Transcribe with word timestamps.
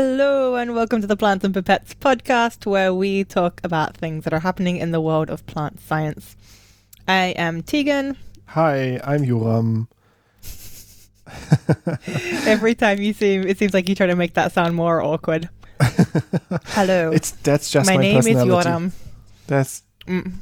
Hello, 0.00 0.54
and 0.54 0.76
welcome 0.76 1.00
to 1.00 1.08
the 1.08 1.16
Plants 1.16 1.44
and 1.44 1.52
Pipettes 1.52 1.92
podcast, 1.92 2.66
where 2.66 2.94
we 2.94 3.24
talk 3.24 3.60
about 3.64 3.96
things 3.96 4.22
that 4.22 4.32
are 4.32 4.38
happening 4.38 4.76
in 4.76 4.92
the 4.92 5.00
world 5.00 5.28
of 5.28 5.44
plant 5.46 5.80
science. 5.80 6.36
I 7.08 7.34
am 7.36 7.64
Tegan. 7.64 8.16
Hi, 8.46 9.00
I'm 9.02 9.24
Yoram. 9.24 9.88
Every 12.46 12.76
time 12.76 13.00
you 13.00 13.12
seem, 13.12 13.42
it 13.42 13.58
seems 13.58 13.74
like 13.74 13.88
you 13.88 13.96
try 13.96 14.06
to 14.06 14.14
make 14.14 14.34
that 14.34 14.52
sound 14.52 14.76
more 14.76 15.02
awkward. 15.02 15.48
Hello. 16.66 17.10
It's 17.10 17.32
that's 17.32 17.68
just 17.68 17.90
my, 17.90 17.96
my, 17.96 18.02
name 18.02 18.18
is. 18.18 18.26
Yoram. 18.26 18.92
That's 19.48 19.82
Mm. 20.06 20.34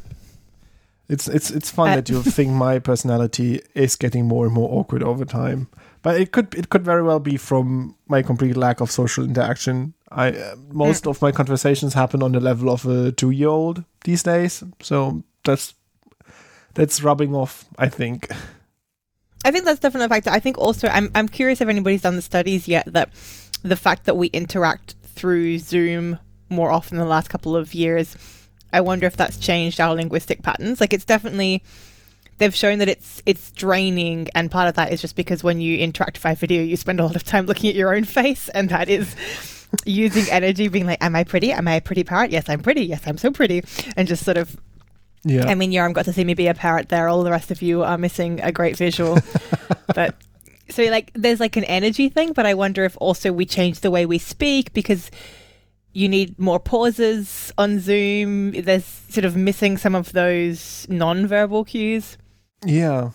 it's 1.08 1.28
it's 1.28 1.50
it's 1.50 1.70
fun 1.70 1.92
Uh, 1.92 1.96
that 1.96 2.10
you 2.10 2.22
think 2.22 2.50
my 2.50 2.78
personality 2.78 3.62
is 3.74 3.96
getting 3.96 4.26
more 4.26 4.44
and 4.44 4.54
more 4.54 4.68
awkward 4.70 5.02
over 5.02 5.24
time. 5.24 5.68
But 6.06 6.20
it 6.20 6.30
could 6.30 6.54
it 6.54 6.68
could 6.68 6.84
very 6.84 7.02
well 7.02 7.18
be 7.18 7.36
from 7.36 7.96
my 8.06 8.22
complete 8.22 8.56
lack 8.56 8.80
of 8.80 8.92
social 8.92 9.24
interaction. 9.24 9.92
I 10.12 10.28
uh, 10.30 10.54
most 10.70 11.02
Mm. 11.02 11.10
of 11.10 11.20
my 11.20 11.32
conversations 11.32 11.94
happen 11.94 12.22
on 12.22 12.30
the 12.30 12.38
level 12.38 12.70
of 12.70 12.86
a 12.86 13.10
two 13.10 13.32
year 13.32 13.48
old 13.48 13.82
these 14.04 14.22
days. 14.22 14.62
So 14.80 15.24
that's 15.42 15.74
that's 16.74 17.02
rubbing 17.02 17.34
off. 17.34 17.64
I 17.76 17.88
think. 17.88 18.28
I 19.44 19.50
think 19.50 19.64
that's 19.64 19.80
definitely 19.80 20.06
a 20.06 20.08
factor. 20.08 20.30
I 20.30 20.38
think 20.38 20.58
also, 20.58 20.86
I'm, 20.86 21.10
I'm 21.16 21.28
curious 21.28 21.60
if 21.60 21.68
anybody's 21.68 22.02
done 22.02 22.14
the 22.14 22.22
studies 22.22 22.68
yet 22.68 22.84
that 22.92 23.08
the 23.64 23.76
fact 23.76 24.04
that 24.04 24.16
we 24.16 24.28
interact 24.28 24.94
through 25.16 25.58
Zoom 25.58 26.18
more 26.48 26.70
often 26.70 26.98
in 26.98 27.02
the 27.02 27.10
last 27.10 27.30
couple 27.30 27.56
of 27.56 27.74
years, 27.74 28.16
I 28.72 28.80
wonder 28.80 29.06
if 29.06 29.16
that's 29.16 29.38
changed 29.38 29.80
our 29.80 29.96
linguistic 29.96 30.42
patterns. 30.42 30.80
Like, 30.80 30.92
it's 30.92 31.04
definitely. 31.04 31.64
They've 32.38 32.54
shown 32.54 32.78
that 32.78 32.88
it's 32.88 33.22
it's 33.24 33.50
draining, 33.52 34.28
and 34.34 34.50
part 34.50 34.68
of 34.68 34.74
that 34.74 34.92
is 34.92 35.00
just 35.00 35.16
because 35.16 35.42
when 35.42 35.60
you 35.60 35.78
interact 35.78 36.22
by 36.22 36.34
video, 36.34 36.62
you 36.62 36.76
spend 36.76 37.00
a 37.00 37.04
lot 37.04 37.16
of 37.16 37.24
time 37.24 37.46
looking 37.46 37.70
at 37.70 37.76
your 37.76 37.94
own 37.94 38.04
face, 38.04 38.48
and 38.50 38.68
that 38.68 38.88
is 38.88 39.16
using 39.84 40.24
energy, 40.30 40.68
being 40.68 40.86
like, 40.86 41.02
"Am 41.02 41.16
I 41.16 41.24
pretty? 41.24 41.52
Am 41.52 41.66
I 41.66 41.76
a 41.76 41.80
pretty 41.80 42.04
parrot? 42.04 42.30
Yes, 42.30 42.48
I'm 42.48 42.60
pretty. 42.60 42.84
Yes, 42.84 43.02
I'm 43.06 43.18
so 43.18 43.30
pretty," 43.30 43.62
and 43.96 44.06
just 44.06 44.24
sort 44.24 44.36
of 44.36 44.56
Yeah. 45.24 45.46
I 45.48 45.54
mean, 45.54 45.72
Yoram 45.72 45.92
got 45.92 46.04
to 46.04 46.12
see 46.12 46.24
me 46.24 46.34
be 46.34 46.46
a 46.46 46.54
parrot 46.54 46.88
there. 46.88 47.08
All 47.08 47.24
the 47.24 47.30
rest 47.30 47.50
of 47.50 47.62
you 47.62 47.82
are 47.82 47.98
missing 47.98 48.40
a 48.42 48.52
great 48.52 48.76
visual. 48.76 49.18
but 49.94 50.14
so, 50.68 50.84
like, 50.84 51.10
there's 51.14 51.40
like 51.40 51.56
an 51.56 51.64
energy 51.64 52.08
thing, 52.08 52.32
but 52.32 52.46
I 52.46 52.54
wonder 52.54 52.84
if 52.84 52.96
also 53.00 53.32
we 53.32 53.46
change 53.46 53.80
the 53.80 53.90
way 53.90 54.04
we 54.06 54.18
speak 54.18 54.72
because 54.72 55.10
you 55.92 56.08
need 56.08 56.38
more 56.38 56.60
pauses 56.60 57.52
on 57.56 57.80
Zoom. 57.80 58.52
There's 58.52 58.84
sort 58.84 59.24
of 59.24 59.34
missing 59.36 59.78
some 59.78 59.94
of 59.94 60.12
those 60.12 60.86
non-verbal 60.90 61.64
cues. 61.64 62.18
Yeah. 62.64 63.10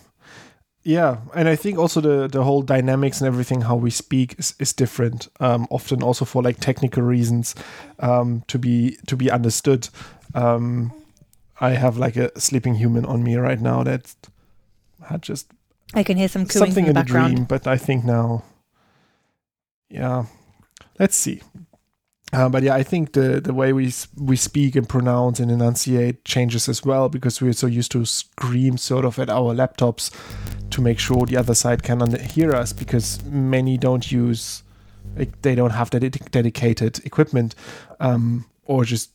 Yeah, 0.84 1.18
and 1.32 1.48
I 1.48 1.54
think 1.54 1.78
also 1.78 2.00
the 2.00 2.26
the 2.26 2.42
whole 2.42 2.62
dynamics 2.62 3.20
and 3.20 3.28
everything 3.28 3.60
how 3.62 3.76
we 3.76 3.90
speak 3.90 4.34
is, 4.38 4.54
is 4.58 4.72
different. 4.72 5.28
Um, 5.38 5.68
often 5.70 6.02
also 6.02 6.24
for 6.24 6.42
like 6.42 6.58
technical 6.58 7.04
reasons 7.04 7.54
um, 8.00 8.42
to 8.48 8.58
be 8.58 8.96
to 9.06 9.16
be 9.16 9.30
understood. 9.30 9.88
Um, 10.34 10.92
I 11.60 11.70
have 11.70 11.98
like 11.98 12.16
a 12.16 12.36
sleeping 12.40 12.74
human 12.74 13.04
on 13.04 13.22
me 13.22 13.36
right 13.36 13.60
now 13.60 13.84
that 13.84 14.12
had 15.08 15.22
just 15.22 15.52
I 15.94 16.02
can 16.02 16.16
hear 16.16 16.28
some 16.28 16.46
cooing 16.46 16.66
something 16.66 16.86
in 16.86 16.94
the 16.94 17.00
in 17.00 17.06
the 17.06 17.12
background. 17.12 17.34
dream, 17.34 17.44
but 17.44 17.66
I 17.68 17.76
think 17.76 18.04
now, 18.04 18.42
yeah, 19.88 20.24
let's 20.98 21.14
see. 21.14 21.42
Uh, 22.32 22.48
but 22.48 22.62
yeah, 22.62 22.74
I 22.74 22.82
think 22.82 23.12
the 23.12 23.40
the 23.40 23.52
way 23.52 23.72
we 23.72 23.92
we 24.16 24.36
speak 24.36 24.74
and 24.74 24.88
pronounce 24.88 25.38
and 25.38 25.50
enunciate 25.50 26.24
changes 26.24 26.68
as 26.68 26.82
well 26.82 27.08
because 27.08 27.42
we're 27.42 27.52
so 27.52 27.66
used 27.66 27.92
to 27.92 28.06
scream 28.06 28.78
sort 28.78 29.04
of 29.04 29.18
at 29.18 29.28
our 29.28 29.54
laptops 29.54 30.10
to 30.70 30.80
make 30.80 30.98
sure 30.98 31.26
the 31.26 31.36
other 31.36 31.54
side 31.54 31.82
can 31.82 32.00
hear 32.20 32.54
us 32.54 32.72
because 32.72 33.22
many 33.24 33.76
don't 33.76 34.10
use 34.10 34.62
they 35.42 35.54
don't 35.54 35.70
have 35.70 35.90
dedic- 35.90 36.30
dedicated 36.30 37.04
equipment 37.04 37.54
um, 38.00 38.46
or 38.64 38.84
just 38.84 39.10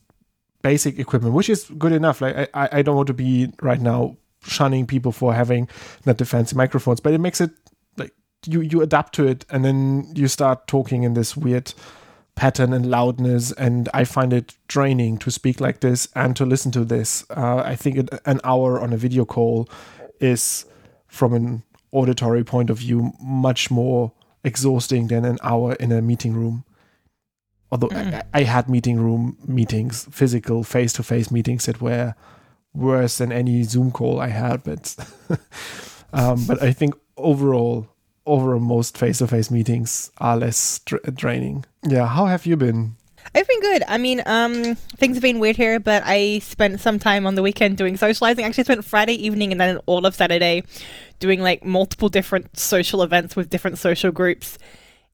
basic 0.62 0.98
equipment, 0.98 1.34
which 1.34 1.48
is 1.48 1.64
good 1.76 1.92
enough. 1.92 2.20
Like 2.20 2.36
I, 2.36 2.48
I 2.54 2.68
I 2.72 2.82
don't 2.82 2.96
want 2.96 3.08
to 3.08 3.14
be 3.14 3.52
right 3.60 3.80
now 3.80 4.16
shunning 4.46 4.86
people 4.86 5.10
for 5.10 5.34
having 5.34 5.68
not 6.06 6.18
the 6.18 6.24
fancy 6.24 6.54
microphones, 6.54 7.00
but 7.00 7.12
it 7.12 7.18
makes 7.18 7.40
it 7.40 7.50
like 7.96 8.12
you 8.46 8.60
you 8.60 8.80
adapt 8.80 9.14
to 9.14 9.26
it 9.26 9.44
and 9.50 9.64
then 9.64 10.12
you 10.14 10.28
start 10.28 10.68
talking 10.68 11.02
in 11.02 11.14
this 11.14 11.36
weird 11.36 11.74
pattern 12.38 12.72
and 12.72 12.88
loudness 12.88 13.50
and 13.52 13.88
i 13.92 14.04
find 14.04 14.32
it 14.32 14.54
draining 14.68 15.18
to 15.18 15.28
speak 15.28 15.60
like 15.60 15.80
this 15.80 16.06
and 16.14 16.36
to 16.36 16.46
listen 16.46 16.70
to 16.70 16.84
this 16.84 17.24
uh, 17.30 17.62
i 17.64 17.74
think 17.74 18.08
an 18.24 18.40
hour 18.44 18.80
on 18.80 18.92
a 18.92 18.96
video 18.96 19.24
call 19.24 19.68
is 20.20 20.64
from 21.08 21.32
an 21.34 21.64
auditory 21.90 22.44
point 22.44 22.70
of 22.70 22.78
view 22.78 23.12
much 23.20 23.72
more 23.72 24.12
exhausting 24.44 25.08
than 25.08 25.24
an 25.24 25.36
hour 25.42 25.72
in 25.80 25.90
a 25.90 26.00
meeting 26.00 26.32
room 26.32 26.64
although 27.72 27.88
Mm. 27.88 28.14
I, 28.14 28.40
I 28.40 28.42
had 28.44 28.68
meeting 28.68 29.00
room 29.00 29.36
meetings 29.44 30.06
physical 30.12 30.62
face-to-face 30.62 31.32
meetings 31.32 31.66
that 31.66 31.80
were 31.80 32.14
worse 32.72 33.18
than 33.18 33.32
any 33.32 33.64
zoom 33.64 33.90
call 33.90 34.20
i 34.20 34.28
had 34.28 34.62
but 34.62 34.94
um, 36.12 36.46
but 36.46 36.62
i 36.62 36.72
think 36.72 36.94
overall 37.16 37.88
overall 38.28 38.60
most 38.60 38.96
face-to-face 38.96 39.50
meetings 39.50 40.10
are 40.18 40.36
less 40.36 40.80
dra- 40.80 41.10
draining 41.10 41.64
yeah 41.82 42.06
how 42.06 42.26
have 42.26 42.46
you 42.46 42.56
been 42.56 42.94
I've 43.34 43.46
been 43.46 43.60
good. 43.60 43.82
I 43.86 43.98
mean, 43.98 44.22
um, 44.26 44.74
things 44.96 45.16
have 45.16 45.22
been 45.22 45.38
weird 45.38 45.56
here, 45.56 45.78
but 45.78 46.02
I 46.06 46.38
spent 46.38 46.80
some 46.80 46.98
time 46.98 47.26
on 47.26 47.34
the 47.34 47.42
weekend 47.42 47.76
doing 47.76 47.96
socializing. 47.96 48.44
Actually, 48.44 48.64
spent 48.64 48.84
Friday 48.84 49.14
evening 49.14 49.52
and 49.52 49.60
then 49.60 49.78
all 49.86 50.06
of 50.06 50.14
Saturday 50.14 50.62
doing 51.18 51.40
like 51.40 51.64
multiple 51.64 52.08
different 52.08 52.58
social 52.58 53.02
events 53.02 53.36
with 53.36 53.50
different 53.50 53.78
social 53.78 54.10
groups, 54.10 54.58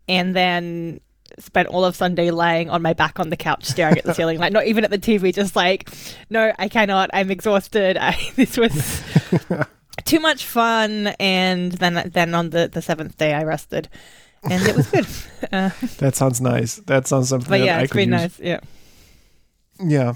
and 0.08 0.34
then 0.34 1.00
spent 1.38 1.68
all 1.68 1.84
of 1.84 1.96
Sunday 1.96 2.30
lying 2.30 2.70
on 2.70 2.82
my 2.82 2.92
back 2.92 3.18
on 3.18 3.30
the 3.30 3.36
couch 3.36 3.64
staring 3.64 3.98
at 3.98 4.04
the 4.04 4.14
ceiling, 4.14 4.38
like 4.38 4.52
not 4.52 4.66
even 4.66 4.84
at 4.84 4.90
the 4.90 4.98
TV, 4.98 5.34
just 5.34 5.56
like, 5.56 5.90
no, 6.30 6.52
I 6.58 6.68
cannot. 6.68 7.10
I'm 7.12 7.30
exhausted. 7.30 7.96
I, 8.00 8.16
this 8.36 8.56
was 8.56 9.02
too 10.04 10.20
much 10.20 10.44
fun. 10.44 11.08
And 11.20 11.72
then, 11.72 12.10
then 12.12 12.34
on 12.34 12.50
the 12.50 12.68
the 12.68 12.82
seventh 12.82 13.16
day, 13.18 13.32
I 13.34 13.44
rested, 13.44 13.88
and 14.42 14.62
it 14.66 14.74
was 14.76 14.88
good. 14.90 15.06
Uh, 15.52 15.70
that 15.98 16.16
sounds 16.16 16.40
nice 16.40 16.76
that 16.86 17.06
sounds 17.06 17.28
something 17.28 17.50
but 17.50 17.58
that 17.58 17.66
yeah, 17.66 17.78
I 17.78 17.82
it's 17.82 17.92
been 17.92 18.10
use. 18.10 18.20
nice. 18.20 18.40
Yeah. 18.40 18.60
yeah 19.78 20.14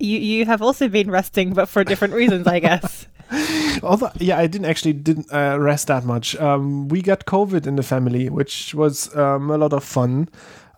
You 0.00 0.18
you 0.18 0.46
have 0.46 0.62
also 0.62 0.88
been 0.88 1.10
resting, 1.10 1.52
but 1.54 1.68
for 1.68 1.84
different 1.84 2.14
reasons, 2.14 2.46
I 2.46 2.60
guess. 2.60 3.06
although 3.82 4.10
yeah 4.18 4.38
i 4.38 4.46
didn't 4.46 4.64
actually 4.64 4.94
didn't 4.94 5.30
uh, 5.32 5.56
rest 5.60 5.88
that 5.88 6.02
much 6.04 6.34
um, 6.36 6.88
we 6.88 7.02
got 7.02 7.26
covid 7.26 7.66
in 7.66 7.76
the 7.76 7.82
family 7.82 8.30
which 8.30 8.74
was 8.74 9.14
um, 9.16 9.50
a 9.50 9.58
lot 9.58 9.72
of 9.74 9.84
fun 9.84 10.28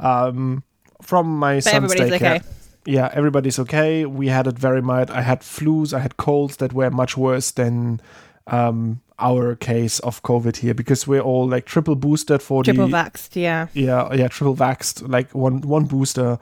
um, 0.01 0.65
from 1.01 1.39
my 1.39 1.57
But 1.57 1.65
son's 1.65 1.95
daycare 1.95 2.15
okay. 2.17 2.41
Yeah, 2.85 3.11
everybody's 3.13 3.59
okay. 3.59 4.07
We 4.07 4.29
had 4.29 4.47
it 4.47 4.59
very 4.59 4.83
mild. 4.83 5.11
I 5.11 5.21
had 5.23 5.41
flus, 5.41 5.93
I 5.93 6.01
had 6.01 6.17
colds 6.17 6.57
that 6.57 6.73
were 6.73 6.91
much 6.91 7.17
worse 7.17 7.51
than 7.51 8.01
um, 8.47 9.01
our 9.19 9.55
case 9.55 9.99
of 10.01 10.23
COVID 10.23 10.57
here 10.57 10.75
because 10.75 11.07
we're 11.07 11.21
all 11.21 11.47
like 11.47 11.67
triple 11.67 11.95
boosted 11.95 12.43
for 12.43 12.65
Triple 12.65 12.89
the 12.89 12.97
vaxxed, 12.97 13.37
yeah. 13.37 13.69
yeah 13.75 14.13
yeah 14.15 14.29
triple 14.29 14.57
vaxxed 14.57 15.09
like 15.09 15.33
one 15.35 15.61
one 15.61 15.85
booster 15.85 16.39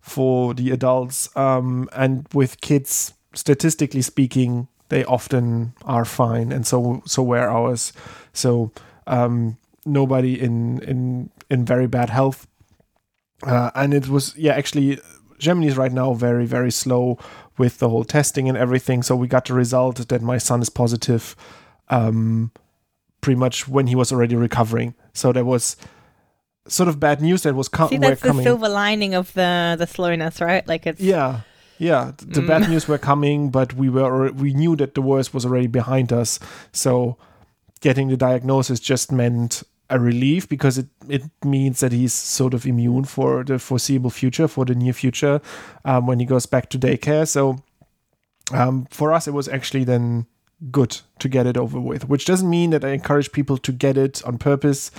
for 0.00 0.54
the 0.54 0.70
adults 0.70 1.34
um, 1.36 1.88
and 1.92 2.26
with 2.32 2.60
kids 2.60 3.14
statistically 3.34 4.02
speaking 4.02 4.68
they 4.88 5.04
often 5.04 5.72
are 5.84 6.04
fine 6.04 6.52
and 6.52 6.66
so 6.66 7.02
so 7.06 7.22
were 7.22 7.48
ours 7.48 7.92
so 8.32 8.70
um, 9.06 9.56
nobody 9.84 10.40
in 10.40 10.80
in 10.82 11.30
in 11.50 11.64
very 11.64 11.86
bad 11.86 12.10
health 12.10 12.46
uh, 13.42 13.70
and 13.74 13.92
it 13.92 14.08
was 14.08 14.36
yeah 14.36 14.52
actually 14.52 15.00
Germany 15.42 15.66
is 15.68 15.76
right 15.76 15.92
now 15.92 16.14
very 16.14 16.46
very 16.46 16.70
slow 16.72 17.18
with 17.58 17.78
the 17.78 17.88
whole 17.88 18.04
testing 18.04 18.48
and 18.48 18.56
everything. 18.56 19.02
So 19.02 19.14
we 19.16 19.26
got 19.28 19.44
the 19.46 19.54
result 19.54 20.08
that 20.08 20.22
my 20.22 20.38
son 20.38 20.62
is 20.62 20.70
positive 20.70 21.36
um, 21.88 22.50
pretty 23.20 23.38
much 23.38 23.68
when 23.68 23.86
he 23.86 23.94
was 23.94 24.12
already 24.12 24.36
recovering. 24.36 24.94
So 25.12 25.32
there 25.32 25.44
was 25.44 25.76
sort 26.68 26.88
of 26.88 26.98
bad 26.98 27.20
news 27.20 27.42
that 27.42 27.54
was 27.54 27.68
co- 27.68 27.88
See, 27.88 27.98
that's 27.98 28.22
the 28.22 28.28
coming. 28.28 28.44
silver 28.44 28.68
lining 28.68 29.14
of 29.14 29.32
the 29.34 29.76
the 29.78 29.86
slowness, 29.86 30.40
right? 30.40 30.66
Like 30.66 30.86
it's 30.86 31.00
yeah 31.00 31.40
yeah. 31.78 32.12
The 32.18 32.40
Mm. 32.40 32.46
bad 32.46 32.62
news 32.70 32.86
were 32.88 32.98
coming 32.98 33.50
but 33.50 33.74
we 33.74 33.88
were 33.90 34.30
we 34.32 34.54
knew 34.54 34.76
that 34.76 34.94
the 34.94 35.02
worst 35.02 35.34
was 35.34 35.44
already 35.44 35.66
behind 35.68 36.12
us. 36.12 36.38
So 36.72 37.16
getting 37.80 38.08
the 38.08 38.16
diagnosis 38.16 38.78
just 38.80 39.10
meant 39.10 39.62
a 39.92 39.98
relief 39.98 40.48
because 40.48 40.78
it 40.78 40.86
it 41.08 41.22
means 41.44 41.80
that 41.80 41.92
he's 41.92 42.12
sort 42.12 42.54
of 42.54 42.66
immune 42.66 43.04
for 43.04 43.44
the 43.44 43.58
foreseeable 43.58 44.10
future 44.10 44.48
for 44.48 44.64
the 44.64 44.74
near 44.74 44.92
future 44.92 45.40
um, 45.84 46.06
when 46.06 46.18
he 46.18 46.26
goes 46.26 46.46
back 46.46 46.68
to 46.70 46.78
daycare 46.78 47.26
so 47.26 47.58
um, 48.52 48.86
for 48.90 49.12
us 49.12 49.28
it 49.28 49.32
was 49.32 49.48
actually 49.48 49.84
then 49.84 50.26
good 50.70 51.00
to 51.18 51.28
get 51.28 51.46
it 51.46 51.56
over 51.56 51.80
with 51.80 52.08
which 52.08 52.24
doesn't 52.24 52.48
mean 52.48 52.70
that 52.70 52.84
i 52.84 52.90
encourage 52.90 53.32
people 53.32 53.58
to 53.58 53.72
get 53.72 53.96
it 53.96 54.24
on 54.24 54.38
purpose 54.38 54.90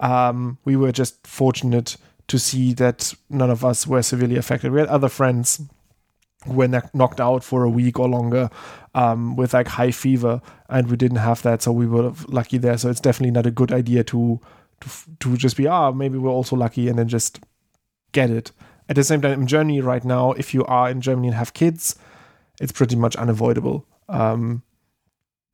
um, 0.00 0.58
we 0.64 0.76
were 0.76 0.92
just 0.92 1.26
fortunate 1.26 1.96
to 2.28 2.38
see 2.38 2.72
that 2.74 3.14
none 3.28 3.50
of 3.50 3.64
us 3.64 3.86
were 3.86 4.02
severely 4.02 4.36
affected. 4.36 4.72
We 4.72 4.80
had 4.80 4.88
other 4.88 5.08
friends 5.08 5.60
who 6.46 6.52
were 6.52 6.68
knocked 6.92 7.20
out 7.20 7.44
for 7.44 7.64
a 7.64 7.70
week 7.70 7.98
or 7.98 8.08
longer 8.08 8.50
um, 8.94 9.36
with 9.36 9.54
like 9.54 9.68
high 9.68 9.90
fever, 9.90 10.40
and 10.68 10.90
we 10.90 10.96
didn't 10.96 11.18
have 11.18 11.42
that, 11.42 11.62
so 11.62 11.72
we 11.72 11.86
were 11.86 12.12
lucky 12.28 12.58
there. 12.58 12.78
So 12.78 12.90
it's 12.90 13.00
definitely 13.00 13.32
not 13.32 13.46
a 13.46 13.50
good 13.50 13.72
idea 13.72 14.04
to 14.04 14.40
to 14.80 14.88
to 15.20 15.36
just 15.36 15.56
be 15.56 15.66
ah 15.66 15.90
maybe 15.92 16.18
we're 16.18 16.30
also 16.30 16.56
lucky 16.56 16.88
and 16.88 16.98
then 16.98 17.08
just 17.08 17.40
get 18.12 18.30
it. 18.30 18.52
At 18.88 18.96
the 18.96 19.04
same 19.04 19.20
time, 19.22 19.40
in 19.40 19.46
Germany 19.46 19.80
right 19.80 20.04
now, 20.04 20.32
if 20.32 20.52
you 20.52 20.64
are 20.66 20.90
in 20.90 21.00
Germany 21.00 21.28
and 21.28 21.36
have 21.36 21.54
kids, 21.54 21.96
it's 22.60 22.72
pretty 22.72 22.96
much 22.96 23.16
unavoidable. 23.16 23.86
Um, 24.08 24.62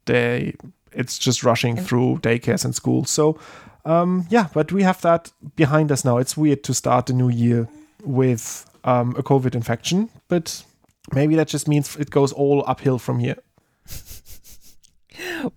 they, 0.06 0.54
it's 0.92 1.16
just 1.16 1.44
rushing 1.44 1.76
through 1.76 2.18
daycares 2.18 2.64
and 2.64 2.74
schools. 2.74 3.08
So, 3.10 3.38
um, 3.84 4.26
yeah, 4.30 4.48
but 4.52 4.72
we 4.72 4.82
have 4.82 5.00
that 5.02 5.30
behind 5.54 5.92
us 5.92 6.04
now. 6.04 6.18
It's 6.18 6.36
weird 6.36 6.64
to 6.64 6.74
start 6.74 7.06
the 7.06 7.12
new 7.12 7.28
year 7.28 7.68
with 8.02 8.68
um, 8.82 9.14
a 9.16 9.22
COVID 9.22 9.54
infection, 9.54 10.10
but 10.26 10.64
maybe 11.12 11.34
that 11.36 11.48
just 11.48 11.68
means 11.68 11.96
it 11.96 12.10
goes 12.10 12.32
all 12.32 12.64
uphill 12.66 12.98
from 12.98 13.18
here. 13.18 13.36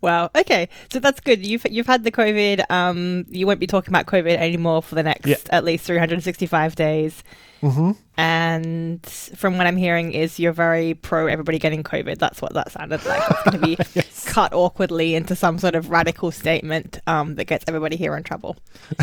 Wow. 0.01 0.29
Okay. 0.35 0.67
So 0.91 0.99
that's 0.99 1.21
good. 1.21 1.45
You've 1.45 1.65
you've 1.69 1.87
had 1.87 2.03
the 2.03 2.11
COVID. 2.11 2.69
Um, 2.69 3.25
you 3.29 3.47
won't 3.47 3.59
be 3.61 3.67
talking 3.67 3.91
about 3.91 4.07
COVID 4.07 4.35
anymore 4.35 4.81
for 4.81 4.95
the 4.95 5.03
next 5.03 5.25
Yeah. 5.25 5.35
at 5.51 5.63
least 5.63 5.85
365 5.85 6.75
days. 6.75 7.23
hmm 7.61 7.91
And 8.17 9.05
from 9.05 9.57
what 9.57 9.65
I'm 9.67 9.77
hearing, 9.77 10.11
is 10.11 10.37
you're 10.37 10.51
very 10.53 10.95
pro 10.95 11.27
everybody 11.27 11.59
getting 11.59 11.81
COVID. 11.83 12.17
That's 12.17 12.41
what 12.41 12.53
that 12.55 12.71
sounded 12.71 13.05
like. 13.05 13.21
It's 13.29 13.43
going 13.43 13.61
to 13.61 13.93
be 13.93 14.01
cut 14.25 14.53
awkwardly 14.53 15.15
into 15.15 15.35
some 15.35 15.57
sort 15.59 15.75
of 15.75 15.89
radical 15.89 16.31
statement 16.31 16.99
um, 17.07 17.35
that 17.35 17.45
gets 17.45 17.63
everybody 17.67 17.95
here 17.95 18.17
in 18.17 18.23
trouble. 18.23 18.57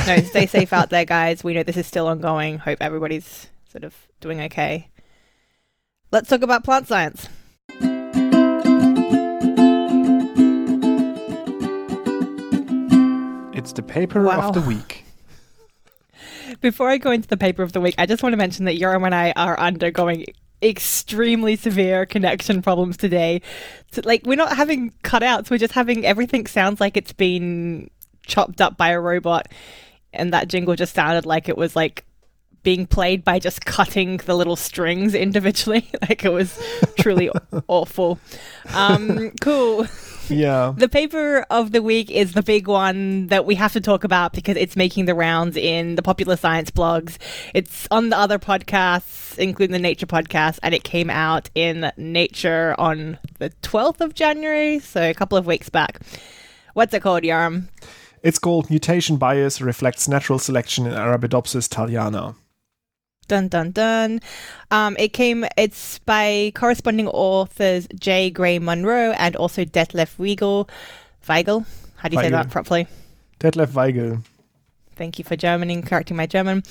No, 0.06 0.18
stay 0.18 0.46
safe 0.46 0.74
out 0.74 0.90
there, 0.90 1.06
guys. 1.06 1.42
We 1.42 1.54
know 1.54 1.62
this 1.62 1.78
is 1.78 1.86
still 1.86 2.06
ongoing. 2.08 2.58
Hope 2.58 2.78
everybody's 2.82 3.46
sort 3.70 3.84
of 3.84 3.94
doing 4.20 4.42
okay. 4.42 4.89
Let's 6.12 6.28
talk 6.28 6.42
about 6.42 6.64
plant 6.64 6.88
science. 6.88 7.28
It's 13.52 13.72
the 13.72 13.82
paper 13.82 14.22
Wow. 14.22 14.48
of 14.48 14.54
the 14.54 14.60
week. 14.62 15.04
Before 16.60 16.88
I 16.88 16.96
go 16.98 17.10
into 17.10 17.28
the 17.28 17.36
paper 17.36 17.62
of 17.62 17.72
the 17.72 17.80
week, 17.80 17.94
I 17.98 18.06
just 18.06 18.22
want 18.22 18.32
to 18.32 18.36
mention 18.38 18.64
that 18.64 18.78
Yoram 18.78 19.04
and 19.04 19.14
I 19.14 19.32
are 19.36 19.58
undergoing 19.58 20.24
extremely 20.62 21.56
severe 21.56 22.06
connection 22.06 22.62
problems 22.62 22.96
today. 22.96 23.42
So, 23.92 24.02
like, 24.04 24.24
we're 24.24 24.36
not 24.36 24.56
having 24.56 24.92
cutouts, 25.04 25.50
we're 25.50 25.58
just 25.58 25.74
having 25.74 26.06
everything 26.06 26.46
sounds 26.46 26.80
like 26.80 26.96
it's 26.96 27.12
been 27.12 27.90
chopped 28.26 28.60
up 28.60 28.76
by 28.76 28.90
a 28.90 29.00
robot. 29.00 29.48
And 30.12 30.32
that 30.32 30.48
jingle 30.48 30.74
just 30.74 30.94
sounded 30.94 31.26
like 31.26 31.48
it 31.48 31.56
was 31.56 31.76
like 31.76 32.04
being 32.62 32.86
played 32.86 33.24
by 33.24 33.38
just 33.38 33.64
cutting 33.64 34.18
the 34.18 34.34
little 34.34 34.56
strings 34.56 35.14
individually. 35.14 35.88
like, 36.02 36.24
it 36.24 36.32
was 36.32 36.58
truly 36.98 37.30
awful. 37.68 38.18
Um, 38.74 39.32
cool. 39.40 39.86
Yeah. 40.28 40.74
The 40.76 40.88
paper 40.88 41.44
of 41.50 41.72
the 41.72 41.82
week 41.82 42.10
is 42.10 42.34
the 42.34 42.42
big 42.42 42.68
one 42.68 43.26
that 43.28 43.44
we 43.46 43.56
have 43.56 43.72
to 43.72 43.80
talk 43.80 44.04
about 44.04 44.32
because 44.32 44.56
it's 44.56 44.76
making 44.76 45.06
the 45.06 45.14
rounds 45.14 45.56
in 45.56 45.96
the 45.96 46.02
popular 46.02 46.36
science 46.36 46.70
blogs. 46.70 47.16
It's 47.52 47.88
on 47.90 48.10
the 48.10 48.18
other 48.18 48.38
podcasts, 48.38 49.36
including 49.38 49.72
the 49.72 49.80
Nature 49.80 50.06
podcast, 50.06 50.58
and 50.62 50.74
it 50.74 50.84
came 50.84 51.10
out 51.10 51.50
in 51.54 51.90
Nature 51.96 52.74
on 52.78 53.18
the 53.38 53.50
12th 53.62 54.00
of 54.00 54.14
January, 54.14 54.78
so 54.78 55.10
a 55.10 55.14
couple 55.14 55.36
of 55.36 55.46
weeks 55.46 55.68
back. 55.68 56.00
What's 56.74 56.94
it 56.94 57.00
called, 57.00 57.24
Yoram? 57.24 57.68
It's 58.22 58.38
called 58.38 58.70
Mutation 58.70 59.16
Bias 59.16 59.60
Reflects 59.60 60.06
Natural 60.06 60.38
Selection 60.38 60.86
in 60.86 60.92
Arabidopsis 60.92 61.68
thaliana. 61.68 62.36
Dun 63.30 63.46
dun 63.46 63.70
dun. 63.70 64.20
Um, 64.72 64.96
it 64.98 65.12
came. 65.12 65.44
It's 65.56 66.00
by 66.00 66.50
corresponding 66.56 67.06
authors 67.06 67.86
J. 67.94 68.28
Gray 68.28 68.58
Monroe 68.58 69.12
and 69.12 69.36
also 69.36 69.64
Detlef 69.64 70.16
Weigel. 70.16 70.68
Weigel. 71.28 71.64
How 71.94 72.08
do 72.08 72.16
you 72.16 72.22
say 72.22 72.30
that 72.30 72.50
properly? 72.50 72.88
Detlef 73.38 73.68
Weigel. 73.68 74.24
Thank 74.96 75.20
you 75.20 75.24
for 75.24 75.36
Germaning, 75.36 75.86
correcting 75.86 76.16
my 76.16 76.26
German. 76.26 76.64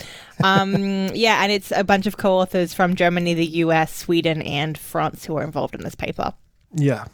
Um, 0.43 0.75
yeah, 1.13 1.41
and 1.41 1.49
it's 1.49 1.71
a 1.71 1.85
bunch 1.85 2.07
of 2.07 2.17
co-authors 2.17 2.73
from 2.73 2.95
Germany, 2.95 3.33
the 3.33 3.47
US, 3.63 3.95
Sweden, 3.95 4.41
and 4.41 4.77
France 4.77 5.23
who 5.23 5.37
are 5.37 5.43
involved 5.43 5.75
in 5.75 5.81
this 5.81 5.95
paper. 5.95 6.33
Yeah. 6.75 7.05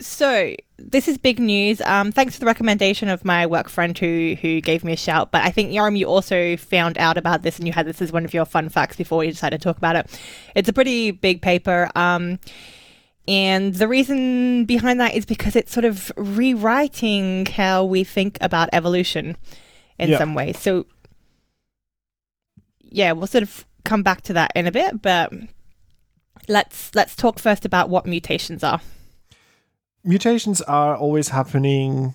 So 0.00 0.54
this 0.76 1.06
is 1.06 1.18
big 1.18 1.38
news. 1.38 1.80
Um, 1.82 2.10
thanks 2.10 2.34
for 2.34 2.40
the 2.40 2.46
recommendation 2.46 3.08
of 3.08 3.24
my 3.24 3.46
work 3.46 3.68
friend 3.68 3.96
who 3.96 4.34
who 4.40 4.60
gave 4.60 4.82
me 4.82 4.92
a 4.92 4.96
shout. 4.96 5.30
But 5.30 5.44
I 5.44 5.50
think 5.50 5.70
Yoram, 5.70 5.96
you 5.96 6.06
also 6.06 6.56
found 6.56 6.98
out 6.98 7.16
about 7.16 7.42
this, 7.42 7.58
and 7.58 7.66
you 7.66 7.72
had 7.72 7.86
this 7.86 8.02
as 8.02 8.10
one 8.10 8.24
of 8.24 8.34
your 8.34 8.44
fun 8.44 8.68
facts 8.68 8.96
before 8.96 9.22
you 9.22 9.30
decided 9.30 9.60
to 9.60 9.64
talk 9.64 9.76
about 9.76 9.94
it. 9.96 10.20
It's 10.56 10.68
a 10.68 10.72
pretty 10.72 11.12
big 11.12 11.42
paper. 11.42 11.90
Um, 11.94 12.40
and 13.28 13.74
the 13.74 13.86
reason 13.88 14.64
behind 14.64 15.00
that 15.00 15.14
is 15.14 15.24
because 15.24 15.54
it's 15.56 15.72
sort 15.72 15.84
of 15.84 16.10
rewriting 16.16 17.46
how 17.46 17.84
we 17.84 18.02
think 18.04 18.36
about 18.40 18.68
evolution 18.72 19.36
in 19.98 20.10
Yeah. 20.10 20.18
some 20.18 20.34
ways. 20.34 20.58
So, 20.58 20.86
yeah, 22.80 23.12
we'll 23.12 23.28
sort 23.28 23.42
of 23.42 23.64
come 23.84 24.02
back 24.02 24.22
to 24.22 24.32
that 24.32 24.50
in 24.56 24.66
a 24.66 24.72
bit, 24.72 25.00
but 25.00 25.32
let's 26.48 26.92
let's 26.94 27.14
talk 27.14 27.38
first 27.38 27.64
about 27.64 27.88
what 27.88 28.06
mutations 28.06 28.64
are. 28.64 28.80
Mutations 30.04 30.60
are 30.62 30.94
always 30.94 31.30
happening 31.30 32.14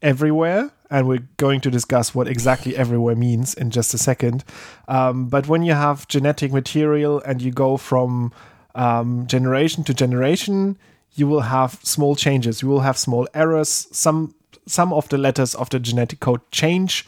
everywhere, 0.00 0.70
and 0.90 1.06
we're 1.06 1.28
going 1.36 1.60
to 1.60 1.70
discuss 1.70 2.14
what 2.14 2.26
exactly 2.26 2.74
everywhere 2.74 3.14
means 3.14 3.52
in 3.52 3.70
just 3.70 3.92
a 3.92 3.98
second. 3.98 4.42
Um, 4.88 5.28
but 5.28 5.46
when 5.46 5.62
you 5.62 5.74
have 5.74 6.08
genetic 6.08 6.50
material 6.50 7.20
and 7.20 7.42
you 7.42 7.50
go 7.50 7.76
from 7.76 8.32
um, 8.74 9.26
generation 9.26 9.84
to 9.84 9.92
generation, 9.92 10.78
you 11.12 11.26
will 11.26 11.42
have 11.42 11.78
small 11.82 12.16
changes. 12.16 12.62
You 12.62 12.68
will 12.68 12.80
have 12.80 12.96
small 12.96 13.28
errors. 13.34 13.86
Some 13.92 14.34
some 14.66 14.92
of 14.92 15.08
the 15.10 15.18
letters 15.18 15.54
of 15.54 15.68
the 15.68 15.78
genetic 15.78 16.20
code 16.20 16.40
change, 16.52 17.06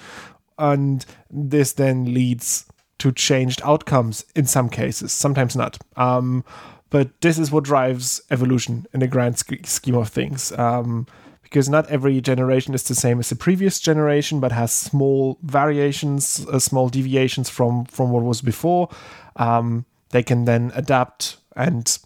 and 0.58 1.06
this 1.30 1.72
then 1.72 2.12
leads 2.12 2.66
to 2.98 3.12
changed 3.12 3.62
outcomes 3.64 4.26
in 4.34 4.44
some 4.44 4.68
cases. 4.68 5.10
Sometimes 5.12 5.56
not. 5.56 5.78
Um, 5.96 6.44
but 6.92 7.22
this 7.22 7.38
is 7.38 7.50
what 7.50 7.64
drives 7.64 8.20
evolution 8.30 8.86
in 8.92 9.00
the 9.00 9.08
grand 9.08 9.38
sch- 9.38 9.66
scheme 9.66 9.96
of 9.96 10.10
things. 10.10 10.52
Um, 10.52 11.06
because 11.42 11.68
not 11.68 11.88
every 11.90 12.20
generation 12.20 12.74
is 12.74 12.82
the 12.84 12.94
same 12.94 13.18
as 13.18 13.28
the 13.28 13.36
previous 13.36 13.80
generation, 13.80 14.40
but 14.40 14.52
has 14.52 14.72
small 14.72 15.38
variations, 15.42 16.46
uh, 16.46 16.58
small 16.58 16.88
deviations 16.88 17.50
from 17.50 17.84
from 17.86 18.10
what 18.10 18.22
was 18.22 18.40
before. 18.40 18.88
Um, 19.36 19.84
they 20.10 20.22
can 20.22 20.44
then 20.44 20.72
adapt 20.74 21.38
and, 21.56 21.98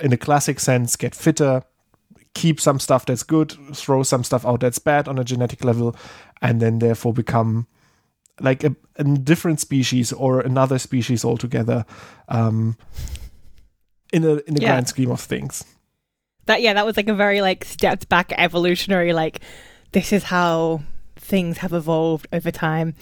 in 0.00 0.12
a 0.12 0.16
classic 0.16 0.58
sense, 0.60 0.96
get 0.96 1.14
fitter, 1.14 1.62
keep 2.34 2.60
some 2.60 2.80
stuff 2.80 3.06
that's 3.06 3.22
good, 3.22 3.52
throw 3.72 4.02
some 4.02 4.24
stuff 4.24 4.44
out 4.44 4.60
that's 4.60 4.80
bad 4.80 5.08
on 5.08 5.18
a 5.18 5.24
genetic 5.24 5.64
level, 5.64 5.94
and 6.40 6.60
then 6.60 6.78
therefore 6.78 7.12
become 7.12 7.66
like 8.40 8.64
a, 8.64 8.74
a 8.96 9.04
different 9.04 9.60
species 9.60 10.12
or 10.12 10.40
another 10.40 10.78
species 10.78 11.24
altogether. 11.24 11.84
Um, 12.28 12.76
in 14.12 14.24
a 14.24 14.34
in 14.46 14.54
the 14.54 14.62
Yeah. 14.62 14.68
grand 14.72 14.88
scheme 14.88 15.10
of 15.10 15.20
things. 15.20 15.64
That 16.46 16.60
yeah, 16.62 16.74
that 16.74 16.86
was 16.86 16.96
like 16.96 17.08
a 17.08 17.14
very 17.14 17.40
like 17.40 17.64
stepped 17.64 18.08
back 18.08 18.32
evolutionary 18.36 19.12
like 19.12 19.40
this 19.92 20.12
is 20.12 20.24
how 20.24 20.82
things 21.16 21.58
have 21.58 21.72
evolved 21.72 22.26
over 22.32 22.50
time 22.50 22.94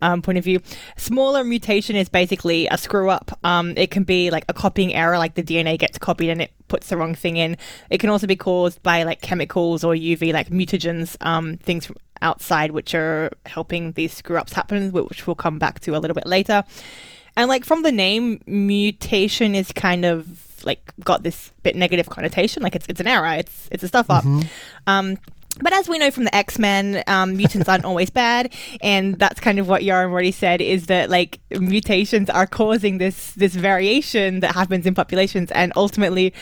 um, 0.00 0.20
point 0.22 0.38
of 0.38 0.44
view. 0.44 0.60
Smaller 0.96 1.44
mutation 1.44 1.94
is 1.96 2.08
basically 2.08 2.66
a 2.68 2.76
screw 2.78 3.08
up. 3.10 3.38
Um, 3.44 3.74
it 3.76 3.90
can 3.90 4.02
be 4.04 4.30
like 4.30 4.44
a 4.48 4.52
copying 4.54 4.94
error, 4.94 5.18
like 5.18 5.34
the 5.34 5.42
DNA 5.42 5.78
gets 5.78 5.98
copied 5.98 6.30
and 6.30 6.40
it 6.42 6.52
puts 6.68 6.88
the 6.88 6.96
wrong 6.96 7.14
thing 7.14 7.36
in. 7.36 7.56
It 7.90 7.98
can 7.98 8.10
also 8.10 8.26
be 8.26 8.36
caused 8.36 8.82
by 8.82 9.02
like 9.04 9.20
chemicals 9.20 9.84
or 9.84 9.94
UV, 9.94 10.32
like 10.32 10.50
mutagens, 10.50 11.16
um, 11.24 11.56
things 11.58 11.86
from 11.86 11.96
outside 12.22 12.72
which 12.72 12.94
are 12.94 13.30
helping 13.46 13.92
these 13.92 14.12
screw 14.12 14.38
ups 14.38 14.52
happen, 14.52 14.90
which 14.92 15.26
we'll 15.26 15.36
come 15.36 15.58
back 15.58 15.80
to 15.80 15.96
a 15.96 15.98
little 15.98 16.14
bit 16.14 16.26
later. 16.26 16.64
And 17.36 17.48
like 17.48 17.64
from 17.64 17.82
the 17.82 17.92
name, 17.92 18.40
mutation 18.46 19.54
is 19.54 19.70
kind 19.72 20.04
of 20.04 20.26
like 20.64 20.92
got 21.04 21.22
this 21.22 21.52
bit 21.62 21.76
negative 21.76 22.08
connotation. 22.08 22.62
Like 22.62 22.74
it's 22.76 22.86
it's 22.88 23.00
an 23.00 23.06
error. 23.06 23.34
It's 23.38 23.68
it's 23.70 23.82
a 23.82 23.88
stuff 23.88 24.10
up. 24.10 24.24
Um, 24.86 25.18
but 25.60 25.72
as 25.72 25.88
we 25.88 25.98
know 25.98 26.10
from 26.10 26.24
the 26.24 26.34
X 26.34 26.58
Men, 26.58 27.02
um, 27.06 27.36
mutants 27.36 27.68
aren't 27.68 27.84
always 27.84 28.10
bad, 28.10 28.52
and 28.80 29.18
that's 29.18 29.40
kind 29.40 29.58
of 29.58 29.68
what 29.68 29.82
Yoram 29.82 30.10
already 30.10 30.30
said 30.30 30.60
is 30.60 30.86
that 30.86 31.10
like 31.10 31.40
mutations 31.50 32.30
are 32.30 32.46
causing 32.46 32.98
this 32.98 33.32
this 33.32 33.54
variation 33.54 34.40
that 34.40 34.54
happens 34.54 34.86
in 34.86 34.94
populations, 34.94 35.50
and 35.52 35.72
ultimately, 35.76 36.32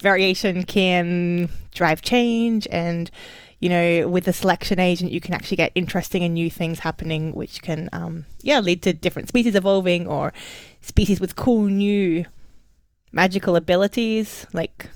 variation 0.00 0.64
can 0.64 1.48
drive 1.74 2.02
change 2.02 2.66
and. 2.70 3.10
You 3.60 3.70
know, 3.70 4.08
with 4.08 4.24
the 4.24 4.34
selection 4.34 4.78
agent, 4.78 5.10
you 5.10 5.22
can 5.22 5.32
actually 5.32 5.56
get 5.56 5.72
interesting 5.74 6.22
and 6.22 6.34
new 6.34 6.50
things 6.50 6.80
happening, 6.80 7.32
which 7.32 7.62
can, 7.62 7.88
um, 7.94 8.26
yeah, 8.42 8.60
lead 8.60 8.82
to 8.82 8.92
different 8.92 9.28
species 9.28 9.54
evolving 9.54 10.06
or 10.06 10.34
species 10.82 11.18
with 11.18 11.34
cool 11.34 11.64
new 11.68 12.26
magical 13.14 13.56
abilities, 13.56 14.46
like 14.52 14.88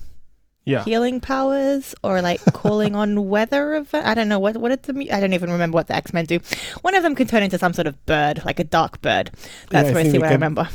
Yeah. 0.65 0.85
healing 0.85 1.21
powers 1.21 1.95
or 2.03 2.21
like 2.21 2.41
calling 2.53 2.95
on 2.95 3.29
weather 3.29 3.75
event. 3.77 4.07
I 4.07 4.15
don't 4.15 4.29
know 4.29 4.39
what 4.39 4.57
what 4.59 4.69
did 4.71 4.83
the 4.85 5.13
I 5.13 5.21
don't 5.21 5.33
even 5.33 5.51
remember 5.51 5.77
what 5.77 5.87
the 5.87 5.97
X 5.97 6.13
Men 6.13 6.25
do. 6.27 6.41
One 6.83 6.95
of 6.95 7.03
them 7.03 7.15
can 7.15 7.27
turn 7.27 7.43
into 7.43 7.59
some 7.59 7.73
sort 7.73 7.87
of 7.87 7.95
bird, 8.07 8.45
like 8.45 8.59
a 8.61 8.65
dark 8.65 9.01
bird. 9.01 9.31
That's 9.71 9.87
Yeah, 9.91 9.91
I 9.91 10.03
what 10.03 10.07
I 10.07 10.11
see 10.11 10.23
I 10.23 10.33
remember. 10.33 10.69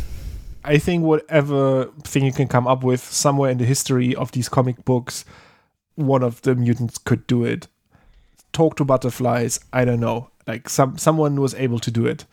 I 0.66 0.78
think 0.80 1.04
whatever 1.04 1.92
thing 2.04 2.24
you 2.26 2.32
can 2.32 2.48
come 2.48 2.68
up 2.68 2.84
with 2.84 3.04
somewhere 3.04 3.52
in 3.52 3.58
the 3.58 3.66
history 3.66 4.16
of 4.16 4.32
these 4.32 4.48
comic 4.50 4.86
books, 4.86 5.26
one 5.96 6.24
of 6.24 6.42
the 6.44 6.56
mutants 6.56 6.98
could 6.98 7.28
do 7.28 7.44
it. 7.44 7.68
Talk 8.54 8.78
to 8.78 8.86
butterflies, 8.86 9.60
I 9.74 9.84
don't 9.84 10.00
know. 10.00 10.30
Like 10.48 10.70
some 10.70 10.98
someone 10.98 11.42
was 11.42 11.54
able 11.56 11.80
to 11.80 11.92
do 11.92 12.06
it. 12.06 12.26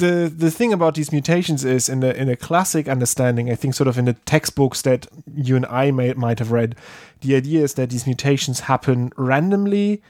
The 0.00 0.32
the 0.34 0.50
thing 0.50 0.72
about 0.72 0.94
these 0.94 1.12
mutations 1.12 1.62
is 1.62 1.88
in 1.88 2.00
the 2.00 2.18
in 2.18 2.30
a 2.30 2.36
classic 2.36 2.88
understanding, 2.88 3.50
I 3.50 3.54
think, 3.54 3.74
sort 3.74 3.86
of 3.86 3.98
in 3.98 4.06
the 4.06 4.14
textbooks 4.14 4.80
that 4.82 5.06
you 5.34 5.56
and 5.56 5.66
I 5.66 5.90
may, 5.90 6.14
might 6.14 6.38
have 6.38 6.50
read, 6.50 6.74
the 7.20 7.36
idea 7.36 7.62
is 7.62 7.74
that 7.74 7.90
these 7.90 8.06
mutations 8.06 8.60
happen 8.60 9.12
randomly 9.18 10.02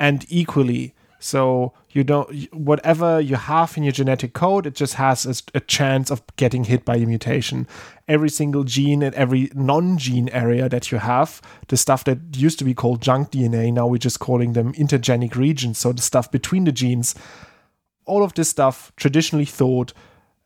and 0.00 0.24
equally. 0.30 0.94
So 1.18 1.74
you 1.90 2.04
don't 2.04 2.28
whatever 2.54 3.20
you 3.20 3.36
have 3.36 3.76
in 3.76 3.82
your 3.82 3.92
genetic 3.92 4.32
code, 4.32 4.66
it 4.66 4.74
just 4.74 4.94
has 4.94 5.26
a, 5.26 5.58
a 5.58 5.60
chance 5.60 6.10
of 6.10 6.22
getting 6.36 6.64
hit 6.64 6.86
by 6.86 6.96
a 6.96 7.06
mutation. 7.06 7.66
Every 8.08 8.30
single 8.30 8.64
gene 8.64 9.02
and 9.02 9.14
every 9.14 9.50
non-gene 9.54 10.30
area 10.30 10.70
that 10.70 10.90
you 10.90 10.98
have, 10.98 11.42
the 11.68 11.76
stuff 11.76 12.04
that 12.04 12.18
used 12.34 12.58
to 12.60 12.64
be 12.64 12.74
called 12.74 13.02
junk 13.02 13.30
DNA, 13.32 13.72
now 13.72 13.86
we're 13.86 13.98
just 13.98 14.20
calling 14.20 14.54
them 14.54 14.72
intergenic 14.72 15.34
regions. 15.34 15.78
So 15.78 15.92
the 15.92 16.02
stuff 16.02 16.30
between 16.30 16.64
the 16.64 16.72
genes, 16.72 17.14
all 18.06 18.22
of 18.22 18.34
this 18.34 18.48
stuff 18.48 18.92
traditionally 18.96 19.44
thought 19.44 19.92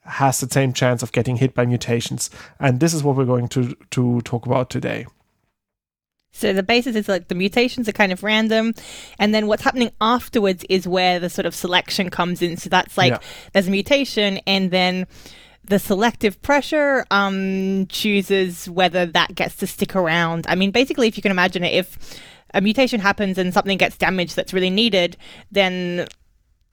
has 0.03 0.41
the 0.41 0.49
same 0.49 0.73
chance 0.73 1.03
of 1.03 1.13
getting 1.13 1.37
hit 1.37 1.55
by 1.55 1.67
mutations. 1.67 2.31
And 2.59 2.81
this 2.81 2.95
is 2.95 3.03
what 3.03 3.17
we're 3.17 3.25
going 3.25 3.49
to 3.49 3.75
to 3.91 4.21
talk 4.23 4.47
about 4.47 4.71
today. 4.71 5.07
So 6.31 6.53
the 6.53 6.63
basis 6.63 6.95
is 6.95 7.09
like 7.09 7.29
the 7.29 7.35
mutations 7.35 7.89
are 7.89 7.93
kind 7.93 8.13
of 8.13 8.23
random, 8.23 8.75
and 9.19 9.35
then 9.35 9.47
what's 9.47 9.63
happening 9.63 9.91
afterwards 10.01 10.65
is 10.69 10.87
where 10.87 11.19
the 11.19 11.31
sort 11.31 11.47
of 11.47 11.55
selection 11.55 12.11
comes 12.11 12.43
in. 12.43 12.57
So 12.57 12.69
that's 12.71 12.97
like 12.97 13.13
Yeah. 13.13 13.19
there's 13.53 13.67
a 13.67 13.71
mutation, 13.71 14.39
and 14.47 14.71
then 14.71 15.07
the 15.65 15.79
selective 15.79 16.41
pressure 16.43 17.05
um, 17.11 17.87
chooses 17.89 18.71
whether 18.71 19.05
that 19.07 19.35
gets 19.35 19.57
to 19.57 19.67
stick 19.67 19.97
around. 19.97 20.47
I 20.49 20.55
mean, 20.55 20.71
basically, 20.71 21.09
if 21.09 21.17
you 21.17 21.23
can 21.23 21.33
imagine 21.33 21.65
it, 21.65 21.75
if 21.75 22.19
a 22.55 22.61
mutation 22.61 23.01
happens 23.01 23.37
and 23.37 23.53
something 23.53 23.77
gets 23.77 23.97
damaged 23.99 24.37
that's 24.37 24.55
really 24.55 24.71
needed, 24.71 25.17
then 25.51 26.07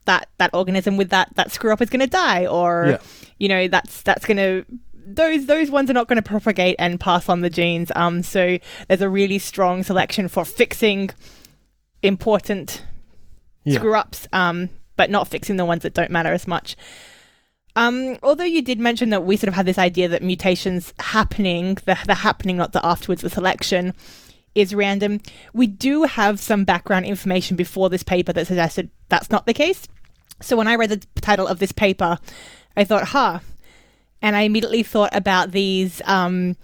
that 0.05 0.29
that 0.38 0.51
organism 0.53 0.97
with 0.97 1.09
that 1.09 1.29
that 1.35 1.51
screw 1.51 1.71
up 1.74 1.81
is 1.81 1.89
going 1.89 2.00
to 2.00 2.07
die, 2.07 2.45
or 2.45 2.85
Yeah. 2.89 2.97
you 3.38 3.47
know 3.50 3.67
that's 3.67 4.01
that's 4.03 4.25
going 4.25 4.38
to 4.38 4.65
those 5.07 5.45
those 5.45 5.69
ones 5.69 5.89
are 5.89 5.93
not 5.93 6.07
going 6.07 6.17
to 6.17 6.27
propagate 6.27 6.75
and 6.79 7.00
pass 7.00 7.29
on 7.29 7.41
the 7.41 7.50
genes. 7.50 7.91
Um, 7.95 8.24
so 8.24 8.57
there's 8.88 9.01
a 9.01 9.09
really 9.09 9.38
strong 9.39 9.83
selection 9.83 10.27
for 10.27 10.43
fixing 10.45 11.12
important 12.01 12.83
Yeah. 13.63 13.79
screw 13.79 13.95
ups, 13.95 14.27
um, 14.33 14.69
but 14.95 15.09
not 15.09 15.27
fixing 15.27 15.57
the 15.57 15.65
ones 15.65 15.83
that 15.83 15.93
don't 15.93 16.12
matter 16.12 16.31
as 16.33 16.47
much. 16.47 16.75
Um, 17.75 18.17
although 18.24 18.45
you 18.45 18.62
did 18.62 18.79
mention 18.79 19.09
that 19.09 19.25
we 19.25 19.35
sort 19.35 19.50
of 19.50 19.53
had 19.53 19.65
this 19.65 19.77
idea 19.77 20.07
that 20.07 20.24
mutations 20.24 20.93
happening, 21.00 21.75
the, 21.85 21.97
the 22.05 22.15
happening, 22.15 22.55
not 22.55 22.71
the 22.71 22.85
afterwards, 22.85 23.21
the 23.21 23.29
selection, 23.29 23.93
is 24.53 24.74
random, 24.74 25.19
we 25.53 25.67
do 25.67 26.03
have 26.03 26.39
some 26.39 26.63
background 26.63 27.05
information 27.05 27.57
before 27.57 27.89
this 27.89 28.03
paper 28.03 28.31
that 28.31 28.47
suggested 28.47 28.89
that's 29.09 29.29
not 29.29 29.45
the 29.45 29.53
case. 29.53 29.88
So 30.42 30.58
when 30.58 30.68
I 30.68 30.75
read 30.75 30.89
the 30.89 31.06
title 31.22 31.48
of 31.48 31.60
this 31.60 31.72
paper, 31.72 32.18
I 32.75 32.84
thought, 32.84 33.10
huh. 33.10 33.39
And 34.22 34.36
I 34.36 34.42
immediately 34.42 34.84
thought 34.84 35.15
about 35.15 35.51
these 35.51 36.01
um, 36.06 36.56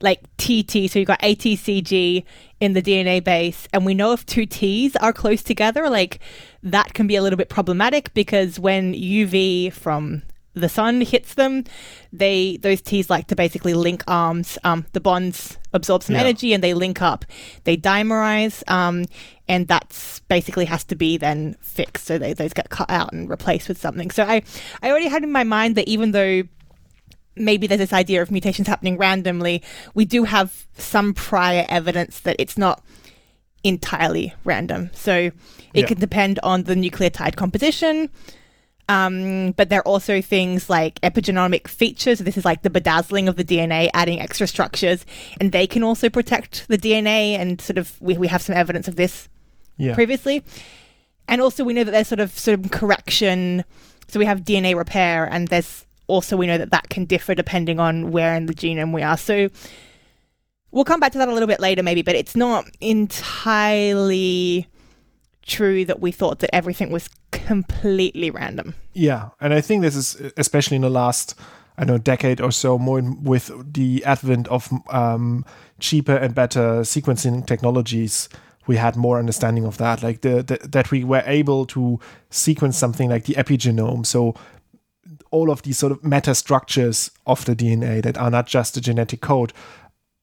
like 0.00 0.20
TT. 0.36 0.90
So 0.90 0.98
you've 0.98 1.06
got 1.06 1.20
ATCG 1.20 2.24
in 2.60 2.72
the 2.72 2.82
DNA 2.82 3.22
base, 3.22 3.68
and 3.72 3.84
we 3.84 3.94
know 3.94 4.12
if 4.12 4.24
two 4.26 4.46
T's 4.46 4.96
are 4.96 5.12
close 5.12 5.42
together, 5.42 5.88
like 5.88 6.20
that 6.62 6.94
can 6.94 7.06
be 7.06 7.16
a 7.16 7.22
little 7.22 7.36
bit 7.36 7.48
problematic 7.48 8.12
because 8.14 8.58
when 8.58 8.94
UV 8.94 9.72
from 9.72 10.22
the 10.56 10.68
sun 10.70 11.02
hits 11.02 11.34
them, 11.34 11.64
they 12.12 12.56
those 12.62 12.80
T's 12.80 13.10
like 13.10 13.26
to 13.28 13.36
basically 13.36 13.74
link 13.74 14.02
arms. 14.08 14.58
Um, 14.64 14.86
the 14.94 15.00
bonds 15.00 15.58
absorb 15.74 16.02
some 16.02 16.14
Yeah. 16.16 16.22
energy 16.22 16.54
and 16.54 16.64
they 16.64 16.72
link 16.74 17.02
up. 17.02 17.24
They 17.64 17.76
dimerize, 17.76 18.64
um, 18.66 19.04
and 19.46 19.68
that's 19.68 20.20
basically 20.28 20.64
has 20.64 20.82
to 20.84 20.96
be 20.96 21.18
then 21.18 21.56
fixed. 21.60 22.06
So 22.06 22.16
they, 22.18 22.32
those 22.32 22.54
get 22.54 22.70
cut 22.70 22.90
out 22.90 23.12
and 23.12 23.28
replaced 23.28 23.68
with 23.68 23.78
something. 23.78 24.10
So 24.10 24.24
I 24.24 24.42
I 24.82 24.90
already 24.90 25.08
had 25.08 25.22
in 25.22 25.30
my 25.30 25.44
mind 25.44 25.76
that 25.76 25.86
even 25.88 26.12
though 26.12 26.42
maybe 27.36 27.66
there's 27.66 27.78
this 27.80 27.92
idea 27.92 28.22
of 28.22 28.30
mutations 28.30 28.66
happening 28.66 28.96
randomly, 28.96 29.62
we 29.94 30.06
do 30.06 30.24
have 30.24 30.64
some 30.78 31.12
prior 31.12 31.66
evidence 31.68 32.20
that 32.20 32.34
it's 32.38 32.56
not 32.56 32.82
entirely 33.62 34.32
random. 34.44 34.88
So 34.94 35.12
it 35.14 35.32
Yeah. 35.74 35.86
can 35.86 35.98
depend 35.98 36.38
on 36.42 36.62
the 36.62 36.74
nucleotide 36.74 37.36
composition. 37.36 38.08
Um, 38.88 39.50
but 39.52 39.68
there 39.68 39.80
are 39.80 39.86
also 39.88 40.22
things 40.22 40.70
like 40.70 41.00
epigenomic 41.00 41.66
features. 41.66 42.20
This 42.20 42.36
is 42.36 42.44
like 42.44 42.62
the 42.62 42.70
bedazzling 42.70 43.28
of 43.28 43.34
the 43.36 43.44
DNA, 43.44 43.90
adding 43.94 44.20
extra 44.20 44.46
structures, 44.46 45.04
and 45.40 45.50
they 45.50 45.66
can 45.66 45.82
also 45.82 46.08
protect 46.08 46.68
the 46.68 46.78
DNA. 46.78 47.36
And 47.36 47.60
sort 47.60 47.78
of, 47.78 48.00
we, 48.00 48.16
we 48.16 48.28
have 48.28 48.42
some 48.42 48.54
evidence 48.56 48.86
of 48.86 48.94
this 48.96 49.28
Yeah. 49.76 49.94
previously. 49.94 50.44
And 51.28 51.40
also, 51.40 51.64
we 51.64 51.72
know 51.72 51.82
that 51.82 51.90
there's 51.90 52.06
sort 52.06 52.20
of 52.20 52.30
sort 52.38 52.60
of 52.64 52.70
correction. 52.70 53.64
So 54.06 54.20
we 54.20 54.24
have 54.26 54.42
DNA 54.42 54.76
repair, 54.76 55.24
and 55.24 55.48
there's 55.48 55.84
also 56.06 56.36
we 56.36 56.46
know 56.46 56.56
that 56.58 56.70
that 56.70 56.88
can 56.88 57.04
differ 57.04 57.34
depending 57.34 57.80
on 57.80 58.12
where 58.12 58.36
in 58.36 58.46
the 58.46 58.54
genome 58.54 58.94
we 58.94 59.02
are. 59.02 59.16
So 59.16 59.48
we'll 60.70 60.84
come 60.84 61.00
back 61.00 61.10
to 61.12 61.18
that 61.18 61.26
a 61.28 61.32
little 61.32 61.48
bit 61.48 61.58
later, 61.58 61.82
maybe. 61.82 62.02
But 62.02 62.14
it's 62.14 62.36
not 62.36 62.66
entirely 62.80 64.68
true 65.46 65.84
that 65.84 66.00
we 66.00 66.12
thought 66.12 66.40
that 66.40 66.54
everything 66.54 66.90
was 66.90 67.08
completely 67.30 68.30
random. 68.30 68.74
Yeah, 68.92 69.30
and 69.40 69.54
I 69.54 69.60
think 69.60 69.82
this 69.82 69.96
is 69.96 70.32
especially 70.36 70.76
in 70.76 70.82
the 70.82 70.90
last 70.90 71.34
I 71.78 71.84
know 71.84 71.98
decade 71.98 72.40
or 72.40 72.50
so 72.50 72.78
more 72.78 73.02
with 73.02 73.50
the 73.74 74.04
advent 74.04 74.48
of 74.48 74.70
um, 74.90 75.44
cheaper 75.78 76.16
and 76.16 76.34
better 76.34 76.80
sequencing 76.80 77.46
technologies. 77.46 78.28
We 78.66 78.76
had 78.76 78.96
more 78.96 79.18
understanding 79.18 79.64
of 79.64 79.78
that, 79.78 80.02
like 80.02 80.22
the, 80.22 80.42
the 80.42 80.68
that 80.68 80.90
we 80.90 81.04
were 81.04 81.22
able 81.26 81.66
to 81.66 82.00
sequence 82.30 82.76
something 82.76 83.08
like 83.10 83.24
the 83.24 83.34
epigenome. 83.34 84.04
So 84.04 84.34
all 85.30 85.50
of 85.50 85.62
these 85.62 85.78
sort 85.78 85.92
of 85.92 86.02
meta 86.02 86.34
structures 86.34 87.10
of 87.26 87.44
the 87.44 87.54
DNA 87.54 88.02
that 88.02 88.18
are 88.18 88.30
not 88.30 88.46
just 88.46 88.74
the 88.74 88.80
genetic 88.80 89.20
code. 89.20 89.52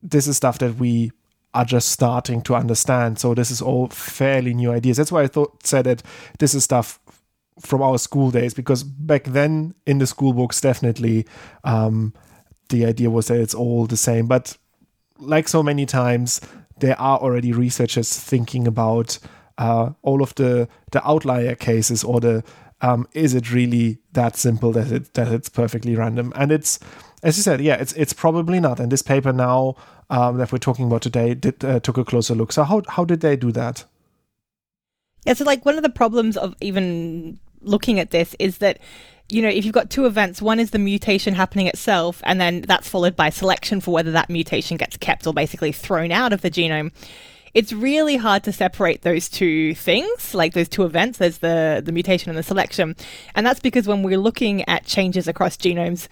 This 0.01 0.27
is 0.27 0.36
stuff 0.36 0.60
that 0.60 0.75
we 0.75 1.12
are 1.54 1.66
just 1.66 1.90
starting 1.90 2.42
to 2.42 2.56
understand. 2.56 3.20
So 3.20 3.34
this 3.34 3.52
is 3.52 3.62
all 3.62 3.88
fairly 3.88 4.54
new 4.54 4.72
ideas. 4.72 4.98
That's 4.98 5.12
why 5.12 5.24
I 5.24 5.28
thought 5.28 5.66
said 5.66 5.86
that 5.86 6.04
this 6.40 6.56
is 6.56 6.64
stuff 6.64 7.00
from 7.60 7.82
our 7.82 7.98
school 7.98 8.32
days 8.32 8.54
because 8.54 8.84
back 8.84 9.26
then 9.26 9.76
in 9.86 10.00
the 10.00 10.08
school 10.08 10.34
books 10.34 10.60
definitely 10.60 11.26
um, 11.64 12.14
the 12.70 12.86
idea 12.86 13.10
was 13.10 13.28
that 13.28 13.40
it's 13.40 13.54
all 13.54 13.86
the 13.86 13.98
same 13.98 14.28
but 14.28 14.58
like 15.20 15.48
so 15.48 15.62
many 15.62 15.86
times 15.86 16.42
there 16.80 17.00
are 17.00 17.20
already 17.20 17.54
researchers 17.54 18.18
thinking 18.18 18.68
about 18.68 19.20
uh, 19.60 19.92
all 20.02 20.24
of 20.24 20.34
the 20.36 20.68
the 20.92 21.08
outlier 21.08 21.54
cases 21.54 22.04
or 22.04 22.20
the 22.20 22.44
um, 22.84 23.08
is 23.13 23.34
it 23.34 23.52
really 23.52 23.98
that 24.12 24.36
simple 24.36 24.72
that 24.74 24.92
it 24.92 25.13
that 25.16 25.30
it's 25.30 25.50
perfectly 25.50 25.96
random? 25.96 26.32
And 26.36 26.52
it's 26.52 26.80
as 27.24 27.38
you 27.38 27.44
said 27.44 27.62
yeah 27.62 27.75
it's 27.75 27.94
it's 27.94 28.13
probably 28.13 28.60
not. 28.60 28.80
And 28.80 28.92
this 28.92 29.02
paper 29.02 29.34
now 29.34 29.75
um, 30.10 30.38
that 30.38 30.52
we're 30.52 30.60
talking 30.60 30.86
about 30.86 31.02
today 31.02 31.34
did 31.34 31.63
uh, 31.66 31.80
took 31.80 31.98
a 31.98 32.06
closer 32.06 32.36
look. 32.36 32.52
So 32.52 32.63
how 32.63 32.84
how 32.88 33.06
did 33.06 33.22
they 33.22 33.36
do 33.36 33.52
that? 33.54 33.86
Yeah, 35.25 35.34
so 35.34 35.46
like 35.46 35.66
one 35.66 35.78
of 35.78 35.84
the 35.84 35.90
problems 35.90 36.36
of 36.36 36.54
even 36.60 37.40
looking 37.62 38.00
at 38.00 38.12
this 38.12 38.36
is 38.40 38.58
that 38.58 38.80
you 39.30 39.42
know, 39.42 39.48
if 39.48 39.63
you've 39.63 39.74
got 39.74 39.90
two 39.90 40.06
events, 40.06 40.42
one 40.42 40.60
is 40.60 40.72
the 40.72 40.80
mutation 40.80 41.34
happening 41.34 41.68
itself, 41.68 42.22
and 42.25 42.40
then 42.40 42.62
that's 42.62 42.90
followed 42.90 43.16
by 43.16 43.30
selection 43.30 43.80
for 43.80 43.92
whether 43.92 44.12
that 44.12 44.30
mutation 44.30 44.78
gets 44.78 44.98
kept 44.98 45.25
or 45.25 45.34
basically 45.34 45.72
thrown 45.72 46.12
out 46.12 46.34
of 46.34 46.42
the 46.42 46.52
genome. 46.52 46.92
It's 47.54 47.72
really 47.72 48.18
hard 48.18 48.44
to 48.44 48.52
separate 48.52 49.04
those 49.04 49.30
two 49.30 49.76
things, 49.76 50.34
like 50.34 50.54
those 50.54 50.70
two 50.70 50.84
events. 50.84 51.20
There's 51.20 51.38
the, 51.38 51.82
the 51.86 51.92
mutation 51.92 52.30
and 52.30 52.38
the 52.38 52.44
selection. 52.44 52.96
And 53.36 53.46
that's 53.46 53.60
because 53.60 53.88
when 53.88 54.02
we're 54.02 54.18
looking 54.18 54.68
at 54.68 54.86
changes 54.86 55.28
across 55.28 55.56
genomes, 55.56 56.08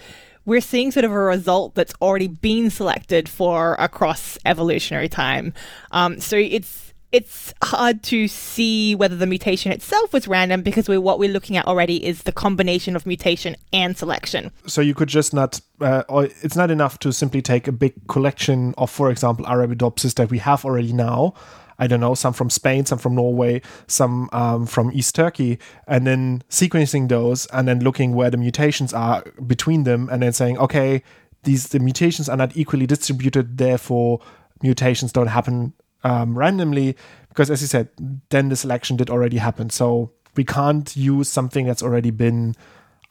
we're 0.45 0.61
seeing 0.61 0.91
sort 0.91 1.05
of 1.05 1.11
a 1.11 1.19
result 1.19 1.75
that's 1.75 1.93
already 2.01 2.27
been 2.27 2.69
selected 2.69 3.27
for 3.29 3.75
across 3.79 4.37
evolutionary 4.45 5.09
time. 5.09 5.53
Um, 5.91 6.19
so 6.19 6.35
it's 6.35 6.90
it's 7.11 7.53
hard 7.61 8.03
to 8.03 8.27
see 8.27 8.95
whether 8.95 9.15
the 9.15 9.25
mutation 9.25 9.71
itself 9.71 10.13
was 10.13 10.27
random 10.27 10.61
because 10.61 10.87
we 10.87 10.97
what 10.97 11.19
we're 11.19 11.31
looking 11.31 11.57
at 11.57 11.65
already 11.65 12.05
is 12.05 12.23
the 12.23 12.31
combination 12.31 12.95
of 12.95 13.05
mutation 13.05 13.55
and 13.73 13.97
selection. 13.97 14.51
so 14.65 14.81
you 14.81 14.93
could 14.93 15.09
just 15.09 15.33
not 15.33 15.59
uh, 15.81 16.03
or 16.07 16.25
it's 16.41 16.55
not 16.55 16.71
enough 16.71 16.99
to 16.99 17.11
simply 17.11 17.41
take 17.41 17.67
a 17.67 17.71
big 17.71 17.93
collection 18.07 18.73
of 18.77 18.89
for 18.89 19.11
example 19.11 19.45
arabidopsis 19.45 20.15
that 20.15 20.29
we 20.29 20.37
have 20.37 20.63
already 20.63 20.93
now 20.93 21.33
i 21.79 21.87
don't 21.87 21.99
know 21.99 22.13
some 22.13 22.33
from 22.33 22.49
spain 22.49 22.85
some 22.85 22.97
from 22.97 23.15
norway 23.15 23.61
some 23.87 24.29
um, 24.31 24.65
from 24.65 24.91
east 24.93 25.15
turkey 25.15 25.59
and 25.87 26.07
then 26.07 26.43
sequencing 26.49 27.09
those 27.09 27.45
and 27.47 27.67
then 27.67 27.79
looking 27.79 28.13
where 28.13 28.29
the 28.29 28.37
mutations 28.37 28.93
are 28.93 29.23
between 29.45 29.83
them 29.83 30.07
and 30.11 30.21
then 30.21 30.31
saying 30.31 30.57
okay 30.57 31.03
these 31.43 31.69
the 31.69 31.79
mutations 31.79 32.29
are 32.29 32.37
not 32.37 32.55
equally 32.55 32.85
distributed 32.85 33.57
therefore 33.57 34.21
mutations 34.61 35.11
don't 35.11 35.27
happen 35.27 35.73
um, 36.03 36.37
randomly 36.37 36.95
because 37.29 37.49
as 37.49 37.61
you 37.61 37.67
said 37.67 37.89
then 38.29 38.49
the 38.49 38.55
selection 38.55 38.97
did 38.97 39.09
already 39.09 39.37
happen 39.37 39.69
so 39.69 40.11
we 40.35 40.43
can't 40.43 40.95
use 40.95 41.29
something 41.29 41.65
that's 41.65 41.83
already 41.83 42.11
been 42.11 42.55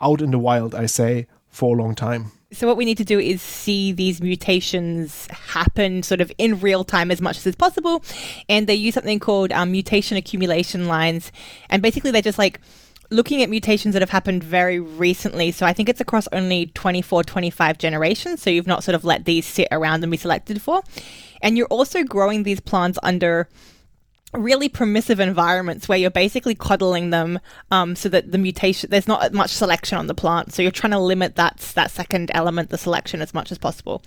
out 0.01 0.21
in 0.21 0.31
the 0.31 0.39
wild 0.39 0.75
i 0.75 0.87
say 0.87 1.27
for 1.49 1.77
a 1.77 1.79
long 1.83 1.95
time 1.95 2.31
So 2.53 2.67
what 2.67 2.77
we 2.77 2.85
need 2.85 2.99
to 2.99 3.05
do 3.05 3.21
is 3.21 3.41
see 3.41 3.93
these 3.93 4.21
mutations 4.21 5.29
happen 5.29 6.03
sort 6.03 6.21
of 6.21 6.33
in 6.37 6.59
real 6.59 6.83
time 6.83 7.13
as 7.13 7.21
much 7.21 7.37
as 7.37 7.47
is 7.47 7.55
possible, 7.55 8.03
and 8.49 8.67
they 8.67 8.75
use 8.75 8.95
something 8.95 9.21
called 9.21 9.53
um, 9.53 9.71
mutation 9.71 10.17
accumulation 10.17 10.89
lines, 10.89 11.31
and 11.69 11.81
basically 11.81 12.11
they're 12.11 12.23
just 12.23 12.39
like 12.39 12.61
looking 13.11 13.43
at 13.43 13.51
mutations 13.51 13.93
that 13.93 14.03
have 14.03 14.11
happened 14.11 14.43
very 14.43 14.79
recently. 14.81 15.51
So 15.51 15.67
I 15.67 15.73
think 15.73 15.89
it's 15.89 16.01
across 16.01 16.29
only 16.33 16.67
24, 16.67 17.25
25 17.25 17.79
generations. 17.79 18.43
So 18.43 18.51
you've 18.51 18.67
not 18.67 18.85
sort 18.85 18.95
of 18.95 19.05
let 19.05 19.25
these 19.25 19.47
sit 19.47 19.69
around 19.71 20.03
and 20.03 20.11
be 20.11 20.17
selected 20.17 20.63
for. 20.63 20.83
And 21.43 21.57
you're 21.57 21.67
also 21.67 22.03
growing 22.05 22.43
these 22.43 22.61
plants 22.61 22.99
under 23.03 23.49
really 24.33 24.69
permissive 24.69 25.19
environments 25.19 25.89
where 25.89 25.99
you're 25.99 26.11
basically 26.11 26.55
coddling 26.55 27.11
them 27.11 27.41
um, 27.71 27.97
so 27.97 28.09
that 28.09 28.31
the 28.31 28.39
mutation 28.39 28.89
there's 28.91 29.09
not 29.09 29.33
much 29.33 29.51
selection 29.51 29.99
on 29.99 30.07
the 30.07 30.15
plant 30.15 30.53
so 30.53 30.63
you're 30.63 30.71
trying 30.71 30.93
to 30.93 31.01
limit 31.01 31.35
that 31.35 31.57
that 31.75 31.91
second 31.91 32.31
element 32.33 32.71
the 32.71 32.79
selection 32.79 33.21
as 33.21 33.35
much 33.35 33.51
as 33.51 33.59
possible 33.59 34.05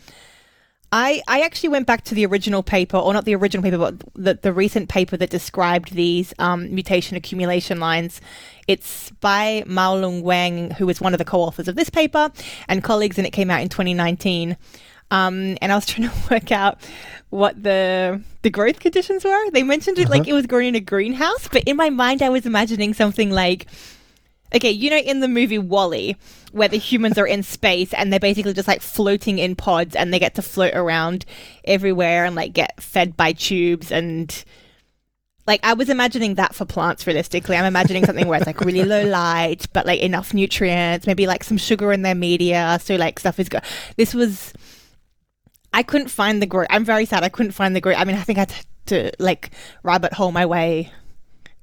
I, 0.96 1.24
I 1.28 1.42
actually 1.42 1.70
went 1.70 1.88
back 1.88 2.04
to 2.04 2.14
the 2.14 2.24
original 2.28 2.62
paper, 2.62 2.98
or 2.98 3.14
not 3.14 3.26
the 3.26 3.34
original 3.34 3.64
paper, 3.64 3.80
but 3.80 3.96
the, 4.14 4.36
the 4.36 4.54
recent 4.54 4.90
paper 4.90 5.18
that 5.18 5.32
described 5.32 5.96
these 5.96 6.36
um, 6.38 6.72
mutation 6.74 7.18
accumulation 7.18 7.80
lines. 7.80 8.22
It's 8.68 9.10
by 9.20 9.64
Mao-Lun 9.66 10.22
Weng, 10.22 10.72
who 10.74 10.86
was 10.86 11.02
one 11.02 11.16
of 11.16 11.18
the 11.18 11.26
co 11.26 11.42
authors 11.42 11.68
of 11.68 11.76
this 11.76 11.90
paper, 11.90 12.32
and 12.68 12.84
colleagues, 12.84 13.18
and 13.18 13.26
it 13.26 13.32
came 13.32 13.50
out 13.50 13.62
in 13.62 13.70
2019. 13.70 14.56
Um, 15.12 15.58
and 15.62 15.72
I 15.72 15.76
was 15.76 15.86
trying 15.88 16.10
to 16.10 16.16
work 16.32 16.52
out 16.52 16.80
what 17.30 17.62
the 17.62 18.22
the 18.44 18.50
growth 18.50 18.80
conditions 18.80 19.24
were. 19.24 19.50
They 19.52 19.64
mentioned 19.64 19.98
it 19.98 20.04
uh-huh. 20.04 20.20
like 20.20 20.28
it 20.28 20.34
was 20.34 20.46
grown 20.46 20.66
in 20.66 20.76
a 20.76 20.80
greenhouse, 20.80 21.48
but 21.48 21.64
in 21.64 21.78
my 21.78 21.90
mind, 21.90 22.22
I 22.22 22.30
was 22.30 22.46
imagining 22.46 22.94
something 22.94 23.32
like 23.32 23.68
okay, 24.56 24.72
you 24.72 24.90
know, 24.90 24.98
in 24.98 25.20
the 25.20 25.28
movie 25.28 25.58
WALL-E, 25.58 26.16
where 26.52 26.68
the 26.68 26.78
humans 26.78 27.18
are 27.18 27.26
in 27.26 27.44
space 27.44 27.94
and 27.94 28.12
they're 28.12 28.20
basically 28.20 28.54
just 28.54 28.68
like 28.68 28.82
floating 28.82 29.40
in 29.40 29.56
pods 29.56 29.96
and 29.96 30.14
they 30.14 30.20
get 30.20 30.36
to 30.36 30.42
float 30.42 30.74
around 30.76 31.26
everywhere 31.66 32.26
and 32.26 32.36
like 32.36 32.54
get 32.54 32.82
fed 32.82 33.18
by 33.18 33.34
tubes 33.34 33.92
and 33.92 34.44
like 35.46 35.60
I 35.64 35.74
was 35.74 35.90
imagining 35.90 36.36
that 36.36 36.56
for 36.56 36.66
plants 36.66 37.06
realistically. 37.06 37.58
I'm 37.58 37.66
imagining 37.66 38.06
something 38.06 38.28
where 38.28 38.38
it's 38.38 38.48
like 38.48 38.62
really 38.62 38.86
low 38.86 39.04
light, 39.10 39.66
but 39.74 39.86
like 39.86 40.00
enough 40.00 40.34
nutrients, 40.34 41.06
maybe 41.06 41.28
like 41.28 41.44
some 41.44 41.58
sugar 41.58 41.92
in 41.92 42.02
their 42.02 42.16
media, 42.16 42.80
so 42.82 42.96
like 42.96 43.20
stuff 43.20 43.40
is 43.40 43.50
good. 43.50 43.62
This 43.98 44.14
was 44.14 44.54
I 45.74 45.84
couldn't 45.84 46.10
find 46.10 46.42
the 46.42 46.46
group. 46.46 46.68
I'm 46.70 46.86
very 46.86 47.06
sad 47.06 47.24
I 47.24 47.30
couldn't 47.30 47.54
find 47.54 47.76
the 47.76 47.82
group. 47.82 48.00
I 48.00 48.06
mean, 48.06 48.16
I 48.16 48.22
think 48.22 48.38
I 48.38 48.42
had 48.42 48.54
to 48.86 49.12
like 49.20 49.52
rabbit 49.82 50.14
hole 50.14 50.32
my 50.32 50.46
way 50.46 50.92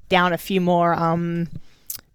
down 0.09 0.33
a 0.33 0.39
few 0.39 0.61
more 0.61 0.95
um 0.95 1.49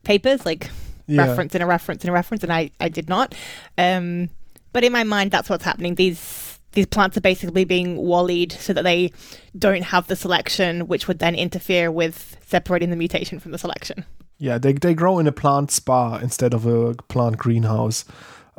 papers, 0.04 0.46
like 0.46 0.70
yeah. 1.08 1.26
reference 1.26 1.54
and 1.54 1.64
a 1.64 1.66
reference 1.66 2.04
and 2.04 2.10
a 2.10 2.14
reference, 2.14 2.44
and 2.44 2.52
I, 2.52 2.72
I 2.80 2.90
did 2.90 3.10
not. 3.10 3.36
Um, 3.78 4.30
but 4.74 4.84
in 4.84 4.92
my 4.92 5.04
mind, 5.04 5.32
that's 5.32 5.50
what's 5.50 5.64
happening. 5.64 5.96
These 5.96 6.60
these 6.74 6.86
plants 6.86 7.16
are 7.18 7.22
basically 7.22 7.64
being 7.64 7.98
wallied 7.98 8.52
so 8.52 8.74
that 8.74 8.84
they 8.84 9.12
don't 9.58 9.84
have 9.84 10.08
the 10.08 10.16
selection, 10.16 10.88
which 10.88 11.08
would 11.08 11.20
then 11.20 11.34
interfere 11.34 11.90
with 11.90 12.38
separating 12.46 12.90
the 12.90 12.96
mutation 12.98 13.40
from 13.40 13.52
the 13.52 13.58
selection. 13.58 14.06
Yeah, 14.38 14.58
they 14.58 14.74
they 14.74 14.94
grow 14.94 15.20
in 15.20 15.28
a 15.28 15.32
plant 15.32 15.72
spa 15.72 16.18
instead 16.18 16.54
of 16.54 16.66
a 16.66 16.94
plant 17.08 17.38
greenhouse. 17.38 18.06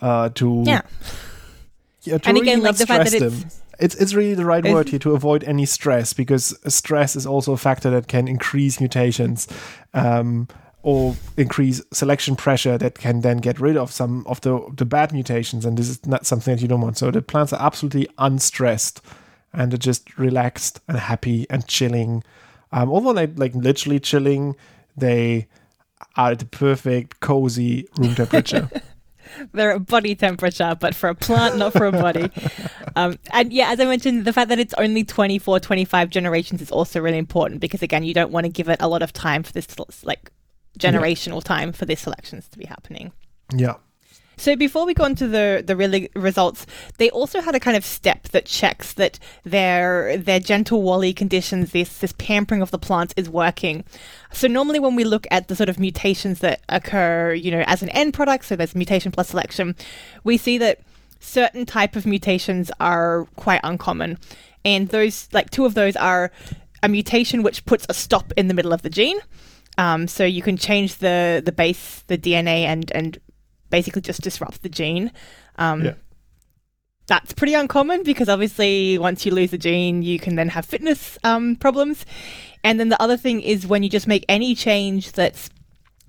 Uh, 0.00 0.28
to 0.28 0.62
yeah. 0.66 0.83
Yeah, 2.06 2.18
to 2.18 2.28
and 2.28 2.38
really 2.38 2.50
again, 2.50 2.62
like 2.62 2.76
the 2.76 2.86
fact 2.86 3.10
that 3.10 3.18
them. 3.18 3.32
it's 3.32 3.62
it's 3.78 3.94
it's 3.96 4.14
really 4.14 4.34
the 4.34 4.44
right 4.44 4.64
word 4.64 4.88
here 4.88 4.98
to 5.00 5.14
avoid 5.14 5.44
any 5.44 5.66
stress 5.66 6.12
because 6.12 6.56
stress 6.66 7.16
is 7.16 7.26
also 7.26 7.52
a 7.52 7.56
factor 7.56 7.90
that 7.90 8.08
can 8.08 8.28
increase 8.28 8.80
mutations. 8.80 9.48
Um, 9.94 10.48
or 10.86 11.16
increase 11.36 11.82
selection 11.92 12.36
pressure 12.36 12.78
that 12.78 12.94
can 12.94 13.20
then 13.22 13.38
get 13.38 13.58
rid 13.58 13.76
of 13.76 13.90
some 13.90 14.25
of 14.28 14.40
the 14.42 14.64
the 14.76 14.84
bad 14.84 15.12
mutations 15.12 15.64
and 15.64 15.76
this 15.76 15.88
is 15.88 16.07
not 16.07 16.24
something 16.24 16.54
that 16.54 16.62
you 16.62 16.68
don't 16.68 16.81
want 16.81 16.96
so 16.96 17.11
the 17.11 17.20
plants 17.20 17.52
are 17.52 17.61
absolutely 17.61 18.09
unstressed 18.18 19.02
and 19.52 19.72
they're 19.72 19.78
just 19.78 20.16
relaxed 20.16 20.81
and 20.87 20.96
happy 20.96 21.44
and 21.50 21.66
chilling 21.66 22.22
um, 22.70 22.88
although 22.88 23.12
they 23.12 23.26
like 23.26 23.52
literally 23.57 23.98
chilling 23.98 24.54
they 24.96 25.48
are 26.14 26.31
at 26.31 26.38
the 26.38 26.44
perfect 26.44 27.18
cozy 27.18 27.88
room 27.98 28.14
temperature 28.14 28.70
they're 29.53 29.72
at 29.72 29.87
body 29.87 30.14
temperature, 30.14 30.77
but 30.79 30.94
for 30.94 31.09
a 31.09 31.14
plant, 31.14 31.57
not 31.57 31.72
for 31.72 31.87
a 31.87 31.92
body. 31.92 32.31
Um, 32.99 33.18
and 33.31 33.53
yeah, 33.53 33.70
as 33.72 33.79
I 33.79 33.85
mentioned, 33.85 34.25
the 34.25 34.33
fact 34.33 34.49
that 34.49 34.59
it's 34.59 34.72
only 34.79 35.05
24, 35.05 35.61
25 35.61 36.09
generations 36.09 36.62
is 36.62 36.70
also 36.70 36.99
really 36.99 37.18
important 37.18 37.61
because, 37.61 37.83
again, 37.83 38.05
you 38.05 38.14
don't 38.14 38.33
want 38.33 38.46
to 38.46 38.49
give 38.49 38.70
it 38.70 38.79
a 38.81 38.88
lot 38.88 39.03
of 39.03 39.12
time 39.12 39.42
for 39.42 39.53
this 39.53 39.66
like 40.03 40.31
generational 40.79 41.35
yeah. 41.35 41.40
time 41.40 41.72
for 41.72 41.85
these 41.85 42.01
selections 42.01 42.49
to 42.49 42.59
be 42.59 42.64
happening. 42.64 43.12
Yeah. 43.55 43.75
So 44.38 44.55
before 44.55 44.85
we 44.85 44.92
go 44.92 45.05
on 45.05 45.14
to 45.16 45.27
the 45.27 45.62
the 45.66 45.77
really 45.77 46.11
results, 46.14 46.66
they 46.99 47.09
also 47.11 47.40
had 47.40 47.55
a 47.55 47.61
kind 47.61 47.77
of 47.77 47.85
step 47.85 48.25
that 48.29 48.44
checks 48.44 48.92
that 48.94 49.18
their 49.44 50.16
their 50.18 50.40
gentle 50.40 50.83
WALL-E 50.83 51.14
conditions, 51.14 51.72
this 51.72 51.99
this 51.99 52.12
pampering 52.18 52.61
of 52.61 52.70
the 52.70 52.79
plants 52.79 53.14
is 53.16 53.31
working. 53.31 53.85
So 54.33 54.46
normally 54.46 54.79
when 54.79 54.94
we 54.94 55.05
look 55.05 55.27
at 55.31 55.49
the 55.49 55.57
sort 55.57 55.70
of 55.70 55.79
mutations 55.79 56.40
that 56.40 56.61
occur, 56.68 57.33
you 57.33 57.51
know, 57.51 57.64
as 57.66 57.83
an 57.83 57.88
end 57.90 58.12
product, 58.12 58.44
so 58.44 58.57
there's 58.57 58.75
mutation 58.75 59.11
plus 59.11 59.29
selection, 59.29 59.75
we 60.22 60.37
see 60.37 60.59
that 60.59 60.81
certain 61.18 61.64
type 61.64 61.96
of 61.96 62.05
mutations 62.05 62.70
are 62.79 63.27
quite 63.37 63.61
uncommon. 63.64 64.18
And 64.64 64.88
those 64.88 65.29
like 65.33 65.51
two 65.51 65.64
of 65.64 65.75
those 65.75 65.96
are 65.96 66.31
a 66.83 66.88
mutation 66.88 67.42
which 67.42 67.64
puts 67.64 67.87
a 67.88 67.94
stop 67.94 68.33
in 68.37 68.49
the 68.49 68.55
middle 68.55 68.75
of 68.75 68.83
the 68.83 68.90
gene 68.90 69.18
um, 69.79 70.09
so 70.09 70.25
you 70.25 70.42
can 70.42 70.57
change 70.57 70.96
the 70.99 71.42
the 71.44 71.53
base, 71.53 72.03
the 72.07 72.16
DNA, 72.16 72.64
and 72.64 72.90
and 72.92 73.18
basically 73.70 74.02
just 74.02 74.22
disrupt 74.22 74.62
the 74.62 74.68
gene. 74.68 75.12
Um, 75.57 75.85
yeah. 75.85 75.94
That's 77.09 77.33
pretty 77.33 77.55
uncommon 77.55 78.02
because 78.02 78.29
obviously 78.29 78.98
once 78.98 79.24
you 79.24 79.33
lose 79.33 79.52
a 79.52 79.59
gene, 79.59 80.02
you 80.02 80.18
can 80.18 80.35
then 80.35 80.48
have 80.48 80.64
fitness 80.64 81.18
um, 81.22 81.55
problems. 81.57 82.05
And 82.64 82.81
then 82.81 82.88
the 82.88 83.00
other 83.00 83.16
thing 83.16 83.40
is 83.40 83.66
when 83.66 83.85
you 83.85 83.88
just 83.88 84.09
make 84.09 84.24
any 84.29 84.57
change 84.57 85.12
that's 85.12 85.48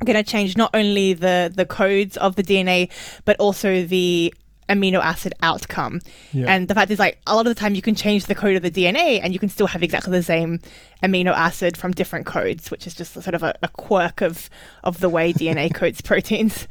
going 0.06 0.16
to 0.16 0.24
change 0.24 0.56
not 0.56 0.70
only 0.76 1.14
the 1.14 1.52
the 1.54 1.66
codes 1.66 2.18
of 2.18 2.36
the 2.36 2.44
DNA 2.44 2.92
but 3.26 3.36
also 3.40 3.84
the 3.84 4.32
amino 4.70 5.00
acid 5.00 5.34
outcome. 5.42 6.02
Yeah. 6.34 6.46
And 6.48 6.68
the 6.68 6.76
fact 6.76 6.92
is, 6.92 7.00
like, 7.00 7.20
a 7.28 7.36
lot 7.36 7.48
of 7.48 7.56
the 7.56 7.60
time 7.60 7.76
you 7.76 7.82
can 7.82 7.96
change 7.96 8.26
the 8.26 8.36
code 8.36 8.56
of 8.56 8.64
the 8.64 8.72
DNA 8.72 9.20
and 9.24 9.34
you 9.34 9.40
can 9.40 9.50
still 9.50 9.68
have 9.68 9.84
exactly 9.84 10.12
the 10.12 10.24
same 10.24 10.60
amino 11.04 11.34
acid 11.34 11.78
from 11.78 11.92
different 11.92 12.26
codes, 12.26 12.70
which 12.72 12.88
is 12.88 12.94
just 12.94 13.14
sort 13.14 13.34
of 13.34 13.44
a, 13.44 13.58
a 13.64 13.68
quirk 13.70 14.22
of, 14.22 14.50
of 14.84 15.00
the 15.00 15.10
way 15.10 15.34
DNA 15.34 15.74
codes 15.74 16.02
proteins. 16.02 16.68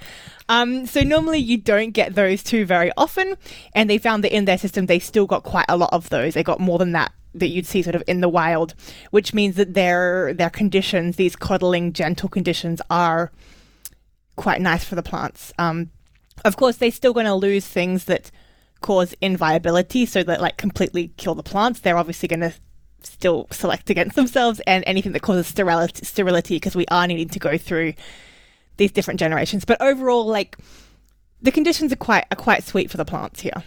Um, 0.49 0.87
so 0.87 1.01
normally 1.03 1.39
you 1.39 1.57
don't 1.57 1.91
get 1.91 2.15
those 2.15 2.43
two 2.43 2.65
very 2.65 2.93
often, 2.97 3.37
and 3.75 3.91
they 3.91 3.99
found 3.99 4.25
that 4.25 4.35
in 4.35 4.45
their 4.45 4.59
system 4.59 4.87
they 4.87 4.99
still 4.99 5.27
got 5.27 5.43
quite 5.43 5.67
a 5.69 5.77
lot 5.77 5.93
of 5.93 6.09
those. 6.09 6.35
They 6.35 6.43
got 6.43 6.61
more 6.61 6.79
than 6.79 6.93
that 6.93 7.13
that 7.35 7.49
you'd 7.49 7.67
see 7.67 7.83
sort 7.83 7.95
of 7.95 8.03
in 8.07 8.21
the 8.21 8.29
wild, 8.29 8.75
which 9.11 9.35
means 9.35 9.57
that 9.57 9.75
their 9.75 10.33
their 10.35 10.51
conditions, 10.51 11.17
these 11.17 11.37
coddling, 11.37 11.93
gentle 11.93 12.29
conditions, 12.29 12.81
are 12.91 13.31
quite 14.37 14.61
nice 14.61 14.85
for 14.85 14.95
the 14.95 15.03
plants. 15.03 15.53
Um, 15.59 15.91
of 16.45 16.57
course, 16.57 16.77
they're 16.77 16.91
still 16.91 17.13
going 17.13 17.27
to 17.27 17.35
lose 17.35 17.67
things 17.67 18.05
that 18.05 18.31
cause 18.81 19.15
inviability, 19.21 20.07
so 20.07 20.23
that 20.23 20.41
like 20.41 20.57
completely 20.57 21.13
kill 21.17 21.35
the 21.35 21.43
plants. 21.43 21.81
They're 21.81 21.99
obviously 21.99 22.29
going 22.29 22.41
to 22.41 22.55
still 23.03 23.47
select 23.51 23.91
against 23.91 24.17
themselves, 24.17 24.61
and 24.67 24.85
anything 24.87 25.13
that 25.13 25.23
causes 25.23 25.47
sterility, 25.47 26.57
because 26.57 26.77
we 26.77 26.87
are 26.87 27.07
needing 27.07 27.29
to 27.31 27.39
go 27.39 27.59
through 27.59 27.95
these 28.77 28.93
different 28.93 29.21
generations. 29.21 29.65
But 29.65 29.81
overall, 29.81 30.27
like 30.27 30.57
the 31.41 31.53
conditions 31.53 31.93
are 31.93 31.97
quite 31.97 32.25
are 32.31 32.37
quite 32.37 32.65
sweet 32.65 32.91
for 32.91 32.97
the 32.97 33.05
plants 33.05 33.41
here. 33.41 33.63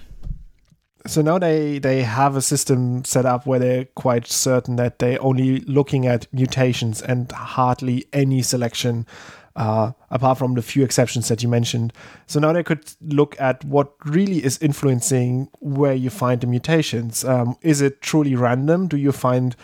So 1.07 1.21
now 1.21 1.39
they 1.39 1.79
they 1.79 2.03
have 2.03 2.35
a 2.35 2.41
system 2.41 3.05
set 3.05 3.25
up 3.25 3.45
where 3.45 3.59
they're 3.59 3.85
quite 3.85 4.27
certain 4.27 4.75
that 4.75 4.99
they're 4.99 5.21
only 5.21 5.61
looking 5.61 6.05
at 6.05 6.31
mutations 6.33 7.01
and 7.01 7.31
hardly 7.31 8.05
any 8.11 8.41
selection 8.41 9.07
uh, 9.55 9.91
apart 10.09 10.37
from 10.37 10.55
the 10.55 10.61
few 10.61 10.83
exceptions 10.83 11.27
that 11.27 11.43
you 11.43 11.49
mentioned. 11.49 11.93
So 12.27 12.39
now 12.39 12.53
they 12.53 12.63
could 12.63 12.91
look 13.01 13.39
at 13.39 13.63
what 13.65 13.93
really 14.05 14.43
is 14.43 14.57
influencing 14.61 15.49
where 15.59 15.93
you 15.93 16.09
find 16.09 16.41
the 16.41 16.47
mutations. 16.47 17.25
Um, 17.25 17.57
is 17.61 17.81
it 17.81 18.01
truly 18.01 18.35
random? 18.35 18.87
Do 18.87 18.97
you 18.97 19.11
find 19.11 19.55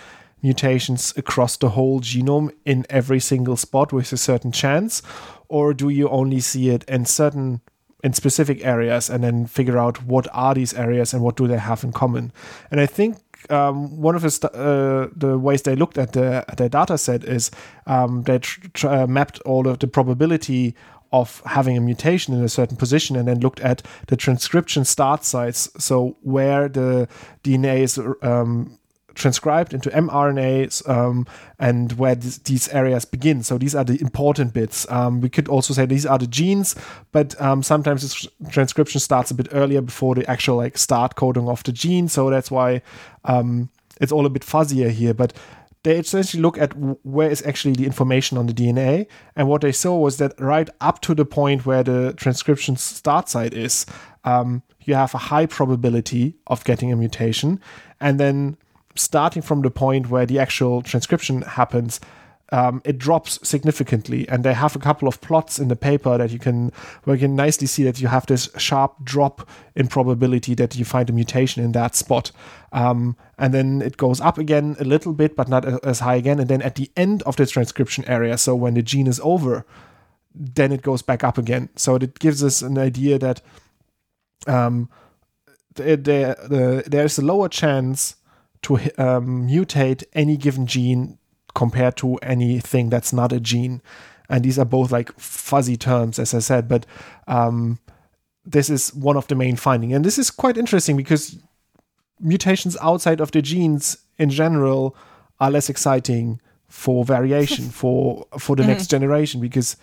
mutations 0.41 1.13
across 1.17 1.57
the 1.57 1.69
whole 1.69 2.01
genome 2.01 2.51
in 2.65 2.85
every 2.89 3.19
single 3.19 3.55
spot 3.55 3.93
with 3.93 4.11
a 4.11 4.17
certain 4.17 4.51
chance? 4.51 5.01
Or 5.55 5.73
do 5.73 5.87
you 5.87 6.09
only 6.09 6.41
see 6.41 6.69
it 6.69 6.83
in 6.89 7.05
certain 7.05 7.61
in 8.03 8.11
specific 8.13 8.65
areas 8.65 9.09
and 9.09 9.23
then 9.23 9.45
figure 9.45 9.77
out 9.77 10.03
what 10.03 10.27
are 10.33 10.53
these 10.53 10.73
areas 10.73 11.13
and 11.13 11.23
what 11.23 11.37
do 11.37 11.47
they 11.47 11.57
have 11.57 11.85
in 11.85 11.93
common? 11.93 12.33
And 12.69 12.81
I 12.81 12.85
think 12.85 13.15
um, 13.49 14.01
one 14.01 14.15
of 14.17 14.21
the, 14.21 14.31
st- 14.31 14.53
uh, 14.53 15.07
the 15.15 15.39
ways 15.39 15.61
they 15.61 15.77
looked 15.77 15.97
at 15.97 16.11
the 16.11 16.43
their 16.57 16.67
data 16.67 16.97
set 16.97 17.23
is 17.23 17.51
um, 17.87 18.23
they 18.23 18.39
tr- 18.39 18.67
tr- 18.73 18.87
uh, 18.89 19.07
mapped 19.07 19.39
all 19.45 19.65
of 19.65 19.79
the 19.79 19.87
probability 19.87 20.75
of 21.13 21.41
having 21.45 21.77
a 21.77 21.81
mutation 21.81 22.33
in 22.33 22.43
a 22.43 22.49
certain 22.49 22.75
position 22.75 23.15
and 23.15 23.25
then 23.29 23.39
looked 23.39 23.61
at 23.61 23.81
the 24.07 24.17
transcription 24.17 24.83
start 24.83 25.23
sites 25.23 25.69
so 25.77 26.17
where 26.21 26.67
the 26.67 27.07
dna 27.43 27.77
is 27.79 27.97
um, 28.21 28.77
transcribed 29.15 29.73
into 29.73 29.89
mRNAs 29.89 30.87
um, 30.87 31.25
and 31.57 31.93
where 31.93 32.15
this, 32.15 32.37
these 32.39 32.67
areas 32.69 33.05
begin. 33.05 33.41
So 33.43 33.57
these 33.57 33.73
are 33.73 33.83
the 33.83 33.99
important 33.99 34.53
bits. 34.53 34.89
Um, 34.91 35.21
we 35.21 35.29
could 35.29 35.47
also 35.47 35.73
say 35.73 35.85
these 35.85 36.05
are 36.05 36.17
the 36.17 36.27
genes, 36.27 36.75
but 37.11 37.39
um, 37.41 37.63
sometimes 37.63 38.29
the 38.39 38.49
transcription 38.49 38.99
starts 38.99 39.31
a 39.31 39.33
bit 39.33 39.47
earlier 39.51 39.81
before 39.81 40.15
the 40.15 40.29
actual 40.29 40.57
like 40.57 40.77
start 40.77 41.15
coding 41.15 41.49
of 41.49 41.63
the 41.63 41.71
gene. 41.71 42.07
So 42.07 42.29
that's 42.29 42.51
why 42.51 42.81
um, 43.23 43.69
it's 43.99 44.11
all 44.11 44.25
a 44.25 44.29
bit 44.29 44.43
fuzzier 44.43 44.91
here. 44.91 45.13
But 45.13 45.33
they 45.83 45.97
essentially 45.97 46.41
look 46.41 46.57
at 46.57 46.73
where 47.05 47.29
is 47.29 47.45
actually 47.45 47.75
the 47.75 47.85
information 47.85 48.37
on 48.37 48.47
the 48.47 48.53
DNA. 48.53 49.05
And 49.35 49.47
what 49.47 49.61
they 49.61 49.71
saw 49.71 49.97
was 49.97 50.17
that 50.17 50.33
right 50.39 50.69
up 50.81 50.99
to 51.01 51.13
the 51.13 51.25
point 51.25 51.65
where 51.65 51.83
the 51.83 52.13
transcription 52.17 52.75
start 52.75 53.29
site 53.29 53.53
is, 53.53 53.85
um, 54.23 54.63
you 54.81 54.95
have 54.95 55.13
a 55.13 55.19
high 55.19 55.45
probability 55.45 56.35
of 56.47 56.63
getting 56.63 56.91
a 56.91 56.95
mutation. 56.95 57.61
And 58.01 58.19
then 58.19 58.57
starting 58.95 59.41
from 59.41 59.61
the 59.61 59.71
point 59.71 60.09
where 60.09 60.25
the 60.25 60.39
actual 60.39 60.81
transcription 60.81 61.41
happens, 61.41 61.99
um, 62.51 62.81
it 62.85 62.97
drops 62.97 63.39
significantly. 63.47 64.27
And 64.29 64.43
they 64.43 64.53
have 64.53 64.75
a 64.75 64.79
couple 64.79 65.07
of 65.07 65.19
plots 65.21 65.59
in 65.59 65.67
the 65.67 65.75
paper 65.75 66.17
that 66.17 66.31
you 66.31 66.39
can, 66.39 66.71
where 67.03 67.15
you 67.15 67.21
can 67.21 67.35
nicely 67.35 67.67
see 67.67 67.83
that 67.83 67.99
you 67.99 68.07
have 68.07 68.25
this 68.27 68.49
sharp 68.57 69.03
drop 69.03 69.47
in 69.75 69.87
probability 69.87 70.53
that 70.55 70.75
you 70.75 70.85
find 70.85 71.09
a 71.09 71.13
mutation 71.13 71.63
in 71.63 71.71
that 71.73 71.95
spot. 71.95 72.31
Um, 72.71 73.15
and 73.37 73.53
then 73.53 73.81
it 73.81 73.97
goes 73.97 74.21
up 74.21 74.37
again 74.37 74.75
a 74.79 74.83
little 74.83 75.13
bit, 75.13 75.35
but 75.35 75.49
not 75.49 75.65
as 75.83 75.99
high 75.99 76.15
again. 76.15 76.39
And 76.39 76.49
then 76.49 76.61
at 76.61 76.75
the 76.75 76.91
end 76.95 77.23
of 77.23 77.35
the 77.35 77.45
transcription 77.45 78.05
area, 78.05 78.37
so 78.37 78.55
when 78.55 78.75
the 78.75 78.81
gene 78.81 79.07
is 79.07 79.19
over, 79.23 79.65
then 80.33 80.71
it 80.71 80.81
goes 80.81 81.01
back 81.01 81.23
up 81.23 81.37
again. 81.37 81.69
So 81.75 81.95
it 81.95 82.19
gives 82.19 82.43
us 82.43 82.61
an 82.61 82.77
idea 82.77 83.17
that 83.19 83.41
um, 84.47 84.89
there, 85.75 85.95
there, 85.97 86.83
there's 86.83 87.17
a 87.17 87.25
lower 87.25 87.49
chance 87.49 88.15
to 88.65 88.75
um, 88.97 89.47
mutate 89.47 90.03
any 90.13 90.37
given 90.37 90.65
gene 90.65 91.17
compared 91.53 91.95
to 91.97 92.15
anything 92.17 92.89
that's 92.89 93.13
not 93.13 93.31
a 93.31 93.39
gene. 93.39 93.81
And 94.27 94.43
these 94.43 94.57
are 94.57 94.65
both 94.65 94.91
like 94.91 95.17
fuzzy 95.19 95.77
terms, 95.77 96.17
as 96.17 96.33
I 96.33 96.39
said, 96.39 96.67
but 96.67 96.85
um, 97.27 97.79
this 98.43 98.69
is 98.71 98.91
one 98.93 99.17
of 99.17 99.27
the 99.27 99.35
main 99.35 99.55
finding. 99.55 99.93
And 99.93 100.03
this 100.03 100.17
is 100.17 100.31
quite 100.31 100.57
interesting 100.57 100.97
because 100.97 101.37
mutations 102.19 102.75
outside 102.81 103.21
of 103.21 103.31
the 103.31 103.41
genes 103.41 103.97
in 104.17 104.31
general 104.31 104.95
are 105.39 105.51
less 105.51 105.69
exciting 105.69 106.39
for 106.67 107.05
variation 107.05 107.69
for 107.69 108.25
for 108.39 108.55
the 108.55 108.63
mm-hmm. 108.63 108.71
next 108.71 108.87
generation 108.87 109.39
because 109.39 109.77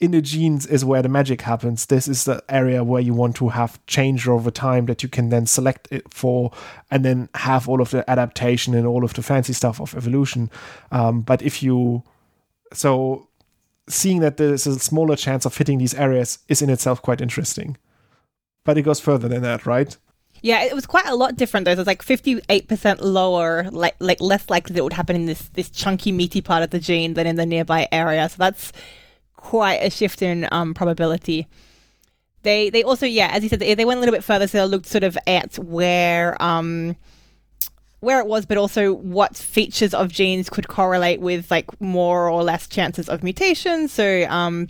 in 0.00 0.10
the 0.10 0.20
genes 0.20 0.66
is 0.66 0.84
where 0.84 1.02
the 1.02 1.08
magic 1.08 1.42
happens. 1.42 1.86
This 1.86 2.08
is 2.08 2.24
the 2.24 2.42
area 2.48 2.82
where 2.82 3.00
you 3.00 3.14
want 3.14 3.36
to 3.36 3.48
have 3.50 3.84
change 3.86 4.26
over 4.28 4.50
time 4.50 4.86
that 4.86 5.02
you 5.02 5.08
can 5.08 5.28
then 5.28 5.46
select 5.46 5.88
it 5.90 6.12
for, 6.12 6.52
and 6.90 7.04
then 7.04 7.28
have 7.34 7.68
all 7.68 7.80
of 7.80 7.90
the 7.90 8.08
adaptation 8.10 8.74
and 8.74 8.86
all 8.86 9.04
of 9.04 9.14
the 9.14 9.22
fancy 9.22 9.52
stuff 9.52 9.80
of 9.80 9.94
evolution. 9.94 10.50
Um, 10.90 11.22
but 11.22 11.42
if 11.42 11.62
you, 11.62 12.02
so 12.72 13.28
seeing 13.88 14.20
that 14.20 14.36
there's 14.36 14.66
a 14.66 14.78
smaller 14.78 15.16
chance 15.16 15.44
of 15.44 15.56
hitting 15.56 15.78
these 15.78 15.94
areas 15.94 16.38
is 16.48 16.60
in 16.60 16.70
itself 16.70 17.00
quite 17.00 17.20
interesting. 17.20 17.76
But 18.64 18.78
it 18.78 18.82
goes 18.82 19.00
further 19.00 19.28
than 19.28 19.42
that, 19.42 19.66
right? 19.66 19.96
Yeah, 20.40 20.64
it 20.64 20.74
was 20.74 20.86
quite 20.86 21.06
a 21.06 21.14
lot 21.14 21.36
different 21.36 21.64
though. 21.64 21.72
It 21.72 21.78
was 21.78 21.86
like 21.86 22.02
fifty 22.02 22.40
eight 22.48 22.68
percent 22.68 23.02
lower, 23.02 23.68
like 23.70 23.94
like 24.00 24.20
less 24.20 24.50
likely 24.50 24.74
that 24.74 24.80
it 24.80 24.82
would 24.82 24.92
happen 24.92 25.16
in 25.16 25.26
this 25.26 25.48
this 25.50 25.70
chunky 25.70 26.12
meaty 26.12 26.40
part 26.40 26.62
of 26.62 26.70
the 26.70 26.78
gene 26.80 27.14
than 27.14 27.26
in 27.26 27.36
the 27.36 27.46
nearby 27.46 27.88
area. 27.92 28.28
So 28.28 28.36
that's 28.38 28.72
quite 29.44 29.80
a 29.82 29.90
shift 29.90 30.22
in 30.22 30.48
um, 30.50 30.72
probability. 30.72 31.46
They 32.42 32.70
they 32.70 32.82
also 32.82 33.06
yeah, 33.06 33.28
as 33.30 33.42
you 33.42 33.48
said, 33.48 33.60
they, 33.60 33.84
went 33.84 33.98
a 33.98 34.00
little 34.00 34.14
bit 34.14 34.24
further, 34.24 34.46
so 34.46 34.58
they 34.58 34.64
looked 34.70 34.86
sort 34.86 35.04
of 35.04 35.16
at 35.26 35.58
where 35.58 36.40
um, 36.42 36.96
where 38.00 38.20
it 38.20 38.26
was, 38.26 38.46
but 38.46 38.56
also 38.56 38.92
what 38.92 39.36
features 39.36 39.94
of 39.94 40.10
genes 40.10 40.48
could 40.48 40.66
correlate 40.66 41.20
with 41.20 41.50
like 41.50 41.80
more 41.80 42.28
or 42.28 42.42
less 42.42 42.66
chances 42.66 43.08
of 43.08 43.22
mutation. 43.22 43.86
So 43.86 44.26
um, 44.28 44.68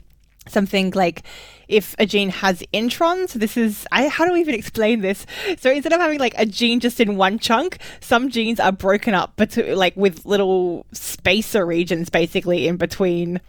something 0.49 0.91
like 0.91 1.23
if 1.69 1.95
a 1.99 2.05
gene 2.05 2.29
has 2.29 2.63
introns 2.75 3.33
this 3.33 3.57
is 3.57 3.87
i 3.91 4.07
how 4.09 4.27
do 4.27 4.35
we 4.35 4.41
even 4.41 4.55
explain 4.55 5.01
this 5.01 5.25
so 5.59 5.71
instead 5.71 5.95
of 5.95 5.99
having 5.99 6.19
like 6.19 6.35
a 6.37 6.45
gene 6.45 6.81
just 6.81 7.01
in 7.01 7.17
one 7.17 7.39
chunk 7.39 7.79
some 8.01 8.29
genes 8.29 8.61
are 8.61 8.71
broken 8.71 9.15
up 9.15 9.33
but 9.37 9.57
like 9.69 9.97
with 9.97 10.27
little 10.27 10.85
spacer 10.93 11.65
regions 11.65 12.11
basically 12.11 12.69
in 12.69 12.77
between 12.77 13.41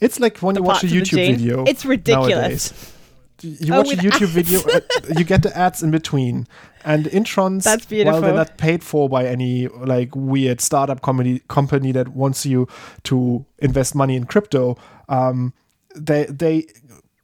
it's 0.00 0.20
like 0.20 0.38
when 0.38 0.56
you 0.56 0.62
watch 0.62 0.84
a 0.84 0.86
YouTube 0.86 1.36
video. 1.36 1.64
It's 1.64 1.84
ridiculous. 1.84 2.72
Nowadays. 2.72 2.96
You 3.42 3.74
oh, 3.74 3.78
watch 3.78 3.92
a 3.92 3.96
YouTube 3.96 4.22
ads. 4.24 4.32
video, 4.32 4.60
uh, 4.60 4.80
you 5.18 5.24
get 5.24 5.42
the 5.42 5.56
ads 5.56 5.82
in 5.82 5.90
between, 5.90 6.46
and 6.84 7.06
introns. 7.06 7.62
That's 7.64 7.86
beautiful. 7.86 8.20
While 8.20 8.22
they're 8.22 8.34
not 8.34 8.58
paid 8.58 8.84
for 8.84 9.08
by 9.08 9.26
any 9.26 9.68
like 9.68 10.14
weird 10.14 10.60
startup 10.60 11.00
company 11.00 11.40
company 11.48 11.92
that 11.92 12.08
wants 12.08 12.44
you 12.44 12.68
to 13.04 13.44
invest 13.58 13.94
money 13.94 14.14
in 14.14 14.24
crypto, 14.24 14.76
um, 15.08 15.54
they 15.96 16.26
they 16.26 16.66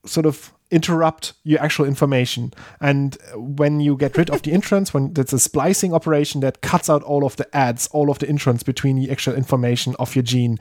sort 0.06 0.24
of 0.24 0.52
interrupt 0.70 1.32
your 1.44 1.60
actual 1.60 1.84
information. 1.86 2.52
And 2.80 3.16
when 3.34 3.80
you 3.80 3.96
get 3.96 4.16
rid 4.16 4.30
of 4.30 4.42
the 4.42 4.50
introns, 4.52 4.92
when 4.92 5.12
there's 5.12 5.32
a 5.32 5.38
splicing 5.38 5.94
operation 5.94 6.40
that 6.40 6.60
cuts 6.60 6.90
out 6.90 7.02
all 7.04 7.24
of 7.24 7.36
the 7.36 7.54
ads, 7.56 7.86
all 7.88 8.10
of 8.10 8.18
the 8.18 8.26
introns 8.26 8.64
between 8.64 8.96
the 8.96 9.10
actual 9.10 9.34
information 9.34 9.94
of 9.98 10.16
your 10.16 10.24
gene. 10.24 10.58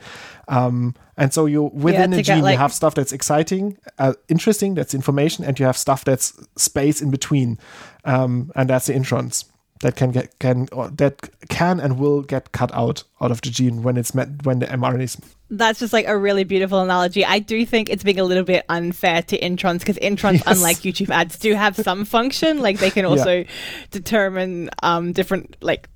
Um, 0.48 0.94
and 1.16 1.34
so 1.34 1.46
you 1.46 1.64
within 1.64 2.12
yeah, 2.12 2.18
a 2.18 2.22
gene, 2.22 2.42
like- 2.42 2.52
you 2.52 2.58
have 2.58 2.72
stuff 2.72 2.94
that's 2.94 3.12
exciting, 3.12 3.78
uh, 3.98 4.14
interesting, 4.28 4.74
that's 4.74 4.94
information, 4.94 5.44
and 5.44 5.58
you 5.58 5.66
have 5.66 5.76
stuff 5.76 6.04
that's 6.04 6.34
space 6.56 7.02
in 7.02 7.10
between, 7.10 7.58
um, 8.04 8.52
and 8.54 8.70
that's 8.70 8.86
the 8.86 8.92
introns 8.92 9.44
that 9.80 9.96
can 9.96 10.10
get 10.10 10.38
can 10.38 10.68
that 10.96 11.28
can 11.48 11.80
and 11.80 11.98
will 11.98 12.22
get 12.22 12.52
cut 12.52 12.72
out 12.74 13.04
out 13.20 13.30
of 13.30 13.40
the 13.42 13.50
gene 13.50 13.82
when 13.82 13.96
it's 13.96 14.14
met 14.14 14.44
when 14.44 14.60
the 14.60 14.66
mRNA 14.66 15.02
is. 15.02 15.16
That's 15.48 15.78
just 15.78 15.92
like 15.92 16.08
a 16.08 16.18
really 16.18 16.44
beautiful 16.44 16.80
analogy. 16.80 17.24
I 17.24 17.38
do 17.38 17.64
think 17.64 17.88
it's 17.88 18.02
being 18.02 18.18
a 18.18 18.24
little 18.24 18.42
bit 18.42 18.64
unfair 18.68 19.22
to 19.22 19.38
introns 19.38 19.78
because 19.78 19.96
introns, 19.98 20.44
yes. 20.44 20.44
unlike 20.46 20.78
YouTube 20.78 21.10
ads, 21.10 21.38
do 21.38 21.54
have 21.54 21.76
some 21.76 22.04
function. 22.04 22.60
Like 22.60 22.78
they 22.78 22.90
can 22.90 23.04
also 23.04 23.38
yeah. 23.38 23.50
determine 23.92 24.70
um, 24.82 25.12
different 25.12 25.56
like 25.60 25.88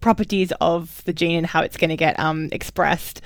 properties 0.00 0.52
of 0.60 1.02
the 1.04 1.12
gene 1.12 1.38
and 1.38 1.46
how 1.46 1.62
it's 1.62 1.76
going 1.76 1.90
to 1.90 1.96
get 1.96 2.18
um, 2.20 2.48
expressed 2.52 3.20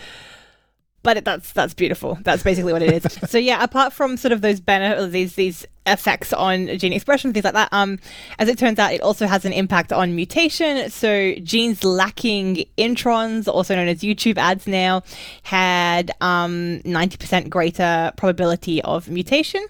but 1.07 1.25
that's 1.25 1.53
that's 1.53 1.73
beautiful. 1.73 2.19
That's 2.23 2.42
basically 2.42 2.73
what 2.73 2.83
it 2.83 3.05
is. 3.05 3.12
so 3.31 3.38
yeah, 3.38 3.62
apart 3.62 3.92
from 3.92 4.16
sort 4.16 4.33
of 4.33 4.40
those 4.40 4.59
benefits, 4.59 5.12
these 5.12 5.37
these 5.37 5.64
effects 5.87 6.33
on 6.33 6.66
gene 6.79 6.92
expression, 6.92 7.33
things 7.33 7.45
like 7.45 7.55
that. 7.55 7.69
Um, 7.71 8.01
as 8.40 8.49
it 8.49 8.59
turns 8.59 8.81
out, 8.81 8.92
it 8.92 9.01
also 9.03 9.29
has 9.29 9.45
an 9.45 9.53
impact 9.53 9.92
on 9.92 10.16
mutation. 10.16 10.90
So 10.90 11.37
genes 11.37 11.85
lacking 11.85 12.64
introns, 12.77 13.47
also 13.47 13.77
known 13.77 13.87
as 13.87 14.01
YouTube 14.01 14.37
ads 14.37 14.66
now, 14.66 15.05
had 15.45 16.11
um 16.21 16.81
90% 16.85 17.51
greater 17.51 18.11
probability 18.16 18.83
of 18.83 19.09
mutation, 19.09 19.64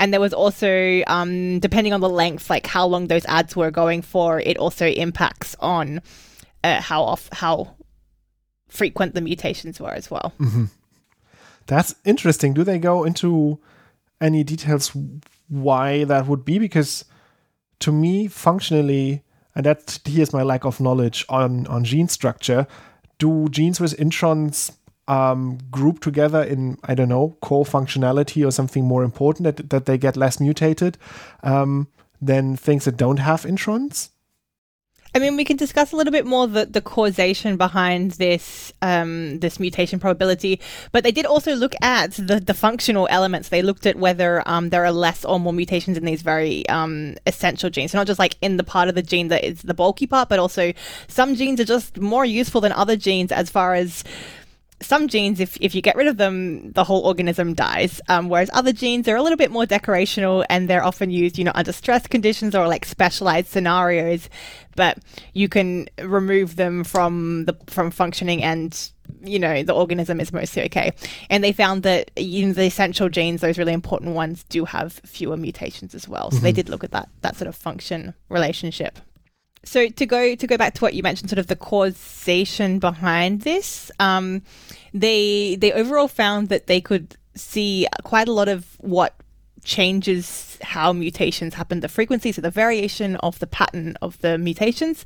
and 0.00 0.12
there 0.12 0.20
was 0.20 0.34
also 0.34 1.02
um 1.06 1.60
depending 1.60 1.92
on 1.92 2.00
the 2.00 2.10
length, 2.10 2.50
like 2.50 2.66
how 2.66 2.84
long 2.84 3.06
those 3.06 3.24
ads 3.26 3.54
were 3.54 3.70
going 3.70 4.02
for, 4.02 4.40
it 4.40 4.58
also 4.58 4.88
impacts 4.88 5.54
on 5.60 6.02
uh, 6.64 6.80
how 6.80 7.04
off 7.04 7.28
how 7.30 7.76
frequent 8.66 9.14
the 9.14 9.20
mutations 9.20 9.78
were 9.80 9.92
as 9.92 10.10
well. 10.10 10.32
Mm-hmm. 10.40 10.64
That's 11.70 11.94
interesting. 12.04 12.52
Do 12.52 12.64
they 12.64 12.80
go 12.80 13.04
into 13.04 13.60
any 14.20 14.42
details 14.42 14.90
why 15.48 16.02
that 16.02 16.26
would 16.26 16.44
be? 16.44 16.58
Because 16.58 17.04
to 17.78 17.92
me, 17.92 18.26
functionally, 18.26 19.22
and 19.54 19.64
that 19.64 20.00
here's 20.04 20.32
my 20.32 20.42
lack 20.42 20.64
of 20.64 20.80
knowledge 20.80 21.24
on 21.28 21.68
on 21.68 21.84
gene 21.84 22.08
structure. 22.08 22.66
Do 23.18 23.48
genes 23.50 23.78
with 23.78 23.96
introns 23.98 24.72
um, 25.06 25.58
group 25.70 26.00
together 26.00 26.42
in 26.42 26.76
I 26.82 26.96
don't 26.96 27.08
know 27.08 27.36
core 27.40 27.64
functionality 27.64 28.44
or 28.44 28.50
something 28.50 28.84
more 28.84 29.04
important 29.04 29.44
that 29.44 29.70
that 29.70 29.86
they 29.86 29.96
get 29.96 30.16
less 30.16 30.40
mutated 30.40 30.98
um, 31.44 31.86
than 32.20 32.56
things 32.56 32.84
that 32.84 32.96
don't 32.96 33.20
have 33.20 33.42
introns? 33.42 34.08
I 35.14 35.18
mean, 35.18 35.36
we 35.36 35.44
can 35.44 35.56
discuss 35.56 35.92
a 35.92 35.96
little 35.96 36.12
bit 36.12 36.26
more 36.26 36.46
the, 36.46 36.66
the 36.66 36.80
causation 36.80 37.56
behind 37.56 38.12
this 38.12 38.72
um, 38.80 39.40
this 39.40 39.58
mutation 39.58 39.98
probability, 39.98 40.60
but 40.92 41.02
they 41.04 41.12
did 41.12 41.26
also 41.26 41.54
look 41.54 41.74
at 41.82 42.12
the, 42.12 42.40
the 42.40 42.54
functional 42.54 43.08
elements. 43.10 43.48
They 43.48 43.62
looked 43.62 43.86
at 43.86 43.96
whether 43.96 44.42
um, 44.46 44.70
there 44.70 44.84
are 44.84 44.92
less 44.92 45.24
or 45.24 45.40
more 45.40 45.52
mutations 45.52 45.96
in 45.96 46.04
these 46.04 46.22
very 46.22 46.68
um, 46.68 47.16
essential 47.26 47.70
genes. 47.70 47.92
So 47.92 47.98
not 47.98 48.06
just 48.06 48.18
like 48.18 48.36
in 48.40 48.56
the 48.56 48.64
part 48.64 48.88
of 48.88 48.94
the 48.94 49.02
gene 49.02 49.28
that 49.28 49.44
is 49.44 49.62
the 49.62 49.74
bulky 49.74 50.06
part, 50.06 50.28
but 50.28 50.38
also 50.38 50.72
some 51.08 51.34
genes 51.34 51.60
are 51.60 51.64
just 51.64 51.98
more 51.98 52.24
useful 52.24 52.60
than 52.60 52.72
other 52.72 52.96
genes 52.96 53.32
as 53.32 53.50
far 53.50 53.74
as 53.74 54.04
some 54.82 55.08
genes, 55.08 55.40
if, 55.40 55.56
if 55.60 55.74
you 55.74 55.82
get 55.82 55.96
rid 55.96 56.06
of 56.06 56.16
them, 56.16 56.72
the 56.72 56.84
whole 56.84 57.02
organism 57.02 57.54
dies. 57.54 58.00
Um, 58.08 58.28
whereas 58.28 58.50
other 58.52 58.72
genes 58.72 59.08
are 59.08 59.16
a 59.16 59.22
little 59.22 59.36
bit 59.36 59.50
more 59.50 59.66
decorational 59.66 60.44
and 60.48 60.68
they're 60.68 60.84
often 60.84 61.10
used, 61.10 61.38
you 61.38 61.44
know, 61.44 61.52
under 61.54 61.72
stress 61.72 62.06
conditions 62.06 62.54
or 62.54 62.66
like 62.66 62.84
specialized 62.84 63.48
scenarios. 63.48 64.28
But 64.76 64.98
you 65.34 65.48
can 65.48 65.88
remove 65.98 66.56
them 66.56 66.84
from 66.84 67.44
the 67.44 67.56
from 67.66 67.90
functioning 67.90 68.42
and 68.42 68.90
you 69.22 69.38
know 69.38 69.62
the 69.62 69.74
organism 69.74 70.20
is 70.20 70.32
mostly 70.32 70.62
okay. 70.64 70.92
And 71.28 71.44
they 71.44 71.52
found 71.52 71.82
that 71.82 72.10
in 72.16 72.54
the 72.54 72.64
essential 72.64 73.08
genes, 73.08 73.42
those 73.42 73.58
really 73.58 73.72
important 73.72 74.14
ones, 74.14 74.44
do 74.44 74.64
have 74.64 74.94
fewer 75.04 75.36
mutations 75.36 75.94
as 75.94 76.08
well. 76.08 76.30
So 76.30 76.36
mm-hmm. 76.36 76.44
they 76.44 76.52
did 76.52 76.68
look 76.68 76.84
at 76.84 76.92
that 76.92 77.08
that 77.20 77.36
sort 77.36 77.48
of 77.48 77.56
function 77.56 78.14
relationship. 78.28 78.98
So 79.64 79.88
to 79.88 80.06
go 80.06 80.34
to 80.34 80.46
go 80.46 80.56
back 80.56 80.74
to 80.74 80.80
what 80.80 80.94
you 80.94 81.02
mentioned, 81.02 81.30
sort 81.30 81.38
of 81.38 81.48
the 81.48 81.56
causation 81.56 82.78
behind 82.78 83.42
this, 83.42 83.90
um, 84.00 84.42
they 84.94 85.56
they 85.56 85.72
overall 85.72 86.08
found 86.08 86.48
that 86.48 86.66
they 86.66 86.80
could 86.80 87.16
see 87.34 87.86
quite 88.02 88.28
a 88.28 88.32
lot 88.32 88.48
of 88.48 88.76
what 88.78 89.14
changes 89.64 90.58
how 90.62 90.92
mutations 90.92 91.54
happen, 91.54 91.80
the 91.80 91.88
frequency, 91.88 92.32
so 92.32 92.40
the 92.40 92.50
variation 92.50 93.16
of 93.16 93.38
the 93.38 93.46
pattern 93.46 93.96
of 94.02 94.18
the 94.20 94.38
mutations, 94.38 95.04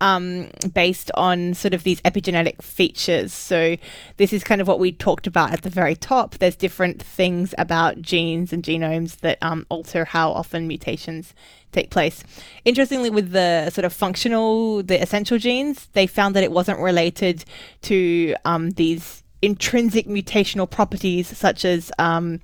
um, 0.00 0.48
based 0.72 1.10
on 1.14 1.54
sort 1.54 1.74
of 1.74 1.82
these 1.82 2.00
epigenetic 2.02 2.62
features. 2.62 3.32
So 3.32 3.76
this 4.16 4.32
is 4.32 4.44
kind 4.44 4.60
of 4.60 4.68
what 4.68 4.78
we 4.78 4.92
talked 4.92 5.26
about 5.26 5.52
at 5.52 5.62
the 5.62 5.70
very 5.70 5.96
top. 5.96 6.38
There's 6.38 6.56
different 6.56 7.02
things 7.02 7.54
about 7.58 8.00
genes 8.02 8.52
and 8.52 8.62
genomes 8.62 9.18
that 9.18 9.38
um, 9.42 9.66
alter 9.68 10.04
how 10.04 10.30
often 10.30 10.66
mutations 10.66 11.34
take 11.76 11.90
place. 11.90 12.24
Interestingly, 12.64 13.10
with 13.10 13.32
the 13.32 13.70
sort 13.70 13.84
of 13.84 13.92
functional, 13.92 14.82
the 14.82 15.00
essential 15.00 15.38
genes, 15.38 15.88
they 15.92 16.06
found 16.06 16.34
that 16.34 16.42
it 16.42 16.52
wasn't 16.52 16.78
related 16.80 17.44
to 17.82 18.34
um, 18.44 18.70
these 18.70 19.22
intrinsic 19.42 20.06
mutational 20.06 20.68
properties 20.68 21.28
such 21.36 21.64
as 21.64 21.92
um, 21.98 22.40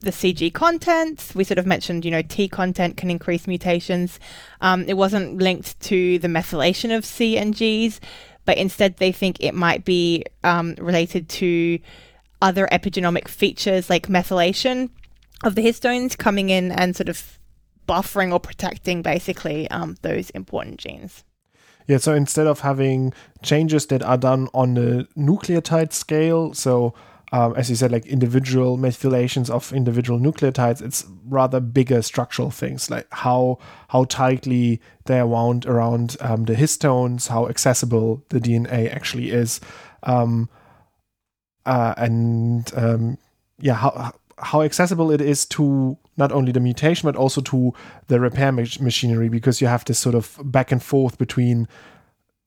the 0.00 0.10
CG 0.10 0.52
content. 0.52 1.32
We 1.34 1.44
sort 1.44 1.58
of 1.58 1.66
mentioned, 1.66 2.04
you 2.04 2.10
know, 2.10 2.22
T 2.22 2.48
content 2.48 2.96
can 2.96 3.10
increase 3.10 3.46
mutations. 3.46 4.18
Um, 4.60 4.84
it 4.88 4.94
wasn't 4.94 5.38
linked 5.38 5.78
to 5.80 6.18
the 6.18 6.28
methylation 6.28 6.96
of 6.96 7.04
C 7.04 7.36
and 7.36 7.54
Gs, 7.54 8.00
but 8.44 8.56
instead 8.56 8.96
they 8.96 9.12
think 9.12 9.36
it 9.40 9.54
might 9.54 9.84
be 9.84 10.24
um, 10.42 10.74
related 10.78 11.28
to 11.28 11.78
other 12.40 12.68
epigenomic 12.70 13.28
features 13.28 13.88
like 13.88 14.08
methylation 14.08 14.90
of 15.42 15.54
the 15.54 15.62
histones 15.62 16.16
coming 16.16 16.50
in 16.50 16.70
and 16.72 16.96
sort 16.96 17.08
of 17.08 17.35
buffering 17.86 18.32
or 18.32 18.40
protecting 18.40 19.02
basically 19.02 19.68
um, 19.70 19.96
those 20.02 20.30
important 20.30 20.78
genes. 20.78 21.24
Yeah, 21.86 21.98
so 21.98 22.14
instead 22.14 22.46
of 22.46 22.60
having 22.60 23.12
changes 23.42 23.86
that 23.86 24.02
are 24.02 24.16
done 24.16 24.48
on 24.52 24.74
the 24.74 25.06
nucleotide 25.16 25.92
scale, 25.92 26.52
so 26.52 26.94
um, 27.32 27.54
as 27.56 27.68
you 27.68 27.76
said, 27.76 27.90
like 27.90 28.06
individual 28.06 28.78
methylations 28.78 29.50
of 29.50 29.72
individual 29.72 30.18
nucleotides, 30.18 30.80
it's 30.80 31.04
rather 31.24 31.58
bigger 31.58 32.02
structural 32.02 32.50
things, 32.50 32.90
like 32.90 33.06
how 33.10 33.58
how 33.88 34.04
tightly 34.04 34.80
they 35.06 35.18
are 35.18 35.26
wound 35.26 35.66
around 35.66 36.16
um, 36.20 36.44
the 36.44 36.54
histones, 36.54 37.28
how 37.28 37.48
accessible 37.48 38.24
the 38.28 38.40
DNA 38.40 38.92
actually 38.92 39.30
is, 39.30 39.60
um, 40.04 40.48
uh, 41.66 41.94
and 41.96 42.72
um, 42.76 43.18
yeah, 43.58 43.74
how 43.74 44.12
how 44.38 44.62
accessible 44.62 45.10
it 45.10 45.20
is 45.20 45.44
to 45.46 45.98
not 46.16 46.32
only 46.32 46.52
the 46.52 46.60
mutation 46.60 47.06
but 47.06 47.16
also 47.16 47.40
to 47.40 47.72
the 48.08 48.20
repair 48.20 48.52
machinery 48.52 49.28
because 49.28 49.60
you 49.60 49.66
have 49.66 49.84
this 49.84 49.98
sort 49.98 50.14
of 50.14 50.38
back 50.44 50.72
and 50.72 50.82
forth 50.82 51.18
between 51.18 51.68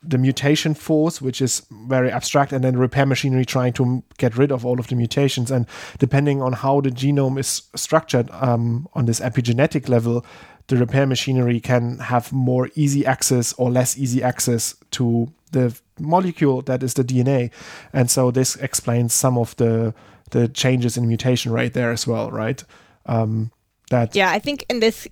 the 0.01 0.17
mutation 0.17 0.73
force, 0.73 1.21
which 1.21 1.41
is 1.41 1.65
very 1.87 2.09
abstract, 2.09 2.53
and 2.53 2.63
then 2.63 2.77
repair 2.77 3.05
machinery 3.05 3.45
trying 3.45 3.73
to 3.73 4.03
get 4.17 4.37
rid 4.37 4.51
of 4.51 4.65
all 4.65 4.79
of 4.79 4.87
the 4.87 4.95
mutations. 4.95 5.51
And 5.51 5.65
depending 5.97 6.41
on 6.41 6.53
how 6.53 6.81
the 6.81 6.89
genome 6.89 7.37
is 7.37 7.63
structured 7.75 8.29
um, 8.31 8.87
on 8.93 9.05
this 9.05 9.19
epigenetic 9.19 9.89
level, 9.89 10.25
the 10.67 10.77
repair 10.77 11.05
machinery 11.05 11.59
can 11.59 11.97
have 11.97 12.31
more 12.31 12.69
easy 12.75 13.05
access 13.05 13.51
or 13.53 13.69
less 13.69 13.97
easy 13.97 14.23
access 14.23 14.75
to 14.91 15.33
the 15.51 15.77
molecule 15.99 16.61
that 16.61 16.83
is 16.83 16.93
the 16.93 17.03
DNA. 17.03 17.51
And 17.91 18.09
so 18.09 18.31
this 18.31 18.55
explains 18.55 19.13
some 19.13 19.37
of 19.37 19.55
the 19.57 19.93
the 20.31 20.47
changes 20.47 20.95
in 20.95 21.07
mutation 21.07 21.51
rate 21.51 21.73
there 21.73 21.91
as 21.91 22.05
well, 22.05 22.29
right? 22.29 22.63
Um, 23.07 23.51
that 23.89 24.15
yeah, 24.15 24.31
I 24.31 24.39
think 24.39 24.65
in 24.69 24.79
this, 24.79 25.07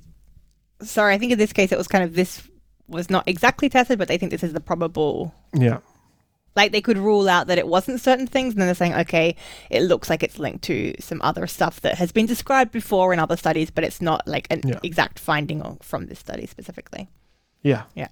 sorry, 0.82 1.14
I 1.14 1.18
think 1.18 1.32
in 1.32 1.38
this 1.38 1.54
case 1.54 1.72
it 1.72 1.78
was 1.78 1.88
kind 1.88 2.04
of 2.04 2.14
this 2.14 2.48
was 2.88 3.10
not 3.10 3.28
exactly 3.28 3.70
tested, 3.70 4.00
but 4.00 4.08
they 4.08 4.18
think 4.18 4.32
this 4.32 4.44
is 4.44 4.54
the 4.54 4.62
probable. 4.62 5.34
Yeah. 5.54 5.80
Like 6.56 6.72
they 6.72 6.82
could 6.82 6.98
rule 6.98 7.30
out 7.30 7.48
that 7.48 7.60
it 7.60 7.68
wasn't 7.68 8.02
certain 8.02 8.26
things, 8.26 8.54
and 8.54 8.62
then 8.62 8.68
they're 8.68 8.76
saying, 8.76 8.96
okay, 8.96 9.36
it 9.70 9.82
looks 9.82 10.10
like 10.10 10.24
it's 10.24 10.40
linked 10.40 10.64
to 10.66 10.96
some 11.00 11.22
other 11.22 11.46
stuff 11.46 11.82
that 11.82 11.98
has 11.98 12.12
been 12.12 12.26
described 12.26 12.72
before 12.72 13.14
in 13.14 13.20
other 13.20 13.38
studies, 13.38 13.70
but 13.70 13.84
it's 13.84 14.02
not 14.02 14.28
like 14.28 14.48
an 14.50 14.62
yeah. 14.66 14.80
exact 14.82 15.20
finding 15.20 15.78
from 15.82 16.08
this 16.08 16.20
study 16.20 16.48
specifically. 16.48 17.10
Yeah. 17.62 17.84
Yeah. 17.96 18.08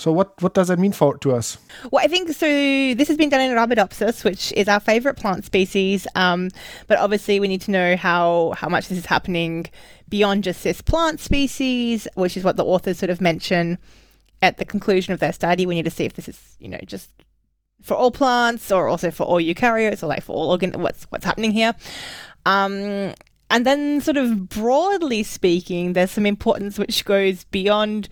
So 0.00 0.12
what 0.12 0.40
what 0.40 0.54
does 0.54 0.68
that 0.68 0.78
mean 0.78 0.92
for 0.92 1.18
to 1.18 1.32
us? 1.32 1.58
Well, 1.90 2.02
I 2.02 2.08
think 2.08 2.30
so. 2.30 2.46
This 2.46 3.06
has 3.08 3.18
been 3.18 3.28
done 3.28 3.42
in 3.42 3.50
Arabidopsis, 3.54 4.24
which 4.24 4.50
is 4.52 4.66
our 4.66 4.80
favorite 4.80 5.18
plant 5.18 5.44
species. 5.44 6.06
Um, 6.14 6.48
but 6.86 6.98
obviously, 6.98 7.38
we 7.38 7.48
need 7.48 7.60
to 7.62 7.70
know 7.70 7.96
how 7.96 8.54
how 8.56 8.70
much 8.70 8.88
this 8.88 8.96
is 8.96 9.04
happening 9.04 9.66
beyond 10.08 10.44
just 10.44 10.64
this 10.64 10.80
plant 10.80 11.20
species, 11.20 12.08
which 12.14 12.34
is 12.34 12.44
what 12.44 12.56
the 12.56 12.64
authors 12.64 12.98
sort 12.98 13.10
of 13.10 13.20
mention 13.20 13.76
at 14.40 14.56
the 14.56 14.64
conclusion 14.64 15.12
of 15.12 15.20
their 15.20 15.34
study. 15.34 15.66
We 15.66 15.74
need 15.74 15.84
to 15.84 15.90
see 15.90 16.06
if 16.06 16.14
this 16.14 16.28
is 16.30 16.56
you 16.58 16.68
know 16.68 16.80
just 16.86 17.10
for 17.82 17.94
all 17.94 18.10
plants 18.10 18.72
or 18.72 18.88
also 18.88 19.10
for 19.10 19.24
all 19.24 19.38
eukaryotes 19.38 20.02
or 20.02 20.06
like 20.06 20.22
for 20.22 20.34
all 20.34 20.50
organ. 20.50 20.72
What's 20.80 21.04
what's 21.10 21.26
happening 21.26 21.52
here? 21.52 21.74
Um, 22.46 23.12
and 23.50 23.66
then, 23.66 24.00
sort 24.00 24.16
of 24.16 24.48
broadly 24.48 25.24
speaking, 25.24 25.92
there's 25.92 26.12
some 26.12 26.24
importance 26.24 26.78
which 26.78 27.04
goes 27.04 27.44
beyond 27.44 28.08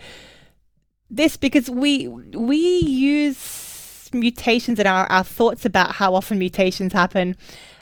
this 1.11 1.37
because 1.37 1.71
we 1.71 2.09
we 2.09 2.57
use 2.57 4.11
mutations 4.13 4.79
and 4.79 4.89
our, 4.89 5.07
our 5.07 5.25
thoughts 5.25 5.65
about 5.65 5.93
how 5.93 6.15
often 6.15 6.39
mutations 6.39 6.93
happen 6.93 7.37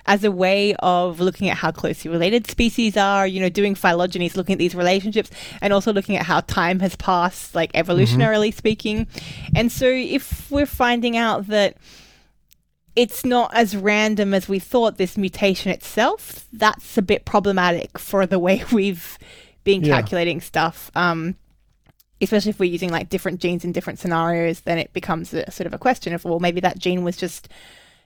as 0.07 0.23
a 0.25 0.31
way 0.31 0.75
of 0.79 1.21
looking 1.21 1.49
at 1.49 1.57
how 1.57 1.73
closely 1.73 2.11
related 2.11 2.49
species 2.49 2.97
are, 2.97 3.27
you 3.27 3.41
know, 3.41 3.49
doing 3.49 3.75
phylogenies, 3.75 4.37
looking 4.37 4.55
at 4.55 4.59
these 4.59 4.75
relationships, 4.75 5.31
and 5.61 5.73
also 5.73 5.93
looking 5.93 6.17
at 6.17 6.25
how 6.25 6.41
time 6.41 6.81
has 6.81 6.95
passed, 6.97 7.55
like 7.55 7.73
evolutionarily 7.73 8.49
mm-hmm. 8.49 8.59
speaking. 8.59 9.07
And 9.55 9.71
so 9.71 9.87
if 9.87 10.51
we're 10.51 10.67
finding 10.67 11.17
out 11.17 11.49
that 11.49 11.77
it's 12.95 13.25
not 13.25 13.53
as 13.55 13.77
random 13.77 14.33
as 14.33 14.49
we 14.49 14.59
thought, 14.59 14.97
this 14.97 15.17
mutation 15.17 15.73
itself, 15.73 16.47
that's 16.53 16.97
a 16.97 17.03
bit 17.03 17.25
problematic 17.25 17.99
for 17.99 18.27
the 18.27 18.39
way 18.39 18.65
we've 18.73 19.19
been 19.65 19.83
yeah. 19.83 19.97
calculating 19.97 20.41
stuff. 20.41 20.91
Um, 20.95 21.37
especially 22.21 22.51
if 22.51 22.59
we're 22.59 22.71
using 22.71 22.91
like 22.91 23.09
different 23.09 23.41
genes 23.41 23.65
in 23.65 23.73
different 23.73 23.99
scenarios, 23.99 24.61
then 24.61 24.79
it 24.79 24.93
becomes 24.93 25.35
a 25.35 25.51
sort 25.51 25.67
of 25.67 25.75
a 25.75 25.79
question 25.79 26.15
of, 26.15 26.25
well, 26.25 26.41
maybe 26.41 26.61
that 26.61 26.79
gene 26.79 27.05
was 27.05 27.17
just 27.17 27.49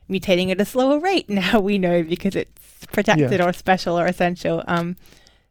mutating 0.09 0.51
at 0.51 0.61
a 0.61 0.65
slower 0.65 0.99
rate. 0.99 1.29
Now 1.41 1.61
we 1.61 1.79
know 1.79 2.03
because 2.03 2.35
it's 2.35 2.87
protected 2.87 3.41
yeah. 3.41 3.47
or 3.47 3.53
special 3.53 3.99
or 3.99 4.07
essential. 4.07 4.65
Um, 4.67 4.97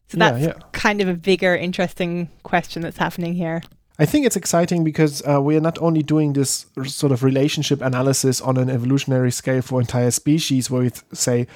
so 0.08 0.18
that's 0.18 0.42
yeah, 0.42 0.48
yeah. 0.48 0.64
kind 0.72 1.02
of 1.02 1.08
a 1.08 1.14
bigger, 1.14 1.56
interesting 1.56 2.30
question 2.44 2.82
that's 2.82 2.98
happening 2.98 3.36
here. 3.36 3.62
I 4.00 4.06
think 4.06 4.26
it's 4.26 4.38
exciting 4.38 4.84
because 4.84 5.22
uh, 5.28 5.42
we 5.42 5.58
are 5.58 5.62
not 5.62 5.78
only 5.80 6.02
doing 6.02 6.34
this 6.34 6.66
sort 6.86 7.12
of 7.12 7.22
relationship 7.22 7.82
analysis 7.82 8.40
on 8.40 8.58
an 8.58 8.70
evolutionary 8.70 9.30
scale 9.30 9.62
for 9.62 9.82
entire 9.82 10.12
species, 10.12 10.72
where 10.72 10.84
we 10.84 10.92
say 11.14 11.48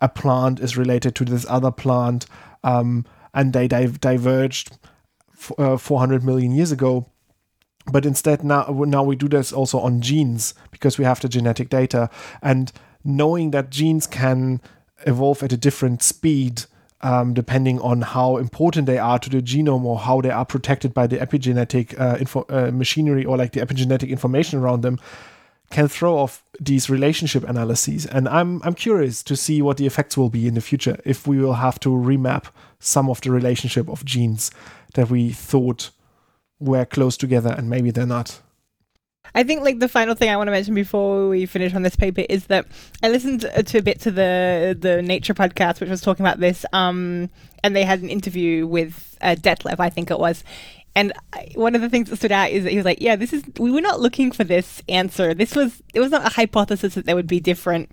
a 0.00 0.08
plant 0.08 0.60
is 0.60 0.78
related 0.78 1.14
to 1.16 1.24
this 1.26 1.44
other 1.48 1.70
plant, 1.70 2.24
um, 2.64 3.04
and 3.34 3.52
they 3.52 3.68
di- 3.68 3.86
diverged 3.86 4.78
uh, 5.58 5.76
400 5.76 6.24
million 6.24 6.52
years 6.52 6.72
ago. 6.72 7.06
But 7.90 8.04
instead 8.04 8.44
now 8.44 8.66
now 8.86 9.02
we 9.02 9.16
do 9.16 9.28
this 9.28 9.52
also 9.52 9.78
on 9.80 10.00
genes 10.00 10.54
because 10.70 10.98
we 10.98 11.04
have 11.04 11.20
the 11.20 11.28
genetic 11.28 11.70
data. 11.70 12.10
And 12.42 12.72
knowing 13.04 13.50
that 13.52 13.70
genes 13.70 14.06
can 14.06 14.60
evolve 15.06 15.42
at 15.42 15.52
a 15.52 15.56
different 15.56 16.02
speed 16.02 16.64
um, 17.02 17.32
depending 17.32 17.80
on 17.80 18.02
how 18.02 18.36
important 18.36 18.86
they 18.86 18.98
are 18.98 19.18
to 19.18 19.30
the 19.30 19.40
genome 19.40 19.84
or 19.84 19.98
how 19.98 20.20
they 20.20 20.30
are 20.30 20.44
protected 20.44 20.92
by 20.92 21.06
the 21.06 21.16
epigenetic 21.16 21.98
uh, 21.98 22.18
info, 22.18 22.44
uh, 22.48 22.70
machinery 22.72 23.24
or 23.24 23.36
like 23.36 23.52
the 23.52 23.60
epigenetic 23.60 24.08
information 24.10 24.58
around 24.58 24.82
them 24.82 24.98
can 25.70 25.86
throw 25.86 26.18
off 26.18 26.44
these 26.60 26.90
relationship 26.90 27.48
analyses. 27.48 28.04
And 28.04 28.28
I'm 28.28 28.60
I'm 28.64 28.74
curious 28.74 29.22
to 29.22 29.36
see 29.36 29.62
what 29.62 29.76
the 29.76 29.86
effects 29.86 30.16
will 30.16 30.28
be 30.28 30.46
in 30.46 30.54
the 30.54 30.60
future 30.60 31.00
if 31.04 31.26
we 31.26 31.38
will 31.38 31.54
have 31.54 31.80
to 31.80 31.88
remap 31.88 32.46
some 32.80 33.08
of 33.08 33.20
the 33.20 33.30
relationship 33.30 33.88
of 33.88 34.04
genes 34.04 34.50
that 34.94 35.10
we 35.10 35.30
thought 35.30 35.90
were 36.58 36.84
close 36.84 37.16
together 37.16 37.54
and 37.56 37.70
maybe 37.70 37.90
they're 37.90 38.06
not. 38.06 38.40
I 39.34 39.44
think 39.44 39.62
like 39.62 39.78
the 39.78 39.88
final 39.88 40.14
thing 40.14 40.28
I 40.28 40.36
want 40.36 40.48
to 40.48 40.52
mention 40.52 40.74
before 40.74 41.28
we 41.28 41.46
finish 41.46 41.74
on 41.74 41.82
this 41.82 41.96
paper 41.96 42.24
is 42.28 42.46
that 42.46 42.66
I 43.02 43.08
listened 43.08 43.42
to 43.42 43.78
a 43.78 43.82
bit 43.82 44.00
to 44.00 44.10
the 44.10 44.76
the 44.78 45.02
Nature 45.02 45.34
podcast, 45.34 45.80
which 45.80 45.90
was 45.90 46.00
talking 46.00 46.24
about 46.26 46.40
this, 46.40 46.66
um, 46.72 47.30
and 47.62 47.76
they 47.76 47.84
had 47.84 48.02
an 48.02 48.10
interview 48.10 48.66
with 48.66 49.16
uh, 49.20 49.36
Detlef, 49.38 49.78
I 49.78 49.90
think 49.90 50.10
it 50.10 50.18
was. 50.18 50.42
And 50.96 51.12
one 51.54 51.76
of 51.76 51.80
the 51.80 51.88
things 51.88 52.10
that 52.10 52.16
stood 52.16 52.32
out 52.32 52.50
is 52.50 52.64
that 52.64 52.70
he 52.70 52.76
was 52.76 52.84
like, 52.84 53.00
"Yeah, 53.00 53.14
this 53.14 53.32
is 53.32 53.44
we 53.58 53.70
were 53.70 53.80
not 53.80 54.00
looking 54.00 54.32
for 54.32 54.42
this 54.42 54.82
answer. 54.88 55.32
This 55.34 55.54
was 55.54 55.80
it 55.94 56.00
was 56.00 56.10
not 56.10 56.26
a 56.26 56.34
hypothesis 56.34 56.94
that 56.94 57.06
there 57.06 57.14
would 57.14 57.28
be 57.28 57.38
different 57.38 57.92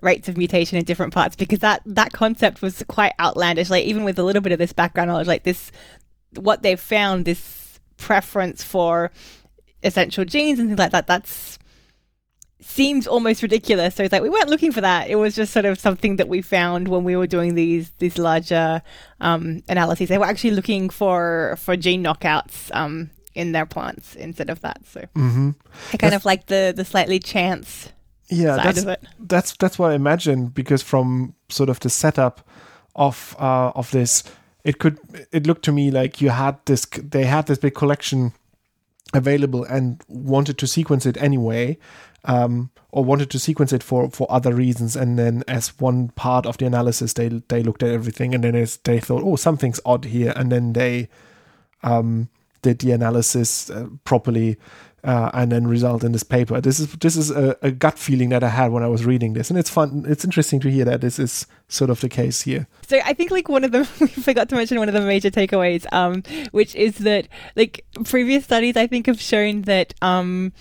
rates 0.00 0.28
of 0.28 0.36
mutation 0.36 0.78
in 0.78 0.84
different 0.84 1.12
parts 1.12 1.34
because 1.34 1.58
that 1.58 1.82
that 1.84 2.12
concept 2.12 2.62
was 2.62 2.82
quite 2.88 3.12
outlandish. 3.20 3.68
Like 3.68 3.84
even 3.84 4.04
with 4.04 4.18
a 4.18 4.22
little 4.22 4.42
bit 4.42 4.52
of 4.52 4.58
this 4.58 4.72
background 4.72 5.08
knowledge, 5.10 5.26
like 5.26 5.42
this 5.42 5.70
what 6.34 6.62
they've 6.62 6.80
found, 6.80 7.24
this 7.24 7.80
preference 7.96 8.62
for 8.62 9.10
essential 9.82 10.24
genes 10.24 10.58
and 10.58 10.68
things 10.68 10.78
like 10.78 10.92
that, 10.92 11.06
that's 11.06 11.58
seems 12.60 13.06
almost 13.06 13.42
ridiculous. 13.42 13.94
So 13.94 14.02
it's 14.02 14.12
like 14.12 14.22
we 14.22 14.30
weren't 14.30 14.48
looking 14.48 14.72
for 14.72 14.80
that. 14.80 15.08
It 15.08 15.16
was 15.16 15.34
just 15.34 15.52
sort 15.52 15.64
of 15.64 15.78
something 15.78 16.16
that 16.16 16.28
we 16.28 16.42
found 16.42 16.88
when 16.88 17.04
we 17.04 17.16
were 17.16 17.26
doing 17.26 17.54
these 17.54 17.90
these 17.98 18.18
larger 18.18 18.82
um, 19.20 19.62
analyses. 19.68 20.08
They 20.08 20.18
were 20.18 20.26
actually 20.26 20.52
looking 20.52 20.90
for 20.90 21.56
for 21.58 21.76
gene 21.76 22.02
knockouts 22.02 22.74
um, 22.74 23.10
in 23.34 23.52
their 23.52 23.66
plants 23.66 24.16
instead 24.16 24.50
of 24.50 24.60
that. 24.60 24.84
So 24.86 25.00
mm-hmm. 25.00 25.50
I 25.92 25.96
kind 25.96 26.12
that's, 26.12 26.22
of 26.22 26.24
like 26.24 26.46
the 26.46 26.72
the 26.74 26.84
slightly 26.84 27.18
chance. 27.18 27.90
Yeah, 28.30 28.56
that's 28.56 28.84
that's 29.18 29.56
that's 29.56 29.78
what 29.78 29.92
I 29.92 29.94
imagine 29.94 30.46
because 30.46 30.82
from 30.82 31.34
sort 31.48 31.70
of 31.70 31.80
the 31.80 31.90
setup 31.90 32.46
of 32.94 33.34
uh, 33.38 33.72
of 33.74 33.90
this, 33.90 34.24
it 34.68 34.78
could 34.78 34.98
it 35.32 35.46
looked 35.46 35.64
to 35.64 35.72
me 35.72 35.90
like 35.90 36.20
you 36.20 36.28
had 36.28 36.58
this 36.66 36.84
they 36.84 37.24
had 37.24 37.46
this 37.46 37.58
big 37.58 37.74
collection 37.74 38.32
available 39.14 39.64
and 39.64 40.04
wanted 40.08 40.58
to 40.58 40.66
sequence 40.66 41.06
it 41.06 41.16
anyway 41.16 41.78
um, 42.26 42.70
or 42.90 43.02
wanted 43.02 43.30
to 43.30 43.38
sequence 43.38 43.72
it 43.72 43.82
for 43.82 44.10
for 44.10 44.30
other 44.30 44.52
reasons. 44.52 44.94
And 44.94 45.18
then 45.18 45.42
as 45.48 45.68
one 45.80 46.08
part 46.08 46.44
of 46.44 46.58
the 46.58 46.66
analysis 46.66 47.14
they 47.14 47.28
they 47.48 47.62
looked 47.62 47.82
at 47.82 47.88
everything 47.90 48.34
and 48.34 48.44
then 48.44 48.52
they 48.84 49.00
thought 49.00 49.22
oh 49.24 49.36
something's 49.36 49.80
odd 49.86 50.04
here. 50.04 50.34
And 50.36 50.52
then 50.52 50.74
they 50.74 51.08
um, 51.82 52.28
did 52.60 52.80
the 52.80 52.92
analysis 52.92 53.70
uh, 53.70 53.86
properly 54.04 54.58
uh, 55.04 55.30
and 55.32 55.52
then 55.52 55.66
result 55.66 56.02
in 56.02 56.12
this 56.12 56.22
paper. 56.22 56.60
This 56.60 56.80
is 56.80 56.92
this 56.94 57.16
is 57.16 57.30
a, 57.30 57.56
a, 57.62 57.70
gut 57.70 57.98
feeling 57.98 58.30
that 58.30 58.42
I 58.42 58.48
had 58.48 58.72
when 58.72 58.82
I 58.82 58.88
was 58.88 59.04
reading 59.04 59.32
this, 59.34 59.50
and 59.50 59.58
it's 59.58 59.70
fun. 59.70 60.04
It's 60.08 60.24
interesting 60.24 60.60
to 60.60 60.70
hear 60.70 60.84
that 60.84 61.00
this 61.00 61.18
is 61.18 61.46
sort 61.68 61.90
of 61.90 62.00
the 62.00 62.08
case 62.08 62.42
here. 62.42 62.66
So 62.86 62.98
I 63.04 63.12
think 63.12 63.30
like 63.30 63.48
one 63.48 63.64
of 63.64 63.72
the 63.72 63.88
we 64.00 64.08
forgot 64.08 64.48
to 64.48 64.56
mention 64.56 64.78
one 64.78 64.88
of 64.88 64.94
the 64.94 65.00
major 65.00 65.30
takeaways, 65.30 65.86
um, 65.92 66.22
which 66.50 66.74
is 66.74 66.98
that 66.98 67.28
like 67.54 67.84
previous 68.04 68.44
studies 68.44 68.76
I 68.76 68.86
think 68.86 69.06
have 69.06 69.20
shown 69.20 69.62
that 69.62 69.94
um, 70.02 70.52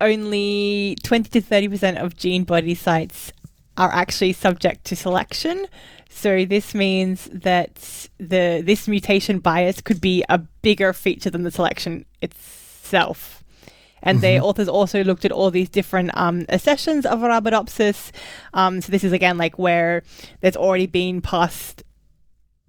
only 0.00 0.96
twenty 1.04 1.28
to 1.30 1.40
thirty 1.40 1.68
percent 1.68 1.98
of 1.98 2.16
gene 2.16 2.44
body 2.44 2.74
sites 2.74 3.32
are 3.76 3.92
actually 3.92 4.32
subject 4.32 4.84
to 4.86 4.96
selection. 4.96 5.66
So 6.10 6.44
this 6.44 6.74
means 6.74 7.28
that 7.32 8.08
the 8.18 8.62
this 8.64 8.88
mutation 8.88 9.38
bias 9.38 9.80
could 9.80 10.00
be 10.00 10.24
a 10.28 10.38
bigger 10.38 10.92
feature 10.92 11.30
than 11.30 11.44
the 11.44 11.50
selection 11.50 12.04
itself. 12.20 13.41
And 14.02 14.18
mm-hmm. 14.18 14.38
the 14.38 14.40
authors 14.40 14.68
also 14.68 15.04
looked 15.04 15.24
at 15.24 15.32
all 15.32 15.50
these 15.50 15.68
different 15.68 16.10
um, 16.14 16.44
accessions 16.48 17.06
of 17.06 17.20
Arabidopsis. 17.20 18.10
Um, 18.54 18.80
so 18.80 18.90
this 18.90 19.04
is 19.04 19.12
again 19.12 19.38
like 19.38 19.58
where 19.58 20.02
there's 20.40 20.56
already 20.56 20.86
been 20.86 21.20
past 21.20 21.82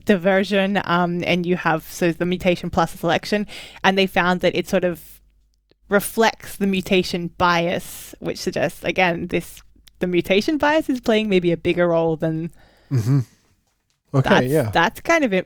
diversion 0.05 0.81
um, 0.85 1.23
and 1.25 1.45
you 1.45 1.55
have 1.55 1.83
so 1.83 2.11
the 2.11 2.25
mutation 2.25 2.69
plus 2.69 2.91
the 2.91 2.97
selection 2.97 3.47
and 3.83 3.97
they 3.97 4.07
found 4.07 4.41
that 4.41 4.55
it 4.55 4.67
sort 4.67 4.83
of 4.83 5.21
reflects 5.89 6.57
the 6.57 6.67
mutation 6.67 7.27
bias 7.37 8.13
which 8.19 8.37
suggests 8.37 8.83
again 8.83 9.27
this 9.27 9.61
the 9.99 10.07
mutation 10.07 10.57
bias 10.57 10.89
is 10.89 10.99
playing 10.99 11.29
maybe 11.29 11.51
a 11.51 11.57
bigger 11.57 11.87
role 11.87 12.17
than 12.17 12.51
mm-hmm. 12.91 13.19
Okay, 14.15 14.30
that's, 14.30 14.47
yeah, 14.47 14.69
that's 14.69 15.02
kind 15.02 15.23
of 15.23 15.45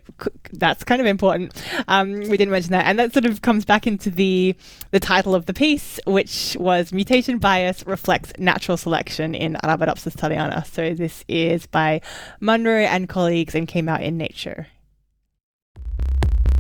that's 0.52 0.84
kind 0.84 1.00
of 1.00 1.08
important. 1.08 1.54
Um, 1.88 2.12
we 2.12 2.36
didn't 2.36 2.52
mention 2.52 2.72
that, 2.72 2.86
and 2.86 3.00
that 3.00 3.14
sort 3.14 3.26
of 3.26 3.42
comes 3.42 3.64
back 3.64 3.88
into 3.88 4.10
the 4.10 4.56
the 4.92 5.00
title 5.00 5.36
of 5.36 5.46
the 5.46 5.54
piece, 5.54 6.02
which 6.06 6.58
was 6.60 6.92
"Mutation 6.92 7.40
Bias 7.40 7.88
Reflects 7.88 8.34
Natural 8.38 8.76
Selection 8.76 9.34
in 9.34 9.54
Arabidopsis 9.64 10.16
thaliana." 10.16 10.66
So 10.66 10.94
this 10.94 11.24
is 11.30 11.66
by 11.66 12.02
Monroe 12.42 12.82
and 12.82 13.08
colleagues, 13.08 13.56
and 13.56 13.70
came 13.70 13.88
out 13.88 14.02
in 14.04 14.18
Nature. 14.18 14.68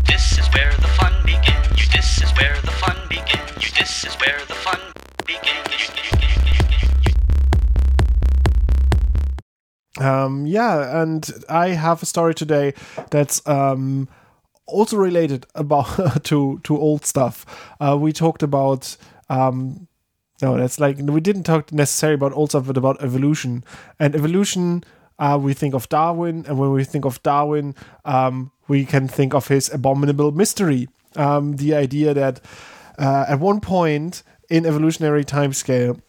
This 0.07 0.39
is 0.39 0.47
where 0.53 0.71
the 0.75 0.87
fun 0.87 1.13
begins. 1.25 1.89
This 1.91 2.23
is 2.23 2.29
where 2.37 2.55
the 2.61 2.71
fun 2.71 2.97
begins. 3.09 3.73
This 3.77 4.05
is 4.05 4.15
where 4.15 4.39
the 4.47 4.55
fun 4.55 4.79
begins. 5.25 5.66
Um, 9.99 10.45
yeah, 10.45 11.01
and 11.01 11.29
I 11.49 11.69
have 11.69 12.03
a 12.03 12.05
story 12.05 12.33
today 12.33 12.73
that's 13.09 13.45
um, 13.47 14.07
also 14.65 14.97
related 14.97 15.45
about 15.55 16.23
to 16.25 16.59
to 16.63 16.77
old 16.77 17.05
stuff. 17.05 17.45
Uh, 17.79 17.97
we 17.99 18.11
talked 18.13 18.43
about 18.43 18.97
um, 19.29 19.87
no, 20.41 20.57
that's 20.57 20.79
like 20.79 20.97
we 20.99 21.21
didn't 21.21 21.43
talk 21.43 21.71
necessarily 21.71 22.15
about 22.15 22.33
old 22.33 22.49
stuff, 22.49 22.67
but 22.67 22.77
about 22.77 23.01
evolution 23.01 23.63
and 23.99 24.15
evolution. 24.15 24.83
Uh, 25.19 25.39
we 25.41 25.53
think 25.53 25.73
of 25.73 25.89
Darwin, 25.89 26.45
and 26.47 26.59
when 26.59 26.71
we 26.71 26.83
think 26.83 27.03
of 27.03 27.21
Darwin, 27.23 27.73
um, 28.05 28.51
we 28.67 28.85
can 28.85 29.07
think 29.07 29.33
of 29.33 29.47
his 29.47 29.73
abominable 29.73 30.31
mystery. 30.31 30.87
Um, 31.15 31.55
the 31.55 31.73
idea 31.73 32.13
that 32.13 32.39
uh, 32.99 33.25
at 33.27 33.39
one 33.39 33.59
point 33.59 34.21
in 34.47 34.63
evolutionary 34.67 35.25
timescale, 35.25 35.99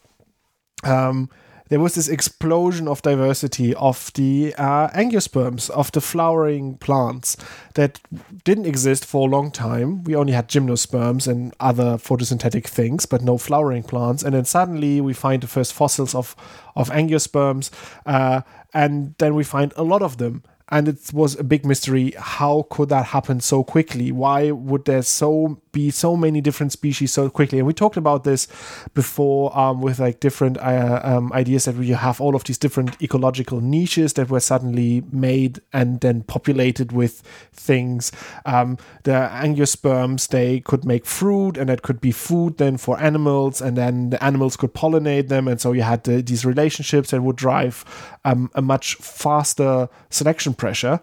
um, 0.83 1.29
there 1.69 1.79
was 1.79 1.95
this 1.95 2.07
explosion 2.07 2.87
of 2.87 3.01
diversity 3.01 3.73
of 3.75 4.11
the 4.13 4.53
uh, 4.57 4.89
angiosperms, 4.89 5.69
of 5.69 5.91
the 5.91 6.01
flowering 6.01 6.77
plants 6.77 7.37
that 7.75 7.99
didn't 8.43 8.65
exist 8.65 9.05
for 9.05 9.27
a 9.27 9.31
long 9.31 9.51
time. 9.51 10.03
We 10.03 10.15
only 10.15 10.33
had 10.33 10.49
gymnosperms 10.49 11.27
and 11.27 11.53
other 11.59 11.97
photosynthetic 11.97 12.67
things, 12.67 13.05
but 13.05 13.21
no 13.21 13.37
flowering 13.37 13.83
plants. 13.83 14.23
And 14.23 14.33
then 14.33 14.45
suddenly 14.45 14.99
we 14.99 15.13
find 15.13 15.41
the 15.41 15.47
first 15.47 15.73
fossils 15.73 16.13
of, 16.13 16.35
of 16.75 16.89
angiosperms, 16.89 17.69
uh, 18.05 18.41
and 18.73 19.15
then 19.17 19.35
we 19.35 19.43
find 19.43 19.73
a 19.75 19.83
lot 19.83 20.01
of 20.01 20.17
them 20.17 20.43
and 20.71 20.87
it 20.87 21.11
was 21.13 21.37
a 21.39 21.43
big 21.43 21.65
mystery. 21.65 22.13
How 22.17 22.67
could 22.69 22.89
that 22.89 23.07
happen 23.07 23.39
so 23.41 23.63
quickly? 23.63 24.11
Why 24.11 24.51
would 24.51 24.85
there 24.85 25.01
so 25.01 25.61
be 25.71 25.89
so 25.91 26.15
many 26.15 26.41
different 26.41 26.71
species 26.71 27.11
so 27.11 27.29
quickly? 27.29 27.57
And 27.57 27.67
we 27.67 27.73
talked 27.73 27.97
about 27.97 28.23
this 28.23 28.47
before 28.93 29.57
um, 29.57 29.81
with 29.81 29.99
like 29.99 30.19
different 30.19 30.57
uh, 30.59 31.01
um, 31.03 31.33
ideas 31.33 31.65
that 31.65 31.75
we 31.75 31.89
have 31.89 32.21
all 32.21 32.35
of 32.35 32.43
these 32.43 32.57
different 32.57 33.01
ecological 33.01 33.61
niches 33.61 34.13
that 34.13 34.29
were 34.29 34.39
suddenly 34.39 35.03
made 35.11 35.59
and 35.73 36.01
then 36.01 36.21
populated 36.21 36.91
with 36.91 37.21
things. 37.51 38.11
Um, 38.45 38.77
the 39.03 39.11
angiosperms 39.11 40.27
they 40.27 40.59
could 40.59 40.85
make 40.85 41.05
fruit 41.05 41.57
and 41.57 41.69
that 41.69 41.81
could 41.81 41.99
be 41.99 42.11
food 42.11 42.57
then 42.57 42.77
for 42.77 42.99
animals 42.99 43.61
and 43.61 43.75
then 43.75 44.11
the 44.11 44.23
animals 44.23 44.55
could 44.55 44.73
pollinate 44.73 45.29
them. 45.29 45.47
And 45.47 45.59
so 45.59 45.71
you 45.71 45.81
had 45.81 46.03
the, 46.03 46.21
these 46.21 46.45
relationships 46.45 47.09
that 47.11 47.21
would 47.21 47.35
drive 47.35 47.83
um, 48.25 48.51
a 48.55 48.61
much 48.61 48.95
faster 48.95 49.89
selection 50.09 50.53
pressure. 50.53 51.01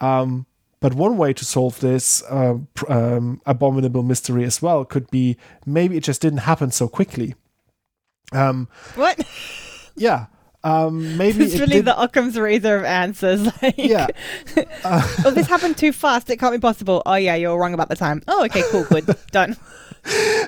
Um, 0.00 0.46
but 0.80 0.94
one 0.94 1.16
way 1.16 1.32
to 1.32 1.44
solve 1.44 1.80
this 1.80 2.22
uh, 2.24 2.58
um, 2.88 3.40
abominable 3.46 4.02
mystery 4.02 4.44
as 4.44 4.60
well 4.60 4.84
could 4.84 5.10
be 5.10 5.36
maybe 5.64 5.96
it 5.96 6.04
just 6.04 6.20
didn't 6.20 6.40
happen 6.40 6.70
so 6.70 6.86
quickly. 6.86 7.34
Um, 8.32 8.68
what? 8.94 9.26
Yeah. 9.96 10.26
Um, 10.62 11.16
maybe 11.16 11.44
it's 11.44 11.58
really 11.60 11.76
did... 11.76 11.84
the 11.84 12.02
Occam's 12.02 12.36
razor 12.36 12.76
of 12.76 12.84
answers. 12.84 13.48
Like, 13.62 13.76
yeah. 13.78 14.08
Uh, 14.84 15.02
oh, 15.24 15.30
this 15.30 15.46
happened 15.46 15.76
too 15.76 15.92
fast. 15.92 16.28
It 16.30 16.38
can't 16.38 16.52
be 16.52 16.60
possible. 16.60 17.02
Oh, 17.06 17.14
yeah, 17.14 17.34
you're 17.34 17.58
wrong 17.58 17.74
about 17.74 17.88
the 17.88 17.96
time. 17.96 18.22
Oh, 18.28 18.44
okay, 18.44 18.62
cool, 18.70 18.84
good, 18.84 19.06
done. 19.32 19.56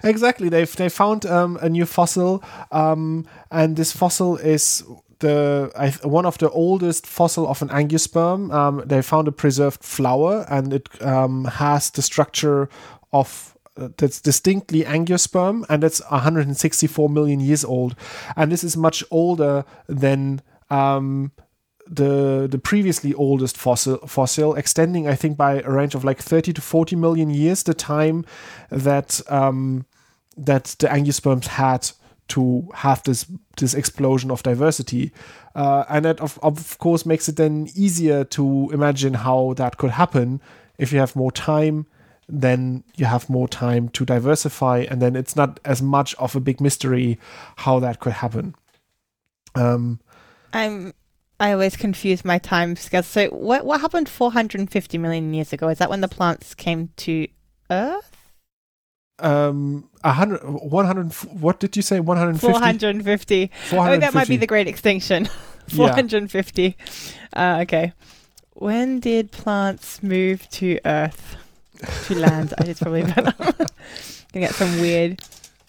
Exactly. 0.04 0.48
They've 0.48 0.74
they 0.76 0.88
found 0.88 1.26
um, 1.26 1.58
a 1.60 1.68
new 1.68 1.84
fossil, 1.84 2.44
um, 2.70 3.26
and 3.50 3.76
this 3.76 3.90
fossil 3.90 4.36
is 4.36 4.84
the 5.20 5.70
I, 5.76 5.90
one 6.07 6.26
of 6.26 6.38
the 6.38 6.50
oldest 6.50 7.07
fossil 7.07 7.46
of 7.46 7.62
an 7.62 7.68
angiosperm. 7.68 8.52
Um, 8.52 8.83
they 8.87 9.02
found 9.02 9.28
a 9.28 9.33
preserved 9.33 9.83
flower, 9.83 10.46
and 10.48 10.72
it 10.72 10.88
um, 11.02 11.44
has 11.44 11.90
the 11.90 12.02
structure 12.02 12.68
of 13.12 13.57
uh, 13.76 13.88
that's 13.96 14.20
distinctly 14.20 14.83
angiosperm, 14.85 15.64
and 15.68 15.85
it's 15.85 16.00
164 16.11 17.09
million 17.09 17.40
years 17.40 17.64
old, 17.64 17.94
and 18.37 18.50
this 18.52 18.64
is 18.64 18.76
much 18.76 19.04
older 19.11 19.64
than. 19.88 20.42
Um, 20.70 21.33
the 21.90 22.46
the 22.50 22.59
previously 22.59 23.14
oldest 23.14 23.57
fossil 23.57 23.96
fossil 24.07 24.54
extending 24.57 25.09
I 25.09 25.14
think 25.14 25.38
by 25.38 25.62
a 25.62 25.70
range 25.70 25.94
of 25.94 26.04
like 26.04 26.20
30 26.20 26.52
to 26.52 26.61
40 26.61 26.96
million 26.96 27.31
years 27.31 27.62
the 27.62 27.72
time 27.72 28.26
that 28.70 29.22
um, 29.31 29.87
that 30.37 30.76
the 30.78 30.88
angiosperms 30.88 31.46
had 31.46 31.90
to 32.28 32.68
have 32.74 33.02
this 33.02 33.26
this 33.56 33.74
explosion 33.74 34.30
of 34.30 34.42
diversity, 34.42 35.12
uh, 35.54 35.84
and 35.88 36.04
that 36.04 36.20
of, 36.20 36.38
of 36.42 36.78
course 36.78 37.04
makes 37.06 37.28
it 37.28 37.36
then 37.36 37.68
easier 37.74 38.24
to 38.24 38.70
imagine 38.72 39.14
how 39.14 39.54
that 39.54 39.78
could 39.78 39.90
happen 39.90 40.40
if 40.78 40.92
you 40.92 40.98
have 40.98 41.16
more 41.16 41.32
time. 41.32 41.86
Then 42.30 42.84
you 42.96 43.06
have 43.06 43.30
more 43.30 43.48
time 43.48 43.88
to 43.90 44.04
diversify, 44.04 44.86
and 44.90 45.00
then 45.00 45.16
it's 45.16 45.34
not 45.34 45.58
as 45.64 45.80
much 45.80 46.14
of 46.16 46.36
a 46.36 46.40
big 46.40 46.61
mystery 46.61 47.18
how 47.57 47.78
that 47.80 48.00
could 48.00 48.12
happen. 48.12 48.55
Um, 49.55 50.00
I'm 50.53 50.92
I 51.40 51.53
always 51.53 51.76
confuse 51.76 52.24
my 52.24 52.38
time 52.38 52.76
scales. 52.76 53.07
So 53.07 53.28
what 53.28 53.64
what 53.64 53.80
happened 53.80 54.09
450 54.09 54.98
million 54.98 55.32
years 55.32 55.53
ago? 55.53 55.68
Is 55.68 55.78
that 55.78 55.90
when 55.90 56.00
the 56.00 56.09
plants 56.09 56.55
came 56.55 56.90
to 56.98 57.28
Earth? 57.70 58.07
Um 59.20 59.88
100 60.02 60.42
100 60.44 61.12
what 61.40 61.60
did 61.60 61.76
you 61.76 61.82
say? 61.82 62.00
150 62.00 62.38
450, 62.40 63.50
450. 63.70 63.76
oh 63.76 64.00
that 64.00 64.14
might 64.14 64.28
be 64.28 64.36
the 64.36 64.46
great 64.46 64.68
extinction. 64.68 65.28
450 65.68 66.62
yeah. 67.32 67.56
uh, 67.56 67.62
okay. 67.62 67.92
When 68.54 69.00
did 69.00 69.30
plants 69.30 70.02
move 70.02 70.48
to 70.50 70.80
earth? 70.84 71.36
To 72.06 72.14
land. 72.16 72.54
I 72.58 72.64
just 72.64 72.82
probably 72.82 73.02
better. 73.02 73.32
Gonna 74.32 74.46
get 74.46 74.54
some 74.54 74.80
weird 74.80 75.22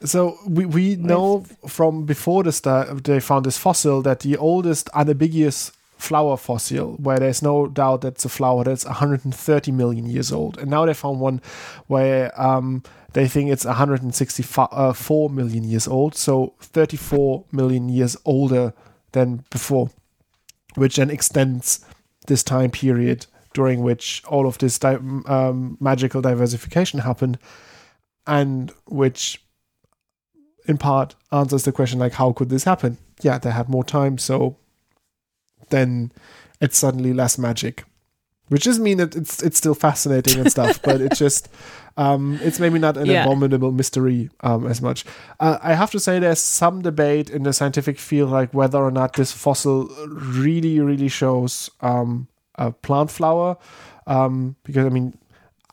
so 0.03 0.37
we, 0.47 0.65
we 0.65 0.95
know 0.95 1.45
from 1.67 2.05
before 2.05 2.43
the 2.43 2.51
start 2.51 3.03
they 3.03 3.19
found 3.19 3.45
this 3.45 3.57
fossil 3.57 4.01
that 4.03 4.21
the 4.21 4.37
oldest 4.37 4.89
unambiguous 4.93 5.71
flower 5.97 6.37
fossil 6.37 6.93
where 6.93 7.19
there's 7.19 7.41
no 7.41 7.67
doubt 7.67 8.01
that's 8.01 8.23
a 8.23 8.29
flower 8.29 8.63
that's 8.63 8.85
130 8.85 9.71
million 9.73 10.05
years 10.05 10.31
old. 10.31 10.57
And 10.57 10.71
now 10.71 10.85
they 10.85 10.93
found 10.93 11.19
one 11.19 11.41
where 11.87 12.31
um, 12.41 12.83
they 13.13 13.27
think 13.27 13.49
it's 13.49 13.65
164 13.65 14.69
uh, 14.71 14.93
years 15.39 15.87
old, 15.87 16.15
so 16.15 16.53
34 16.59 17.45
million 17.51 17.89
years 17.89 18.15
older 18.25 18.73
than 19.11 19.43
before, 19.49 19.89
which 20.75 20.97
then 20.97 21.09
extends 21.09 21.83
this 22.27 22.43
time 22.43 22.71
period 22.71 23.25
during 23.53 23.81
which 23.81 24.23
all 24.27 24.45
of 24.45 24.59
this 24.59 24.77
di- 24.77 24.99
um, 25.25 25.77
magical 25.79 26.21
diversification 26.21 26.99
happened, 26.99 27.39
and 28.27 28.71
which 28.85 29.43
in 30.67 30.77
part 30.77 31.15
answers 31.31 31.63
the 31.63 31.71
question 31.71 31.97
like 31.97 32.13
how 32.13 32.31
could 32.31 32.49
this 32.49 32.65
happen? 32.65 32.97
Yeah, 33.21 33.39
they 33.39 33.51
had 33.51 33.69
more 33.69 33.83
time, 33.83 34.19
so 34.19 34.55
then 35.69 36.11
it's 36.61 36.77
suddenly 36.77 37.13
less 37.13 37.37
magic. 37.37 37.85
Which 38.49 38.63
doesn't 38.65 38.83
mean 38.83 38.97
that 38.97 39.15
it's 39.15 39.41
it's 39.43 39.57
still 39.57 39.75
fascinating 39.75 40.39
and 40.39 40.51
stuff, 40.51 40.81
but 40.83 41.01
it's 41.01 41.17
just 41.25 41.49
um, 41.97 42.39
it's 42.43 42.59
maybe 42.59 42.79
not 42.79 42.97
an 42.97 43.05
Yeah. 43.07 43.23
abominable 43.23 43.71
mystery 43.71 44.29
um, 44.41 44.65
as 44.67 44.81
much. 44.81 45.05
Uh, 45.39 45.57
I 45.61 45.73
have 45.73 45.91
to 45.91 45.99
say, 45.99 46.19
there's 46.19 46.39
some 46.41 46.81
debate 46.81 47.29
in 47.29 47.43
the 47.43 47.53
scientific 47.53 47.99
field, 47.99 48.31
like 48.31 48.53
whether 48.53 48.77
or 48.79 48.91
not 48.91 49.13
this 49.13 49.31
fossil 49.31 49.87
really, 50.07 50.79
really 50.79 51.09
shows 51.09 51.69
um, 51.81 52.27
a 52.55 52.71
plant 52.71 53.11
flower. 53.11 53.57
Um, 54.07 54.55
because 54.63 54.85
I 54.85 54.89
mean, 54.89 55.13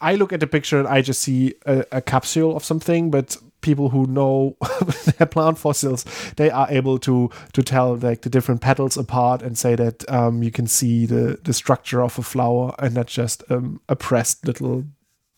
I 0.00 0.14
look 0.16 0.32
at 0.32 0.40
the 0.40 0.46
picture 0.46 0.78
and 0.78 0.88
I 0.88 1.00
just 1.00 1.22
see 1.22 1.54
a, 1.64 1.84
a 1.92 2.00
capsule 2.02 2.54
of 2.56 2.64
something, 2.64 3.10
but 3.10 3.36
people 3.61 3.90
who 3.90 4.07
know 4.07 4.57
their 5.18 5.26
plant 5.26 5.59
fossils, 5.59 6.04
they 6.36 6.50
are 6.50 6.66
able 6.70 6.98
to 7.00 7.30
to 7.52 7.62
tell 7.62 7.96
like 7.96 8.22
the 8.22 8.30
different 8.30 8.61
petals 8.61 8.96
apart 8.96 9.42
and 9.42 9.59
say 9.59 9.74
that 9.74 10.09
um, 10.11 10.42
you 10.42 10.50
can 10.50 10.66
see 10.66 11.07
the 11.07 11.38
the 11.42 11.52
structure 11.52 12.02
of 12.02 12.18
a 12.18 12.22
flower 12.22 12.74
and 12.78 12.94
not 12.94 13.07
just 13.07 13.42
um, 13.50 13.80
a 13.88 13.96
pressed 13.96 14.46
little 14.46 14.84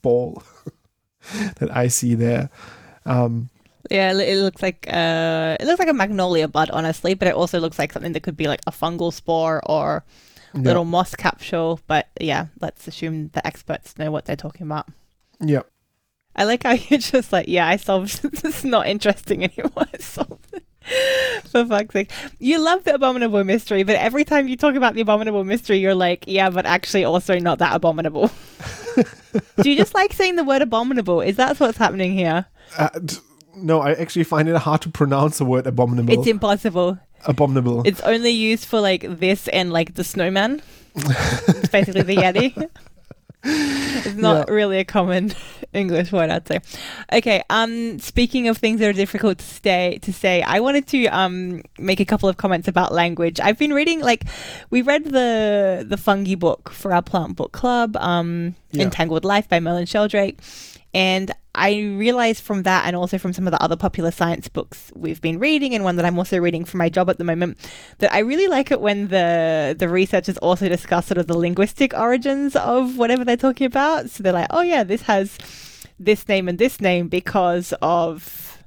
ball 0.03 0.43
that 1.59 1.75
I 1.75 1.89
see 1.89 2.15
there. 2.15 2.51
Um, 3.05 3.51
Yeah, 3.91 4.13
it 4.13 4.37
looks 4.39 4.63
like 4.63 4.87
uh, 4.89 5.57
it 5.59 5.67
looks 5.67 5.79
like 5.79 5.89
a 5.89 5.95
magnolia 5.95 6.49
bud, 6.49 6.71
honestly, 6.71 7.15
but 7.15 7.29
it 7.29 7.35
also 7.35 7.59
looks 7.59 7.79
like 7.79 7.93
something 7.93 8.13
that 8.13 8.23
could 8.23 8.37
be 8.37 8.49
like 8.49 8.61
a 8.67 8.73
fungal 8.73 9.13
spore 9.13 9.63
or 9.65 10.05
yeah. 10.55 10.61
little 10.61 10.85
moss 10.85 11.15
capsule. 11.15 11.81
But 11.87 12.09
yeah, 12.21 12.47
let's 12.61 12.87
assume 12.87 13.31
the 13.33 13.47
experts 13.47 13.97
know 13.99 14.11
what 14.11 14.27
they're 14.27 14.37
talking 14.37 14.67
about. 14.67 14.89
yeah. 15.41 15.63
I 16.39 16.45
like 16.45 16.63
how 16.63 16.73
you're 16.89 17.01
just 17.01 17.33
like, 17.33 17.49
yeah, 17.49 17.67
I 17.67 17.77
solved. 17.77 18.25
is 18.45 18.65
not 18.65 18.87
interesting 18.87 19.45
anymore. 19.45 19.87
I 19.93 19.99
solved 19.99 20.47
it. 20.53 20.65
For 21.49 21.67
fuck's 21.67 21.93
sake, 21.93 22.11
you 22.39 22.59
love 22.59 22.85
the 22.85 22.95
abominable 22.95 23.45
mystery, 23.45 23.83
but 23.83 23.97
every 23.97 24.25
time 24.25 24.49
you 24.49 24.57
talk 24.57 24.75
about 24.75 24.95
the 24.95 25.03
abominable 25.03 25.45
mystery, 25.45 25.77
you're 25.77 25.95
like, 25.95 26.25
yeah, 26.27 26.49
but 26.49 26.65
actually, 26.65 27.05
also 27.05 27.39
not 27.39 27.59
that 27.59 27.77
abominable. 27.77 28.31
Do 29.63 29.71
you 29.71 29.77
just 29.77 29.95
like 29.95 30.15
saying 30.15 30.37
the 30.37 30.45
word 30.45 30.63
abominable? 30.63 31.21
Is 31.21 31.37
that 31.37 31.61
what's 31.61 31.77
happening 31.77 32.13
here? 32.13 32.47
Uh, 32.79 32.89
d- 33.05 33.17
no, 33.55 33.81
I 33.81 33.93
actually 33.93 34.25
find 34.25 34.49
it 34.49 34.57
hard 34.57 34.81
to 34.83 34.89
pronounce 34.89 35.39
the 35.39 35.45
word 35.45 35.67
abominable. 35.67 36.15
It's 36.15 36.27
impossible. 36.27 36.99
abominable. 37.27 37.83
It's 37.85 38.01
only 38.01 38.31
used 38.31 38.65
for 38.65 38.81
like 38.81 39.05
this 39.07 39.47
and 39.49 39.71
like 39.71 39.93
the 39.93 40.05
snowman. 40.05 40.63
it's 40.95 41.69
basically 41.69 42.03
the 42.03 42.17
Yeti. 42.17 42.71
It's 43.45 44.15
not 44.17 44.49
Yeah. 44.49 44.55
really 44.55 44.79
a 44.79 44.85
common 44.85 45.33
English 45.73 46.13
word, 46.13 46.31
I'd 46.31 46.47
say. 46.49 46.61
Okay, 47.13 47.43
um 47.51 47.99
speaking 47.99 48.49
of 48.49 48.57
things 48.59 48.81
that 48.81 48.89
are 48.89 48.93
difficult 48.93 49.39
to 49.39 49.45
stay 49.45 49.99
to 50.03 50.13
say, 50.13 50.43
I 50.43 50.61
wanted 50.61 50.87
to 50.89 51.07
um 51.07 51.63
make 51.79 52.01
a 52.01 52.05
couple 52.05 52.29
of 52.29 52.37
comments 52.37 52.69
about 52.69 52.93
language. 52.93 53.39
I've 53.41 53.59
been 53.59 53.73
reading 53.73 54.01
like 54.01 54.25
we 54.71 54.83
read 54.83 55.05
the 55.05 55.85
the 55.89 55.97
fungi 55.97 56.35
book 56.35 56.71
for 56.71 56.93
our 56.93 57.03
plant 57.03 57.37
book 57.37 57.53
club, 57.53 57.97
um 57.99 58.55
Yeah. 58.73 58.85
Entangled 58.85 59.25
Life 59.25 59.49
by 59.49 59.61
Merlin 59.61 59.87
Sheldrake. 59.87 60.39
And 60.95 61.33
I 61.55 61.77
realized 61.77 62.43
from 62.43 62.63
that, 62.63 62.87
and 62.87 62.95
also 62.97 63.19
from 63.19 63.33
some 63.33 63.47
of 63.47 63.51
the 63.51 63.63
other 63.63 63.77
popular 63.77 64.11
science 64.11 64.49
books 64.49 64.93
we've 64.95 65.21
been 65.21 65.39
reading, 65.39 65.75
and 65.75 65.85
one 65.85 65.97
that 65.97 66.05
I'm 66.05 66.17
also 66.17 66.39
reading 66.39 66.65
for 66.65 66.77
my 66.77 66.89
job 66.89 67.11
at 67.11 67.19
the 67.19 67.25
moment, 67.25 67.59
that 67.99 68.13
I 68.13 68.21
really 68.21 68.49
like 68.49 68.71
it 68.71 68.81
when 68.81 69.09
the 69.09 69.75
the 69.79 69.89
researchers 69.89 70.39
also 70.39 70.69
discuss 70.69 71.07
sort 71.07 71.19
of 71.19 71.27
the 71.27 71.37
linguistic 71.37 71.93
origins 71.95 72.57
of 72.57 72.97
whatever 72.97 73.25
they're 73.25 73.37
talking 73.37 73.67
about. 73.67 74.09
So 74.11 74.23
they're 74.23 74.33
like, 74.33 74.49
oh 74.51 74.63
yeah, 74.63 74.85
this 74.85 75.03
has 75.03 75.37
this 75.99 76.29
name 76.29 76.49
and 76.49 76.59
this 76.59 76.81
name 76.81 77.09
because 77.09 77.75
of 77.83 78.63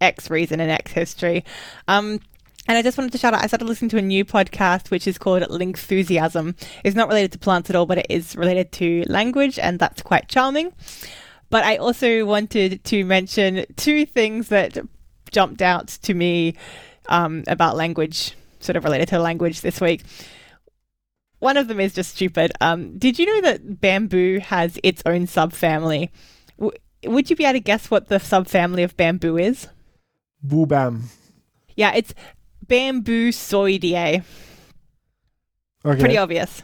X 0.00 0.28
reason 0.28 0.60
and 0.60 0.70
X 0.70 0.92
history. 0.92 1.44
Um, 1.88 2.20
and 2.68 2.76
I 2.76 2.82
just 2.82 2.98
wanted 2.98 3.12
to 3.12 3.18
shout 3.18 3.34
out, 3.34 3.42
I 3.42 3.46
started 3.46 3.66
listening 3.66 3.90
to 3.90 3.98
a 3.98 4.02
new 4.02 4.24
podcast 4.24 4.90
which 4.90 5.06
is 5.06 5.18
called 5.18 5.42
Lingthusiasm. 5.44 6.56
It's 6.84 6.96
not 6.96 7.08
related 7.08 7.32
to 7.32 7.38
plants 7.38 7.70
at 7.70 7.76
all, 7.76 7.86
but 7.86 7.98
it 7.98 8.06
is 8.08 8.36
related 8.36 8.72
to 8.72 9.04
language, 9.08 9.58
and 9.58 9.78
that's 9.78 10.02
quite 10.02 10.28
charming. 10.28 10.72
But 11.50 11.64
I 11.64 11.76
also 11.76 12.24
wanted 12.24 12.82
to 12.84 13.04
mention 13.04 13.66
two 13.76 14.04
things 14.04 14.48
that 14.48 14.78
jumped 15.30 15.62
out 15.62 15.88
to 15.88 16.14
me 16.14 16.54
um, 17.08 17.44
about 17.46 17.76
language, 17.76 18.34
sort 18.60 18.76
of 18.76 18.84
related 18.84 19.08
to 19.08 19.18
language 19.18 19.60
this 19.60 19.80
week. 19.80 20.02
One 21.38 21.56
of 21.56 21.68
them 21.68 21.80
is 21.80 21.94
just 21.94 22.14
stupid. 22.14 22.52
Um, 22.60 22.98
did 22.98 23.18
you 23.18 23.26
know 23.26 23.40
that 23.42 23.80
bamboo 23.80 24.40
has 24.40 24.78
its 24.82 25.02
own 25.06 25.26
subfamily? 25.26 26.08
W- 26.58 26.76
would 27.04 27.30
you 27.30 27.36
be 27.36 27.44
able 27.44 27.52
to 27.54 27.60
guess 27.60 27.90
what 27.90 28.08
the 28.08 28.16
subfamily 28.16 28.82
of 28.82 28.96
bamboo 28.96 29.36
is? 29.36 29.68
Boo 30.42 30.66
bam. 30.66 31.10
Yeah, 31.76 31.92
it's 31.94 32.14
Bambusoideae. 32.68 34.24
Okay. 35.84 36.00
Pretty 36.00 36.18
obvious. 36.18 36.62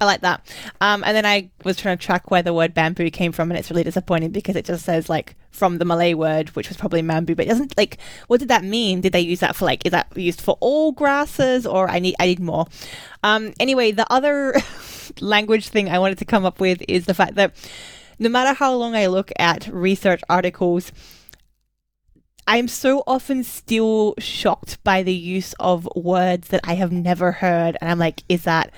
I 0.00 0.04
like 0.04 0.22
that. 0.22 0.44
Um, 0.80 1.04
and 1.04 1.16
then 1.16 1.24
I 1.24 1.50
was 1.62 1.76
trying 1.76 1.96
to 1.96 2.04
track 2.04 2.28
where 2.28 2.42
the 2.42 2.52
word 2.52 2.74
bamboo 2.74 3.08
came 3.10 3.30
from, 3.30 3.50
and 3.50 3.58
it's 3.58 3.70
really 3.70 3.84
disappointing 3.84 4.30
because 4.30 4.56
it 4.56 4.64
just 4.64 4.84
says 4.84 5.08
like 5.08 5.36
from 5.50 5.78
the 5.78 5.84
Malay 5.84 6.14
word, 6.14 6.48
which 6.50 6.68
was 6.68 6.76
probably 6.76 7.02
bamboo, 7.02 7.36
but 7.36 7.46
it 7.46 7.50
doesn't 7.50 7.76
like. 7.76 7.98
What 8.26 8.40
did 8.40 8.48
that 8.48 8.64
mean? 8.64 9.00
Did 9.00 9.12
they 9.12 9.20
use 9.20 9.38
that 9.40 9.54
for 9.54 9.64
like? 9.64 9.86
Is 9.86 9.92
that 9.92 10.08
used 10.16 10.40
for 10.40 10.56
all 10.58 10.90
grasses, 10.90 11.66
or 11.66 11.88
I 11.88 12.00
need 12.00 12.16
I 12.18 12.26
need 12.26 12.40
more? 12.40 12.66
Um, 13.22 13.52
anyway, 13.60 13.92
the 13.92 14.10
other 14.12 14.60
language 15.20 15.68
thing 15.68 15.88
I 15.88 16.00
wanted 16.00 16.18
to 16.18 16.24
come 16.24 16.44
up 16.44 16.58
with 16.58 16.82
is 16.88 17.06
the 17.06 17.14
fact 17.14 17.36
that 17.36 17.54
no 18.18 18.28
matter 18.28 18.54
how 18.54 18.74
long 18.74 18.96
I 18.96 19.06
look 19.06 19.30
at 19.38 19.68
research 19.68 20.22
articles, 20.28 20.90
I'm 22.46 22.68
so 22.68 23.02
often 23.06 23.44
still 23.44 24.14
shocked 24.18 24.82
by 24.82 25.02
the 25.02 25.14
use 25.14 25.54
of 25.60 25.88
words 25.94 26.48
that 26.48 26.60
I 26.64 26.74
have 26.74 26.92
never 26.92 27.32
heard, 27.32 27.76
and 27.80 27.90
I'm 27.90 27.98
like, 27.98 28.22
is 28.28 28.44
that 28.44 28.72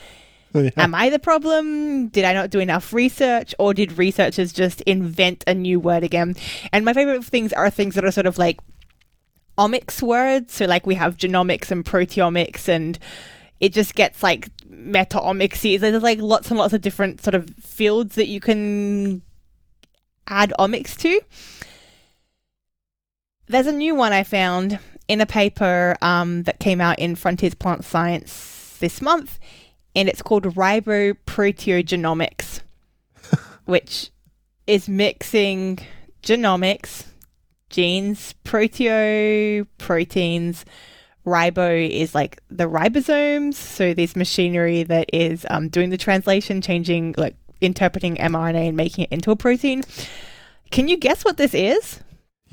oh, 0.54 0.60
Yeah. 0.60 0.70
Am 0.76 0.94
I 0.94 1.10
the 1.10 1.18
problem? 1.18 2.08
Did 2.08 2.24
I 2.24 2.32
not 2.32 2.50
do 2.50 2.60
enough 2.60 2.92
research? 2.92 3.54
Or 3.58 3.74
did 3.74 3.98
researchers 3.98 4.52
just 4.52 4.80
invent 4.82 5.44
a 5.46 5.54
new 5.54 5.80
word 5.80 6.04
again? 6.04 6.36
And 6.72 6.84
my 6.84 6.92
favorite 6.92 7.24
things 7.24 7.52
are 7.52 7.70
things 7.70 7.94
that 7.94 8.04
are 8.04 8.12
sort 8.12 8.26
of 8.26 8.38
like 8.38 8.60
omics 9.58 10.02
words. 10.02 10.54
So, 10.54 10.66
like, 10.66 10.86
we 10.86 10.94
have 10.94 11.16
genomics 11.16 11.70
and 11.70 11.84
proteomics, 11.84 12.68
and 12.68 12.98
it 13.60 13.72
just 13.72 13.94
gets 13.94 14.22
like 14.22 14.48
meta 14.68 15.18
omicsy. 15.18 15.78
There's 15.78 16.02
like 16.02 16.20
lots 16.20 16.50
and 16.50 16.58
lots 16.58 16.74
of 16.74 16.80
different 16.80 17.22
sort 17.22 17.34
of 17.34 17.48
fields 17.60 18.16
that 18.16 18.28
you 18.28 18.40
can 18.40 19.22
add 20.26 20.52
omics 20.58 20.96
to. 20.98 21.20
There's 23.47 23.66
a 23.66 23.72
new 23.72 23.95
one 23.95 24.12
I 24.12 24.24
found 24.24 24.78
in 25.07 25.20
a 25.20 25.26
paper 25.26 25.97
um, 26.01 26.45
that 26.45 26.61
came 26.61 26.80
out 26.80 26.99
in 26.99 27.14
Frontiers 27.14 27.55
Plant 27.55 27.84
Science 27.84 28.78
this 28.80 29.03
month 29.03 29.38
and 29.95 30.09
it's 30.09 30.22
called 30.22 30.45
riboproteogenomics, 30.45 32.61
which 33.64 34.11
is 34.66 34.88
mixing 34.88 35.78
genomics, 36.22 37.05
genes, 37.70 38.34
proteo, 38.45 39.66
proteins. 39.78 40.64
Ribo 41.24 41.88
is 41.88 42.12
like 42.14 42.42
the 42.51 42.68
ribosomes, 42.68 43.55
so 43.55 43.95
this 43.95 44.14
machinery 44.14 44.82
that 44.82 45.09
is 45.12 45.47
um, 45.49 45.68
doing 45.68 45.88
the 45.90 45.97
translation, 45.97 46.61
changing, 46.61 47.14
like 47.16 47.36
interpreting 47.61 48.16
mRNA 48.16 48.68
and 48.68 48.76
making 48.76 49.05
it 49.05 49.12
into 49.12 49.30
a 49.30 49.36
protein. 49.36 49.82
Can 50.70 50.88
you 50.88 50.99
guess 50.99 51.24
what 51.24 51.38
this 51.38 51.55
is? 51.55 52.01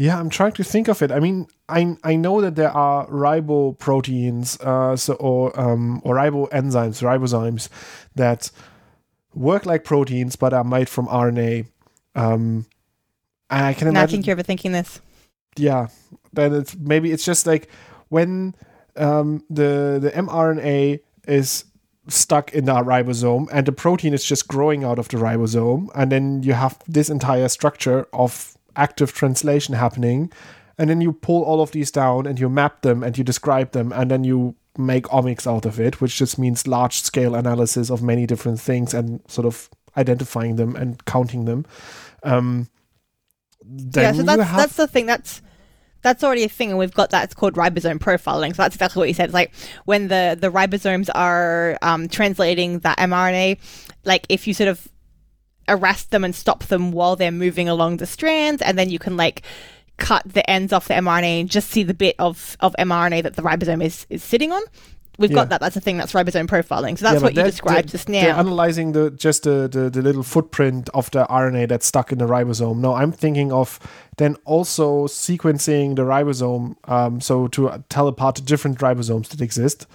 Yeah, 0.02 0.20
I'm 0.20 0.32
trying 0.32 0.54
to 0.54 0.64
think 0.64 0.88
of 0.88 1.04
it. 1.04 1.12
I 1.12 1.20
mean, 1.20 1.46
I 1.70 1.96
I 2.04 2.16
know 2.16 2.42
that 2.42 2.56
there 2.56 2.72
are 2.72 3.06
riboproteins, 3.08 4.60
uh, 4.60 4.96
so 4.96 5.14
or 5.14 5.54
um, 5.60 6.02
or 6.04 6.16
riboenzymes, 6.16 7.04
ribozymes 7.04 7.70
that 8.16 8.50
work 9.36 9.68
like 9.68 9.84
proteins 9.84 10.36
but 10.36 10.54
are 10.54 10.64
made 10.64 10.90
from 10.90 11.06
RNA. 11.06 11.68
Um, 12.16 12.66
and 13.52 13.66
I 13.66 13.74
can 13.76 13.94
Now 13.94 14.02
I 14.02 14.08
think 14.08 14.26
you're 14.26 14.36
overthinking 14.36 14.72
this. 14.72 15.00
yeah, 15.56 15.90
then 16.34 16.56
it's 16.56 16.76
maybe 16.76 17.12
it's 17.12 17.24
just 17.24 17.46
like 17.46 17.70
when 18.10 18.56
um, 18.96 19.44
the 19.52 20.00
the 20.02 20.10
mRNA 20.16 21.02
is 21.28 21.66
stuck 22.08 22.54
in 22.54 22.66
the 22.66 22.74
ribosome 22.74 23.48
and 23.54 23.68
the 23.68 23.72
protein 23.72 24.16
is 24.16 24.26
just 24.26 24.48
growing 24.48 24.84
out 24.84 24.98
of 24.98 25.10
the 25.10 25.18
ribosome, 25.18 25.90
and 25.94 26.12
then 26.12 26.42
you 26.42 26.54
have 26.54 26.80
this 26.88 27.08
entire 27.08 27.48
structure 27.50 28.08
of 28.14 28.58
active 28.76 29.14
translation 29.14 29.76
happening, 29.76 30.32
and 30.78 30.90
then 30.90 31.02
you 31.02 31.14
pull 31.14 31.44
all 31.44 31.62
of 31.62 31.72
these 31.72 31.92
down 31.92 32.26
and 32.26 32.40
you 32.40 32.50
map 32.50 32.82
them 32.82 33.04
and 33.04 33.18
you 33.18 33.24
describe 33.24 33.72
them, 33.72 33.92
and 33.92 34.10
then 34.10 34.24
you 34.24 34.56
make 34.78 35.06
omics 35.06 35.46
out 35.46 35.66
of 35.66 35.80
it, 35.80 36.02
which 36.02 36.18
just 36.18 36.40
means 36.40 36.68
large 36.68 37.02
scale 37.02 37.36
analysis 37.36 37.90
of 37.90 38.02
many 38.02 38.26
different 38.26 38.60
things 38.60 38.94
and 38.94 39.22
sort 39.28 39.46
of 39.46 39.70
identifying 39.98 40.56
them 40.56 40.76
and 40.76 41.04
counting 41.06 41.46
them. 41.46 41.66
Um, 42.24 42.70
yeah, 43.94 44.14
so 44.14 44.24
that's 44.24 44.42
have 44.44 44.58
that's 44.58 44.76
the 44.76 44.88
thing. 44.88 45.06
That's 45.06 45.42
that's 46.02 46.24
already 46.24 46.44
a 46.44 46.50
thing, 46.50 46.70
and 46.70 46.80
we've 46.80 46.94
got 46.94 47.12
that. 47.12 47.26
It's 47.26 47.34
called 47.34 47.56
ribosome 47.56 48.00
profiling. 48.00 48.56
So 48.56 48.64
that's 48.64 48.76
exactly 48.76 49.00
what 49.00 49.08
you 49.08 49.14
said. 49.14 49.26
It's 49.26 49.34
like 49.34 49.54
when 49.86 50.08
the 50.08 50.38
the 50.40 50.52
ribosomes 50.52 51.10
are 51.14 51.78
um, 51.82 52.08
translating 52.08 52.80
that 52.80 52.98
mRNA, 52.98 53.60
like 54.04 54.26
if 54.30 54.48
you 54.48 54.54
sort 54.54 54.70
of 54.70 54.88
arrest 55.68 56.12
them 56.12 56.24
and 56.24 56.36
stop 56.36 56.64
them 56.66 56.92
while 56.92 57.16
they're 57.16 57.32
moving 57.32 57.70
along 57.70 57.98
the 57.98 58.06
strands, 58.06 58.62
and 58.62 58.78
then 58.78 58.90
you 58.90 59.00
can 59.00 59.18
like 59.18 59.44
cut 59.98 60.24
the 60.26 60.48
ends 60.50 60.74
off 60.74 60.88
the 60.88 60.96
mRNA 60.96 61.42
and 61.42 61.50
just 61.50 61.70
see 61.70 61.84
the 61.84 61.94
bit 61.94 62.16
of, 62.18 62.58
of 62.60 62.76
mRNA 62.80 63.24
that 63.24 63.36
the 63.36 63.42
ribosome 63.44 63.84
is, 63.84 64.08
is 64.10 64.24
sitting 64.24 64.52
on. 64.52 64.64
We've 65.20 65.30
Yeah. 65.30 65.36
got 65.36 65.50
that. 65.50 65.62
That's 65.62 65.76
a 65.76 65.82
thing. 65.82 65.98
That's 65.98 66.14
ribosome 66.14 66.48
profiling. 66.48 66.98
So 66.98 67.06
that's 67.06 67.16
Yeah, 67.16 67.22
what 67.22 67.36
you 67.36 67.44
described 67.44 67.90
just 67.90 68.08
They're 68.08 68.34
analyzing 68.34 68.94
the 68.94 69.12
just 69.12 69.44
the, 69.44 69.68
the 69.72 69.90
the 69.90 70.02
little 70.02 70.24
footprint 70.24 70.90
of 70.96 71.12
the 71.12 71.26
RNA 71.30 71.68
that's 71.68 71.86
stuck 71.86 72.12
in 72.12 72.18
the 72.18 72.26
ribosome. 72.26 72.78
No, 72.78 72.96
I'm 72.96 73.12
thinking 73.12 73.52
of 73.52 73.78
then 74.18 74.38
also 74.46 75.06
sequencing 75.08 75.96
the 75.96 76.04
ribosome, 76.04 76.76
um, 76.90 77.22
so 77.22 77.48
to 77.50 77.84
tell 77.90 78.08
apart 78.08 78.36
the 78.36 78.42
different 78.42 78.80
ribosomes 78.80 79.28
that 79.30 79.42
exist, 79.42 79.86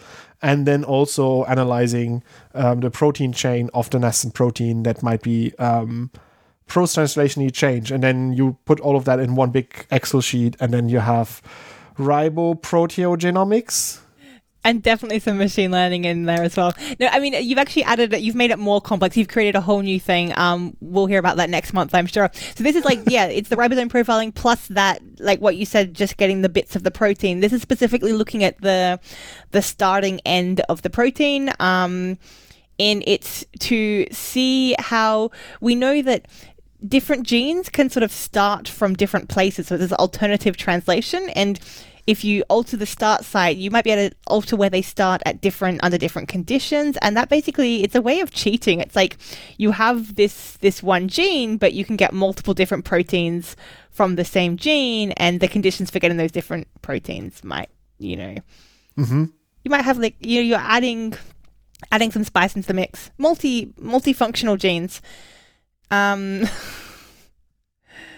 and 0.42 0.66
then 0.66 0.84
also 0.84 1.44
analyzing 1.44 2.22
um, 2.54 2.80
the 2.80 2.90
protein 2.90 3.32
chain 3.32 3.70
of 3.72 3.88
the 3.90 3.98
nascent 3.98 4.34
protein 4.34 4.82
that 4.82 5.02
might 5.02 5.22
be 5.22 5.54
um, 5.58 6.10
post-translationally 6.66 7.52
changed, 7.52 7.90
and 7.90 8.02
then 8.02 8.32
you 8.32 8.56
put 8.64 8.80
all 8.80 8.96
of 8.96 9.04
that 9.04 9.20
in 9.20 9.34
one 9.34 9.50
big 9.50 9.86
Excel 9.90 10.20
sheet, 10.20 10.56
and 10.60 10.72
then 10.72 10.88
you 10.88 11.00
have 11.00 11.42
riboproteogenomics. 11.98 14.00
And 14.66 14.82
definitely 14.82 15.20
some 15.20 15.38
machine 15.38 15.70
learning 15.70 16.04
in 16.04 16.24
there 16.24 16.42
as 16.42 16.56
well. 16.56 16.74
No, 16.98 17.06
I 17.06 17.20
mean 17.20 17.34
you've 17.42 17.58
actually 17.58 17.84
added 17.84 18.12
it. 18.12 18.20
You've 18.20 18.34
made 18.34 18.50
it 18.50 18.58
more 18.58 18.80
complex. 18.80 19.16
You've 19.16 19.28
created 19.28 19.54
a 19.54 19.60
whole 19.60 19.80
new 19.80 20.00
thing. 20.00 20.36
Um, 20.36 20.76
we'll 20.80 21.06
hear 21.06 21.20
about 21.20 21.36
that 21.36 21.48
next 21.48 21.72
month, 21.72 21.94
I'm 21.94 22.06
sure. 22.06 22.30
So 22.56 22.64
this 22.64 22.74
is 22.74 22.84
like 22.84 23.00
yeah, 23.06 23.26
it's 23.26 23.48
the 23.48 23.56
ribosome 23.56 23.88
profiling 23.88 24.34
plus 24.34 24.66
that 24.68 25.00
like 25.20 25.40
what 25.40 25.56
you 25.56 25.64
said, 25.64 25.94
just 25.94 26.16
getting 26.16 26.42
the 26.42 26.48
bits 26.48 26.74
of 26.74 26.82
the 26.82 26.90
protein. 26.90 27.40
This 27.40 27.52
is 27.52 27.62
specifically 27.62 28.12
looking 28.12 28.42
at 28.42 28.60
the 28.60 28.98
the 29.52 29.62
starting 29.62 30.20
end 30.26 30.60
of 30.68 30.82
the 30.82 30.90
protein. 30.90 31.52
Um, 31.60 32.18
and 32.78 33.02
it's 33.06 33.44
to 33.60 34.06
see 34.10 34.74
how 34.78 35.30
we 35.60 35.74
know 35.74 36.02
that 36.02 36.26
different 36.86 37.26
genes 37.26 37.68
can 37.68 37.88
sort 37.88 38.02
of 38.02 38.12
start 38.12 38.68
from 38.68 38.94
different 38.94 39.28
places. 39.28 39.68
So 39.68 39.76
there's 39.76 39.92
alternative 39.92 40.56
translation, 40.56 41.28
and 41.30 41.58
if 42.06 42.24
you 42.24 42.42
alter 42.48 42.76
the 42.76 42.86
start 42.86 43.24
site, 43.24 43.56
you 43.56 43.70
might 43.70 43.84
be 43.84 43.90
able 43.90 44.10
to 44.10 44.16
alter 44.26 44.56
where 44.56 44.70
they 44.70 44.82
start 44.82 45.22
at 45.26 45.40
different 45.40 45.82
under 45.82 45.98
different 45.98 46.28
conditions, 46.28 46.96
and 47.02 47.16
that 47.16 47.28
basically 47.28 47.82
it's 47.82 47.94
a 47.94 48.02
way 48.02 48.20
of 48.20 48.30
cheating. 48.30 48.80
It's 48.80 48.94
like 48.96 49.16
you 49.56 49.72
have 49.72 50.14
this 50.14 50.56
this 50.60 50.82
one 50.82 51.08
gene, 51.08 51.56
but 51.56 51.72
you 51.72 51.84
can 51.84 51.96
get 51.96 52.12
multiple 52.12 52.54
different 52.54 52.84
proteins 52.84 53.56
from 53.90 54.16
the 54.16 54.24
same 54.24 54.56
gene, 54.56 55.12
and 55.12 55.40
the 55.40 55.48
conditions 55.48 55.90
for 55.90 55.98
getting 55.98 56.16
those 56.16 56.32
different 56.32 56.68
proteins 56.82 57.42
might 57.44 57.70
you 57.98 58.16
know 58.16 58.36
Mm-hmm. 58.98 59.24
you 59.64 59.70
might 59.70 59.84
have 59.84 59.98
like 59.98 60.16
you 60.20 60.36
know 60.36 60.46
you're 60.46 60.58
adding 60.58 61.12
adding 61.92 62.10
some 62.10 62.24
spice 62.24 62.56
into 62.56 62.66
the 62.68 62.72
mix 62.74 63.10
multi 63.18 63.66
multifunctional 63.78 64.58
genes 64.58 65.02
um 65.90 66.44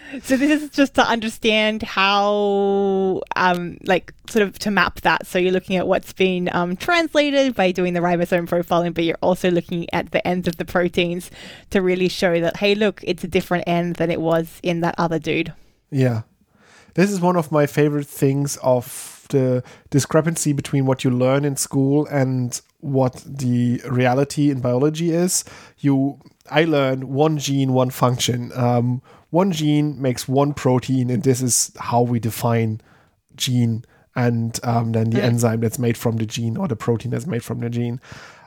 so 0.23 0.37
this 0.37 0.61
is 0.61 0.69
just 0.69 0.93
to 0.95 1.01
understand 1.01 1.83
how 1.83 3.21
um 3.35 3.77
like 3.83 4.13
sort 4.29 4.47
of 4.47 4.57
to 4.59 4.71
map 4.71 5.01
that 5.01 5.25
so 5.25 5.39
you're 5.39 5.51
looking 5.51 5.75
at 5.75 5.87
what's 5.87 6.13
been 6.13 6.49
um, 6.53 6.75
translated 6.75 7.55
by 7.55 7.71
doing 7.71 7.93
the 7.93 7.99
ribosome 7.99 8.47
profiling 8.47 8.93
but 8.93 9.03
you're 9.03 9.17
also 9.21 9.49
looking 9.49 9.91
at 9.93 10.11
the 10.11 10.27
ends 10.27 10.47
of 10.47 10.57
the 10.57 10.65
proteins 10.65 11.31
to 11.69 11.81
really 11.81 12.07
show 12.07 12.39
that 12.39 12.57
hey 12.57 12.75
look 12.75 13.01
it's 13.03 13.23
a 13.23 13.27
different 13.27 13.63
end 13.67 13.95
than 13.95 14.11
it 14.11 14.21
was 14.21 14.59
in 14.63 14.81
that 14.81 14.95
other 14.97 15.19
dude 15.19 15.53
Yeah. 15.91 16.21
This 16.95 17.11
is 17.11 17.21
one 17.21 17.35
of 17.35 17.51
my 17.51 17.65
favorite 17.65 18.07
things 18.07 18.57
of 18.61 19.25
the 19.29 19.63
discrepancy 19.89 20.53
between 20.53 20.85
what 20.85 21.03
you 21.03 21.11
learn 21.11 21.45
in 21.45 21.55
school 21.55 22.07
and 22.07 22.59
what 22.81 23.23
the 23.25 23.81
reality 23.87 24.49
in 24.49 24.59
biology 24.59 25.11
is. 25.11 25.45
You 25.79 26.19
I 26.49 26.63
learned 26.65 27.03
one 27.05 27.37
gene, 27.37 27.73
one 27.73 27.91
function. 27.91 28.51
Um, 28.55 29.01
one 29.29 29.51
gene 29.51 30.01
makes 30.01 30.27
one 30.27 30.53
protein, 30.53 31.09
and 31.09 31.23
this 31.23 31.41
is 31.41 31.71
how 31.79 32.01
we 32.01 32.19
define 32.19 32.81
gene 33.35 33.83
and 34.15 34.59
um, 34.63 34.91
then 34.91 35.11
the 35.11 35.19
Mm. 35.19 35.23
enzyme 35.23 35.59
that's 35.61 35.79
made 35.79 35.95
from 35.95 36.17
the 36.17 36.25
gene 36.25 36.57
or 36.57 36.67
the 36.67 36.75
protein 36.75 37.11
that's 37.11 37.27
made 37.27 37.43
from 37.43 37.59
the 37.59 37.69
gene. 37.69 38.01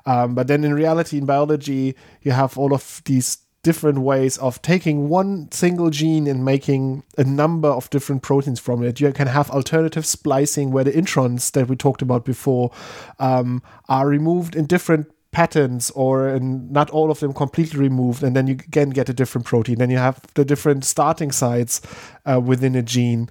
Um, 0.04 0.34
but 0.34 0.48
then 0.48 0.64
in 0.64 0.74
reality, 0.74 1.18
in 1.18 1.24
biology, 1.26 1.94
you 2.22 2.32
have 2.32 2.58
all 2.58 2.74
of 2.74 3.00
these 3.04 3.38
different 3.62 4.00
ways 4.00 4.36
of 4.38 4.60
taking 4.60 5.08
one 5.08 5.48
single 5.52 5.88
gene 5.88 6.26
and 6.26 6.44
making 6.44 7.04
a 7.16 7.22
number 7.22 7.68
of 7.68 7.88
different 7.90 8.20
proteins 8.20 8.58
from 8.58 8.82
it. 8.82 9.00
You 9.00 9.12
can 9.12 9.28
have 9.28 9.50
alternative 9.50 10.04
splicing 10.04 10.72
where 10.72 10.82
the 10.82 10.90
introns 10.90 11.52
that 11.52 11.68
we 11.68 11.76
talked 11.76 12.02
about 12.02 12.24
before 12.24 12.72
um, 13.20 13.62
are 13.88 14.08
removed 14.08 14.56
in 14.56 14.66
different 14.66 15.12
patterns 15.32 15.90
or 15.92 16.38
not 16.40 16.90
all 16.90 17.10
of 17.10 17.20
them 17.20 17.32
completely 17.32 17.80
removed 17.80 18.22
and 18.22 18.36
then 18.36 18.46
you 18.46 18.54
again 18.54 18.90
get 18.90 19.08
a 19.08 19.14
different 19.14 19.46
protein. 19.46 19.78
Then 19.78 19.90
you 19.90 19.98
have 19.98 20.20
the 20.34 20.44
different 20.44 20.84
starting 20.84 21.32
sites 21.32 21.80
uh, 22.26 22.40
within 22.40 22.74
a 22.76 22.82
gene. 22.82 23.28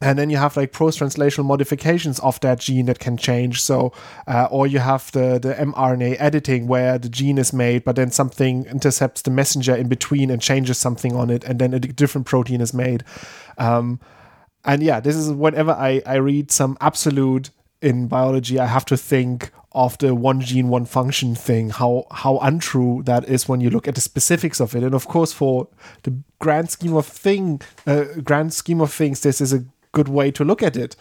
And 0.00 0.18
then 0.18 0.30
you 0.30 0.36
have 0.36 0.56
like 0.56 0.72
post-translational 0.72 1.44
modifications 1.44 2.18
of 2.20 2.40
that 2.40 2.58
gene 2.58 2.86
that 2.86 2.98
can 2.98 3.16
change. 3.16 3.60
So 3.62 3.92
uh, 4.26 4.48
or 4.50 4.66
you 4.66 4.78
have 4.78 5.10
the 5.12 5.38
the 5.40 5.54
mrna 5.54 6.16
editing 6.18 6.66
where 6.68 6.98
the 6.98 7.08
gene 7.08 7.38
is 7.38 7.52
made 7.52 7.84
but 7.84 7.96
then 7.96 8.10
something 8.10 8.64
intercepts 8.66 9.22
the 9.22 9.30
messenger 9.30 9.74
in 9.74 9.88
between 9.88 10.30
and 10.30 10.40
changes 10.40 10.78
something 10.78 11.14
on 11.14 11.30
it 11.30 11.44
and 11.44 11.58
then 11.58 11.74
a 11.74 11.80
different 11.80 12.26
protein 12.26 12.60
is 12.60 12.72
made. 12.72 13.04
Um, 13.58 14.00
and 14.64 14.82
yeah 14.82 15.00
this 15.00 15.16
is 15.16 15.30
whenever 15.32 15.72
i 15.72 16.00
i 16.06 16.14
read 16.14 16.50
some 16.50 16.76
absolute 16.80 17.50
in 17.80 18.06
biology 18.06 18.58
i 18.58 18.66
have 18.66 18.84
to 18.84 18.96
think 18.96 19.50
of 19.74 19.96
the 19.98 20.14
one 20.14 20.40
gene 20.40 20.68
one 20.68 20.84
function 20.84 21.34
thing 21.34 21.70
how 21.70 22.06
how 22.10 22.38
untrue 22.38 23.02
that 23.04 23.28
is 23.28 23.48
when 23.48 23.60
you 23.60 23.70
look 23.70 23.88
at 23.88 23.94
the 23.94 24.00
specifics 24.00 24.60
of 24.60 24.74
it. 24.74 24.82
And 24.82 24.94
of 24.94 25.08
course 25.08 25.32
for 25.32 25.68
the 26.02 26.14
grand 26.38 26.70
scheme 26.70 26.94
of 26.94 27.06
thing 27.06 27.60
uh, 27.86 28.04
grand 28.22 28.52
scheme 28.52 28.80
of 28.80 28.92
things 28.92 29.20
this 29.20 29.40
is 29.40 29.52
a 29.52 29.64
good 29.92 30.08
way 30.08 30.30
to 30.32 30.44
look 30.44 30.62
at 30.62 30.76
it. 30.76 30.96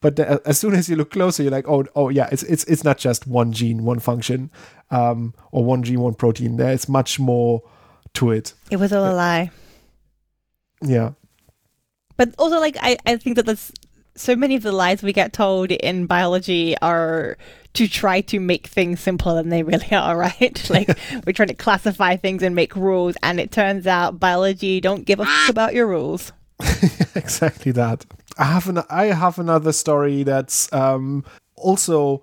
But 0.00 0.16
the, 0.16 0.40
as 0.46 0.58
soon 0.58 0.74
as 0.74 0.88
you 0.88 0.96
look 0.96 1.10
closer 1.10 1.42
you're 1.42 1.52
like 1.52 1.68
oh 1.68 1.84
oh 1.94 2.08
yeah 2.08 2.28
it's 2.32 2.42
it's 2.44 2.64
it's 2.64 2.84
not 2.84 2.98
just 2.98 3.26
one 3.26 3.52
gene 3.52 3.84
one 3.84 3.98
function 4.00 4.50
um 4.90 5.34
or 5.52 5.64
one 5.64 5.82
gene 5.82 6.00
one 6.00 6.14
protein. 6.14 6.56
There's 6.56 6.88
much 6.88 7.18
more 7.18 7.62
to 8.14 8.30
it. 8.30 8.54
It 8.70 8.76
was 8.76 8.92
all 8.92 9.10
a 9.10 9.14
lie. 9.14 9.50
yeah. 10.82 11.12
But 12.16 12.34
also, 12.36 12.58
like, 12.58 12.76
I, 12.82 12.98
I 13.06 13.16
think 13.16 13.36
that 13.36 13.46
there's 13.46 13.70
so 14.18 14.36
many 14.36 14.56
of 14.56 14.62
the 14.62 14.72
lies 14.72 15.02
we 15.02 15.12
get 15.12 15.32
told 15.32 15.70
in 15.70 16.06
biology 16.06 16.76
are 16.78 17.36
to 17.74 17.86
try 17.86 18.20
to 18.22 18.40
make 18.40 18.66
things 18.66 18.98
simpler 19.00 19.34
than 19.34 19.50
they 19.50 19.62
really 19.62 19.92
are, 19.92 20.16
right? 20.16 20.70
like, 20.70 20.88
we're 21.26 21.32
trying 21.32 21.48
to 21.48 21.54
classify 21.54 22.16
things 22.16 22.42
and 22.42 22.54
make 22.54 22.74
rules, 22.76 23.16
and 23.22 23.40
it 23.40 23.50
turns 23.50 23.86
out 23.86 24.18
biology 24.18 24.80
don't 24.80 25.04
give 25.04 25.20
a 25.20 25.24
fuck 25.24 25.50
about 25.50 25.74
your 25.74 25.86
rules. 25.86 26.32
exactly 27.14 27.72
that. 27.72 28.04
I 28.36 28.44
have 28.44 28.68
an 28.68 28.82
I 28.90 29.06
have 29.06 29.38
another 29.38 29.72
story 29.72 30.22
that's 30.22 30.72
um, 30.72 31.24
also 31.56 32.22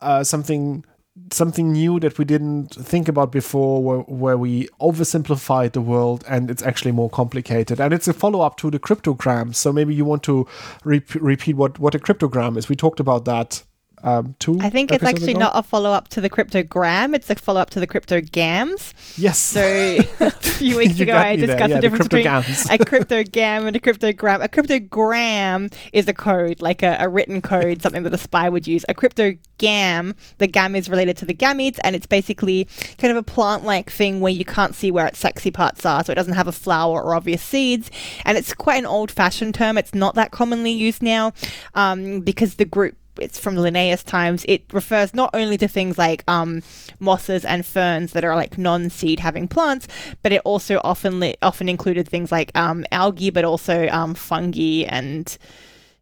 uh, 0.00 0.24
something 0.24 0.84
something 1.32 1.72
new 1.72 2.00
that 2.00 2.18
we 2.18 2.24
didn't 2.24 2.74
think 2.74 3.08
about 3.08 3.32
before, 3.32 3.82
where, 3.82 4.00
where 4.00 4.38
we 4.38 4.68
oversimplified 4.80 5.72
the 5.72 5.80
world 5.80 6.24
and 6.28 6.50
it's 6.50 6.62
actually 6.62 6.92
more 6.92 7.10
complicated. 7.10 7.80
And 7.80 7.92
it's 7.92 8.08
a 8.08 8.12
follow 8.12 8.40
up 8.40 8.56
to 8.58 8.70
the 8.70 8.78
cryptogram. 8.78 9.54
So 9.54 9.72
maybe 9.72 9.94
you 9.94 10.04
want 10.04 10.22
to 10.24 10.46
re- 10.84 11.02
repeat 11.14 11.56
what 11.56 11.78
what 11.78 11.94
a 11.94 11.98
cryptogram 11.98 12.56
is. 12.56 12.68
We 12.68 12.76
talked 12.76 13.00
about 13.00 13.24
that 13.24 13.62
um. 14.02 14.34
I 14.60 14.70
think 14.70 14.92
it's 14.92 15.04
actually 15.04 15.32
ago? 15.32 15.40
not 15.40 15.52
a 15.54 15.62
follow 15.62 15.90
up 15.90 16.08
to 16.08 16.20
the 16.20 16.30
cryptogram, 16.30 17.14
it's 17.14 17.28
a 17.28 17.34
follow 17.34 17.60
up 17.60 17.70
to 17.70 17.80
the 17.80 17.86
cryptogams. 17.86 18.92
Yes. 19.18 19.38
So, 19.38 19.60
a 20.20 20.30
few 20.30 20.76
weeks 20.76 21.00
ago, 21.00 21.16
I 21.16 21.36
discussed 21.36 21.70
Yeah, 21.70 21.76
the 21.76 21.80
difference 21.80 22.08
between 22.08 22.24
cryptograms. 22.24 22.70
a 22.70 22.78
cryptogam 22.78 23.66
and 23.66 23.76
a 23.76 23.80
cryptogram. 23.80 24.42
A 24.44 24.48
cryptogram 24.48 25.72
is 25.92 26.08
a 26.08 26.14
code, 26.14 26.62
like 26.62 26.82
a, 26.82 26.96
a 27.00 27.08
written 27.08 27.42
code, 27.42 27.82
something 27.82 28.02
that 28.02 28.14
a 28.14 28.18
spy 28.18 28.48
would 28.48 28.66
use. 28.66 28.84
A 28.88 28.94
cryptogam, 28.94 30.14
the 30.38 30.46
gam 30.46 30.74
is 30.74 30.88
related 30.88 31.16
to 31.18 31.24
the 31.26 31.34
gametes, 31.34 31.78
and 31.84 31.94
it's 31.94 32.06
basically 32.06 32.66
kind 32.98 33.10
of 33.10 33.16
a 33.16 33.22
plant 33.22 33.64
like 33.64 33.90
thing 33.90 34.20
where 34.20 34.32
you 34.32 34.44
can't 34.44 34.74
see 34.74 34.90
where 34.90 35.06
its 35.06 35.18
sexy 35.18 35.50
parts 35.50 35.84
are, 35.84 36.04
so 36.04 36.12
it 36.12 36.16
doesn't 36.16 36.34
have 36.34 36.48
a 36.48 36.52
flower 36.52 37.02
or 37.02 37.14
obvious 37.14 37.42
seeds. 37.42 37.90
And 38.24 38.38
it's 38.38 38.54
quite 38.54 38.78
an 38.78 38.86
old 38.86 39.10
fashioned 39.10 39.54
term, 39.54 39.76
it's 39.76 39.94
not 39.94 40.14
that 40.14 40.30
commonly 40.30 40.72
used 40.72 41.02
now 41.02 41.32
um, 41.74 42.20
because 42.20 42.54
the 42.54 42.64
group 42.64 42.96
it's 43.20 43.38
from 43.38 43.56
Linnaeus 43.56 44.02
times. 44.02 44.44
It 44.48 44.64
refers 44.72 45.14
not 45.14 45.30
only 45.34 45.56
to 45.58 45.68
things 45.68 45.98
like 45.98 46.24
um, 46.28 46.62
mosses 46.98 47.44
and 47.44 47.64
ferns 47.64 48.12
that 48.12 48.24
are 48.24 48.34
like 48.34 48.58
non-seed 48.58 49.20
having 49.20 49.48
plants, 49.48 49.86
but 50.22 50.32
it 50.32 50.42
also 50.44 50.80
often 50.84 51.20
li- 51.20 51.36
often 51.42 51.68
included 51.68 52.08
things 52.08 52.32
like 52.32 52.50
um, 52.56 52.84
algae, 52.90 53.30
but 53.30 53.44
also 53.44 53.88
um, 53.88 54.14
fungi 54.14 54.84
and 54.88 55.36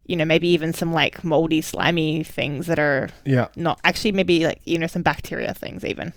you 0.05 0.15
know 0.15 0.25
maybe 0.25 0.47
even 0.47 0.73
some 0.73 0.91
like 0.91 1.23
moldy, 1.23 1.61
slimy 1.61 2.23
things 2.23 2.67
that 2.67 2.79
are 2.79 3.09
yeah. 3.25 3.47
not 3.55 3.79
actually 3.83 4.11
maybe 4.11 4.45
like 4.45 4.61
you 4.65 4.79
know 4.79 4.87
some 4.87 5.03
bacteria 5.03 5.53
things 5.53 5.85
even. 5.85 6.13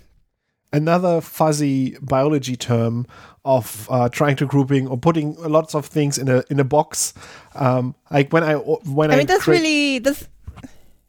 another 0.73 1.21
fuzzy 1.21 1.97
biology 2.01 2.57
term 2.57 3.07
of 3.45 3.87
uh, 3.91 4.09
trying 4.09 4.37
to 4.37 4.47
grouping 4.47 4.89
or 4.89 4.97
putting 4.97 5.35
lots 5.43 5.75
of 5.75 5.87
things 5.87 6.19
in 6.19 6.29
a 6.29 6.43
in 6.51 6.59
a 6.61 6.65
box. 6.65 7.13
Um, 7.55 7.95
like 8.11 8.33
when 8.33 8.43
I 8.45 8.55
when 8.55 9.11
I 9.11 9.15
I 9.15 9.17
mean, 9.19 9.27
that's 9.27 9.45
cre- 9.45 9.53
really 9.53 9.99
this. 9.99 10.29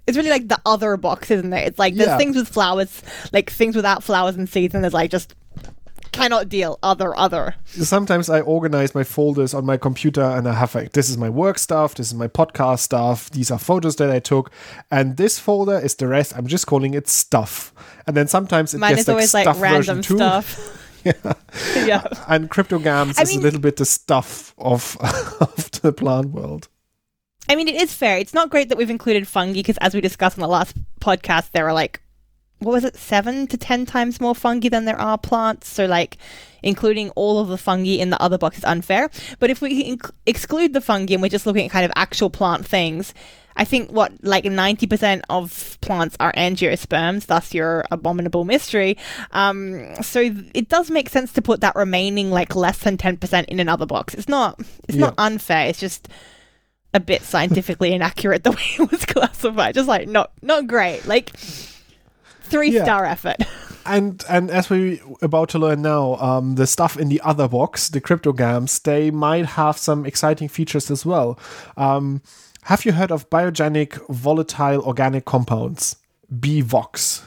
It's 0.08 0.18
really 0.18 0.30
like 0.30 0.47
the 0.49 0.60
other 0.66 0.97
box, 0.97 1.32
isn't 1.32 1.54
it? 1.54 1.68
It's 1.68 1.80
like 1.80 1.95
there's 1.95 2.10
Yeah. 2.10 2.18
things 2.18 2.36
with 2.36 2.49
flowers, 2.49 3.01
like 3.32 3.49
things 3.49 3.76
without 3.76 4.04
flowers 4.04 4.36
and 4.36 4.49
seeds, 4.49 4.74
and 4.76 4.84
there's 4.84 4.93
like 4.93 5.12
just 5.12 5.34
cannot 6.12 6.47
deal 6.47 6.78
other 6.84 7.16
other. 7.18 7.56
sometimes 7.66 8.30
I 8.30 8.41
organize 8.41 8.93
my 8.93 9.04
folders 9.04 9.54
on 9.56 9.66
my 9.66 9.78
computer 9.78 10.22
and 10.22 10.47
I 10.47 10.54
have 10.54 10.76
like 10.76 10.91
this 10.91 11.10
is 11.10 11.18
my 11.18 11.30
work 11.30 11.58
stuff, 11.58 11.95
this 11.95 12.08
is 12.08 12.14
my 12.14 12.28
podcast 12.28 12.80
stuff, 12.80 13.32
these 13.32 13.49
are 13.49 13.58
photos 13.58 13.95
that 13.95 14.12
I 14.12 14.20
took, 14.20 14.51
and 14.91 15.18
this 15.18 15.39
folder 15.39 15.80
is 15.80 15.95
the 15.95 16.08
rest. 16.08 16.34
I'm 16.38 16.45
just 16.47 16.68
calling 16.68 16.93
it 16.93 17.08
stuff. 17.08 17.74
And 18.06 18.16
then 18.16 18.28
sometimes 18.28 18.74
it 18.76 18.78
Mine 18.80 18.91
gets 18.91 19.01
is 19.04 19.10
always 19.10 19.34
like 19.34 19.45
stuff 19.45 19.58
version 19.58 19.74
random 19.74 20.01
two. 20.04 20.16
stuff. 20.18 20.80
yeah. 21.76 22.04
And 22.28 22.49
cryptogams 22.49 23.18
I 23.18 23.24
is 23.24 23.30
mean- 23.32 23.39
a 23.39 23.43
little 23.43 23.60
bit 23.60 23.78
the 23.78 23.86
stuff 23.86 24.54
of 24.58 24.95
of 25.41 25.72
the 25.82 25.91
plant 25.93 26.28
world. 26.32 26.68
I 27.50 27.56
mean, 27.56 27.68
it 27.68 27.76
is 27.76 27.94
fair. 27.94 28.18
It's 28.18 28.34
not 28.34 28.50
great 28.50 28.70
that 28.70 28.78
we've 28.78 28.89
included 28.89 29.28
fungi 29.28 29.54
because, 29.54 29.78
as 29.80 29.94
we 29.94 30.02
discussed 30.02 30.38
in 30.38 30.41
the 30.41 30.48
last 30.48 30.76
podcast, 31.00 31.52
there 31.52 31.68
are 31.68 31.74
like, 31.74 32.02
what 32.60 32.72
was 32.72 32.86
it, 32.86 32.96
seven 32.96 33.48
to 33.48 33.58
ten 33.58 33.86
times 33.86 34.22
more 34.22 34.34
fungi 34.36 34.70
than 34.70 34.86
there 34.86 35.00
are 35.00 35.18
plants. 35.18 35.68
So, 35.68 35.86
like, 35.86 36.18
including 36.62 37.10
all 37.12 37.39
of 37.39 37.50
the 37.50 37.58
fungi 37.58 37.98
in 37.98 38.10
the 38.10 38.22
other 38.22 38.38
box 38.38 38.58
is 38.58 38.64
unfair. 38.64 39.10
But 39.39 39.50
if 39.50 39.62
we 39.62 39.98
inc- 39.98 40.12
exclude 40.26 40.74
the 40.74 40.82
fungi 40.82 41.14
and 41.14 41.22
we're 41.22 41.30
just 41.30 41.46
looking 41.46 41.66
at 41.66 41.72
kind 41.72 41.86
of 41.86 41.91
actual 41.96 42.30
plant 42.30 42.66
things, 42.66 43.14
I 43.56 43.66
think 43.66 43.91
what 43.91 44.12
like 44.24 44.46
90% 44.46 45.22
of 45.30 45.78
plants 45.82 46.16
are 46.20 46.34
angiosperms, 46.34 47.28
thus 47.28 47.54
your 47.54 47.86
abominable 47.91 48.46
mystery. 48.46 48.98
Um, 49.32 49.96
so 50.02 50.22
it 50.54 50.70
does 50.70 50.89
make 50.89 51.10
sense 51.10 51.34
to 51.34 51.41
put 51.41 51.62
that 51.62 51.76
remaining 51.76 52.32
like 52.32 52.56
less 52.56 52.80
than 52.80 52.98
10% 52.98 53.46
in 53.46 53.60
another 53.60 53.86
box. 53.86 54.14
It's 54.16 54.30
not 54.30 54.60
it's 54.88 54.98
not 54.98 55.14
unfair. 55.18 55.68
It's 55.68 55.80
just 55.80 56.08
a 56.94 57.00
bit 57.00 57.22
scientifically 57.24 57.94
inaccurate 57.94 58.44
the 58.44 58.52
way 58.52 58.64
it 58.80 58.91
was 58.91 59.06
classified. 59.06 59.76
Just 59.76 59.88
like 59.88 60.08
not 60.08 60.32
not 60.41 60.68
great. 60.68 61.06
Like 61.06 61.30
three 62.41 62.72
Yeah. 62.72 62.84
star 62.84 63.06
effort. 63.06 63.38
And 63.86 64.24
and 64.30 64.50
as 64.50 64.70
we 64.70 65.02
about 65.22 65.50
to 65.50 65.60
learn 65.60 65.82
now, 65.82 66.16
um, 66.16 66.56
the 66.56 66.66
stuff 66.68 66.98
in 66.98 67.10
the 67.10 67.20
other 67.22 67.48
box, 67.50 67.89
the 67.89 68.00
cryptogams, 68.00 68.82
they 68.84 69.12
might 69.12 69.46
have 69.46 69.78
some 69.78 70.06
exciting 70.06 70.48
features 70.48 70.89
as 70.89 71.06
well. 71.06 71.38
Um, 71.76 72.22
have 72.64 72.86
you 72.86 72.94
heard 72.94 73.12
of 73.12 73.30
biogenic 73.30 74.00
volatile 74.08 74.82
organic 74.84 75.26
compounds? 75.26 75.98
BVOCs. 76.34 77.24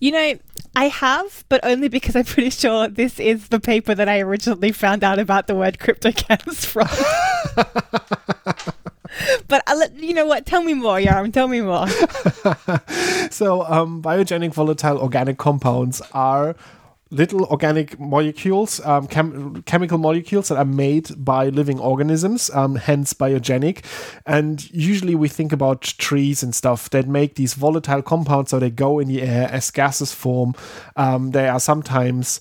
You 0.00 0.12
know, 0.12 0.38
I 0.76 0.84
have, 0.88 1.44
but 1.48 1.60
only 1.64 1.88
because 1.88 2.14
I'm 2.14 2.24
pretty 2.24 2.50
sure 2.50 2.88
this 2.88 3.18
is 3.18 3.48
the 3.48 3.58
paper 3.58 3.94
that 3.94 4.08
I 4.08 4.20
originally 4.20 4.70
found 4.70 5.02
out 5.02 5.18
about 5.18 5.48
the 5.48 5.54
word 5.56 5.78
cryptogams 5.78 6.64
from. 6.66 6.86
but 9.48 9.62
let, 9.66 9.96
you 9.96 10.14
know 10.14 10.26
what? 10.26 10.46
Tell 10.46 10.62
me 10.62 10.74
more, 10.74 10.98
Yoram. 10.98 11.32
Tell 11.32 11.48
me 11.48 11.60
more. 11.62 11.88
so 13.30 13.64
um, 13.64 14.00
biogenic 14.00 14.52
volatile 14.54 14.98
organic 14.98 15.36
compounds 15.36 16.00
are 16.12 16.54
little 17.10 17.44
organic 17.46 17.98
molecules 17.98 18.80
um, 18.84 19.06
chem- 19.06 19.62
chemical 19.62 19.98
molecules 19.98 20.48
that 20.48 20.58
are 20.58 20.64
made 20.64 21.08
by 21.24 21.48
living 21.48 21.80
organisms 21.80 22.50
um, 22.50 22.76
hence 22.76 23.14
biogenic. 23.14 23.84
And 24.26 24.70
usually 24.70 25.14
we 25.14 25.28
think 25.28 25.52
about 25.52 25.82
trees 25.82 26.42
and 26.42 26.54
stuff 26.54 26.90
that 26.90 27.08
make 27.08 27.36
these 27.36 27.54
volatile 27.54 28.02
compounds 28.02 28.50
so 28.50 28.58
they 28.58 28.70
go 28.70 28.98
in 28.98 29.08
the 29.08 29.22
air 29.22 29.48
as 29.50 29.70
gases 29.70 30.12
form. 30.12 30.54
Um, 30.96 31.30
they 31.30 31.48
are 31.48 31.60
sometimes 31.60 32.40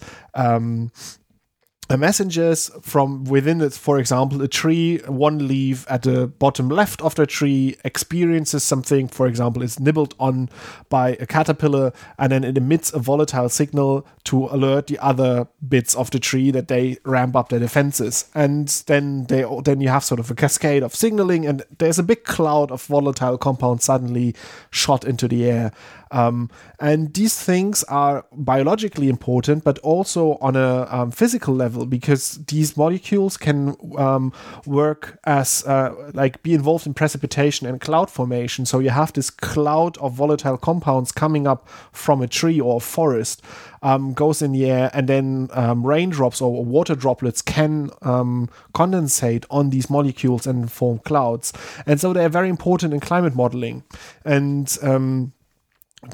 messengers 1.96 2.70
from 2.82 3.24
within 3.24 3.62
it. 3.62 3.72
For 3.72 3.98
example, 3.98 4.42
a 4.42 4.48
tree, 4.50 4.98
one 5.08 5.48
leaf 5.48 5.86
at 5.90 6.02
the 6.02 6.28
bottom 6.28 6.68
left 6.68 7.02
of 7.02 7.16
the 7.16 7.26
tree 7.26 7.78
experiences 7.86 8.64
something. 8.64 9.08
For 9.08 9.26
example, 9.26 9.62
is 9.62 9.80
nibbled 9.80 10.14
on 10.20 10.50
by 10.90 11.12
a 11.12 11.26
caterpillar, 11.26 11.94
and 12.20 12.32
then 12.32 12.44
it 12.44 12.58
emits 12.58 12.92
a 12.92 13.00
volatile 13.00 13.48
signal 13.48 14.06
to 14.26 14.48
alert 14.48 14.88
the 14.88 15.00
other 15.00 15.48
bits 15.70 15.96
of 15.96 16.12
the 16.12 16.20
tree 16.20 16.52
that 16.52 16.68
they 16.68 16.98
ramp 17.06 17.38
up 17.38 17.48
their 17.48 17.60
defenses. 17.60 18.26
And 18.36 18.68
then 18.88 19.26
they 19.26 19.46
then 19.64 19.80
you 19.80 19.88
have 19.88 20.04
sort 20.04 20.20
of 20.20 20.30
a 20.30 20.36
cascade 20.36 20.84
of 20.84 20.94
signaling, 20.94 21.46
and 21.46 21.64
there's 21.78 22.00
a 22.00 22.04
big 22.04 22.26
cloud 22.26 22.70
of 22.72 22.84
volatile 22.84 23.38
compounds 23.38 23.86
suddenly 23.86 24.36
shot 24.72 25.06
into 25.06 25.30
the 25.30 25.50
air. 25.50 25.72
Um, 26.12 26.50
and 26.80 27.14
these 27.14 27.42
things 27.42 27.84
are 27.86 28.26
biologically 28.32 29.10
important, 29.10 29.64
but 29.64 29.80
also 29.80 30.38
on 30.42 30.56
a 30.56 30.88
um, 30.90 31.12
physical 31.12 31.54
level 31.54 31.86
because 31.86 32.44
these 32.46 32.78
molecules 32.78 33.38
can 33.38 33.76
um, 33.98 34.34
work 34.66 35.20
as 35.26 35.66
uh, 35.66 36.12
like 36.14 36.42
be 36.44 36.54
involved 36.54 36.88
in 36.88 36.94
precipitation 36.94 37.68
and 37.68 37.82
cloud 37.82 38.10
formation. 38.10 38.66
So 38.66 38.80
you 38.80 38.90
have 38.90 39.14
this 39.14 39.30
cloud 39.30 39.98
of 39.98 40.14
volatile 40.14 40.58
compounds 40.58 41.12
coming 41.12 41.48
up 41.48 41.68
from 41.92 42.22
a 42.22 42.28
tree 42.28 42.60
or 42.60 42.78
a 42.78 42.80
forest. 42.80 43.42
Um, 43.84 44.14
goes 44.14 44.42
in 44.42 44.54
the 44.54 44.70
air, 44.70 44.90
and 44.92 45.08
then 45.08 45.50
um, 45.54 45.86
raindrops 45.86 46.42
or 46.42 46.66
water 46.66 46.96
droplets 46.96 47.44
can 47.44 47.92
um, 48.02 48.50
condensate 48.74 49.46
on 49.52 49.70
these 49.70 49.88
molecules 49.88 50.48
and 50.48 50.72
form 50.72 50.98
clouds. 51.00 51.54
And 51.86 52.02
so 52.02 52.12
they're 52.12 52.28
very 52.28 52.50
important 52.50 52.92
in 52.92 53.00
climate 53.00 53.36
modeling. 53.36 53.84
And 54.26 54.76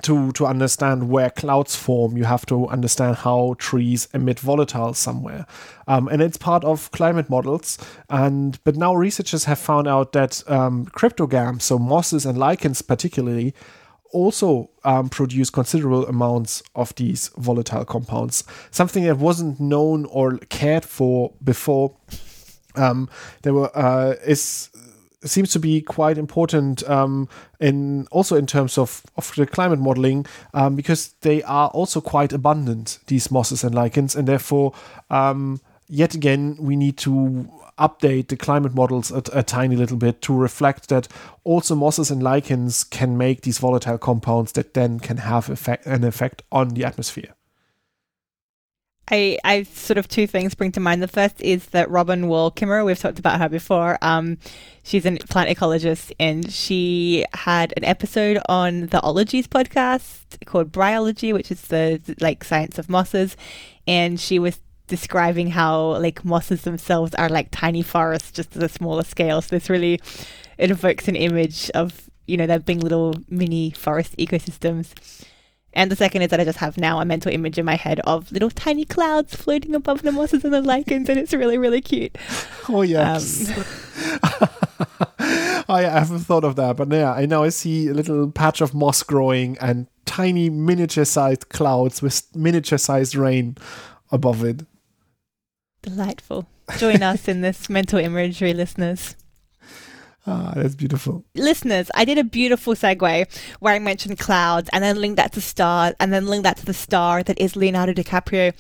to 0.01 0.31
to 0.31 0.45
understand 0.45 1.09
where 1.09 1.29
clouds 1.29 1.75
form, 1.75 2.17
you 2.17 2.23
have 2.23 2.45
to 2.45 2.67
understand 2.67 3.17
how 3.17 3.55
trees 3.57 4.07
emit 4.13 4.37
volatiles 4.37 4.95
somewhere, 4.95 5.45
um, 5.87 6.07
and 6.07 6.21
it's 6.21 6.37
part 6.37 6.63
of 6.63 6.89
climate 6.91 7.29
models. 7.29 7.77
And 8.09 8.63
but 8.63 8.75
now 8.75 8.95
researchers 8.95 9.45
have 9.45 9.59
found 9.59 9.87
out 9.87 10.13
that 10.13 10.41
um, 10.49 10.85
cryptogams, 10.87 11.63
so 11.63 11.77
mosses 11.77 12.25
and 12.25 12.37
lichens 12.37 12.81
particularly, 12.81 13.53
also 14.13 14.69
um, 14.85 15.09
produce 15.09 15.49
considerable 15.49 16.07
amounts 16.07 16.63
of 16.75 16.95
these 16.95 17.29
volatile 17.37 17.83
compounds. 17.83 18.45
Something 18.71 19.03
that 19.03 19.17
wasn't 19.17 19.59
known 19.59 20.05
or 20.05 20.37
cared 20.49 20.85
for 20.85 21.33
before. 21.43 21.95
Um, 22.75 23.07
there 23.43 23.53
were 23.53 23.69
uh, 23.77 24.15
is 24.25 24.69
seems 25.29 25.51
to 25.51 25.59
be 25.59 25.81
quite 25.81 26.17
important 26.17 26.87
um, 26.89 27.27
in 27.59 28.07
also 28.11 28.35
in 28.35 28.45
terms 28.45 28.77
of, 28.77 29.03
of 29.17 29.33
the 29.35 29.45
climate 29.45 29.79
modeling 29.79 30.25
um, 30.53 30.75
because 30.75 31.13
they 31.21 31.41
are 31.43 31.69
also 31.69 32.01
quite 32.01 32.33
abundant 32.33 32.99
these 33.07 33.31
mosses 33.31 33.63
and 33.63 33.73
lichens 33.73 34.15
and 34.15 34.27
therefore 34.27 34.73
um, 35.09 35.59
yet 35.87 36.13
again 36.13 36.57
we 36.59 36.75
need 36.75 36.97
to 36.97 37.49
update 37.79 38.27
the 38.27 38.37
climate 38.37 38.75
models 38.75 39.11
a, 39.11 39.23
a 39.33 39.43
tiny 39.43 39.75
little 39.75 39.97
bit 39.97 40.21
to 40.21 40.33
reflect 40.33 40.89
that 40.89 41.07
also 41.43 41.75
mosses 41.75 42.11
and 42.11 42.21
lichens 42.21 42.83
can 42.83 43.17
make 43.17 43.41
these 43.41 43.57
volatile 43.57 43.97
compounds 43.97 44.51
that 44.51 44.73
then 44.73 44.99
can 44.99 45.17
have 45.17 45.49
effect, 45.49 45.85
an 45.85 46.03
effect 46.03 46.43
on 46.51 46.69
the 46.69 46.85
atmosphere 46.85 47.33
I, 49.11 49.37
I 49.43 49.63
sort 49.63 49.97
of 49.97 50.07
two 50.07 50.27
things 50.27 50.53
spring 50.53 50.71
to 50.73 50.79
mind. 50.79 51.03
The 51.03 51.07
first 51.07 51.41
is 51.41 51.65
that 51.67 51.89
Robin 51.89 52.27
Wall 52.27 52.51
Kimmerer, 52.51 52.85
we've 52.85 52.97
talked 52.97 53.19
about 53.19 53.39
her 53.39 53.49
before. 53.49 53.97
Um, 54.01 54.37
she's 54.83 55.05
a 55.05 55.17
plant 55.17 55.49
ecologist, 55.49 56.13
and 56.19 56.49
she 56.49 57.25
had 57.33 57.73
an 57.75 57.83
episode 57.83 58.39
on 58.47 58.87
the 58.87 59.01
Ologies 59.01 59.47
podcast 59.47 60.45
called 60.45 60.71
Bryology, 60.71 61.33
which 61.33 61.51
is 61.51 61.61
the 61.63 62.01
like 62.21 62.43
science 62.43 62.79
of 62.79 62.89
mosses, 62.89 63.35
and 63.85 64.19
she 64.19 64.39
was 64.39 64.59
describing 64.87 65.47
how 65.47 65.97
like 65.97 66.23
mosses 66.23 66.61
themselves 66.61 67.13
are 67.15 67.29
like 67.29 67.49
tiny 67.51 67.81
forests, 67.81 68.31
just 68.31 68.55
at 68.55 68.63
a 68.63 68.69
smaller 68.69 69.03
scale. 69.03 69.41
So 69.41 69.55
this 69.57 69.69
really 69.69 69.99
it 70.57 70.71
evokes 70.71 71.09
an 71.09 71.17
image 71.17 71.69
of 71.71 72.09
you 72.25 72.37
know 72.37 72.47
there 72.47 72.59
being 72.59 72.79
little 72.79 73.15
mini 73.29 73.71
forest 73.71 74.15
ecosystems. 74.17 75.25
And 75.73 75.91
the 75.91 75.95
second 75.95 76.21
is 76.21 76.29
that 76.29 76.39
I 76.39 76.45
just 76.45 76.59
have 76.59 76.77
now 76.77 76.99
a 76.99 77.05
mental 77.05 77.31
image 77.31 77.57
in 77.57 77.65
my 77.65 77.75
head 77.75 77.99
of 78.01 78.31
little 78.31 78.49
tiny 78.49 78.85
clouds 78.85 79.35
floating 79.35 79.73
above 79.73 80.03
the 80.03 80.11
mosses 80.11 80.43
and 80.43 80.53
the 80.53 80.61
lichens, 80.61 81.09
and 81.09 81.19
it's 81.19 81.33
really, 81.33 81.57
really 81.57 81.81
cute. 81.81 82.15
Oh 82.69 82.81
yes. 82.83 83.49
Um, 83.57 84.49
I 85.69 85.81
haven't 85.83 86.19
thought 86.19 86.43
of 86.43 86.55
that, 86.57 86.77
but 86.77 86.91
yeah, 86.91 87.13
I 87.13 87.25
now 87.25 87.43
I 87.43 87.49
see 87.49 87.87
a 87.87 87.93
little 87.93 88.29
patch 88.31 88.61
of 88.61 88.73
moss 88.73 89.01
growing 89.03 89.57
and 89.59 89.87
tiny 90.05 90.49
miniature-sized 90.49 91.49
clouds 91.49 92.01
with 92.01 92.23
miniature-sized 92.35 93.15
rain 93.15 93.57
above 94.11 94.43
it. 94.43 94.65
Delightful. 95.81 96.47
Join 96.77 97.01
us 97.03 97.27
in 97.27 97.41
this 97.41 97.69
mental 97.69 97.99
imagery, 97.99 98.53
listeners. 98.53 99.15
Ah, 100.25 100.53
that's 100.55 100.75
beautiful. 100.75 101.25
Listeners, 101.35 101.91
I 101.95 102.05
did 102.05 102.17
a 102.17 102.23
beautiful 102.23 102.75
segue 102.75 103.27
where 103.59 103.73
I 103.73 103.79
mentioned 103.79 104.19
clouds 104.19 104.69
and 104.71 104.81
then 104.81 105.01
linked 105.01 105.17
that 105.17 105.33
to 105.33 105.41
stars 105.41 105.95
and 105.99 106.13
then 106.13 106.27
linked 106.27 106.45
that 106.45 106.55
to 106.57 106.65
the 106.65 106.73
star 106.73 107.23
that 107.23 107.37
is 107.39 107.57
Leonardo 107.57 107.91
DiCaprio. 107.91 108.53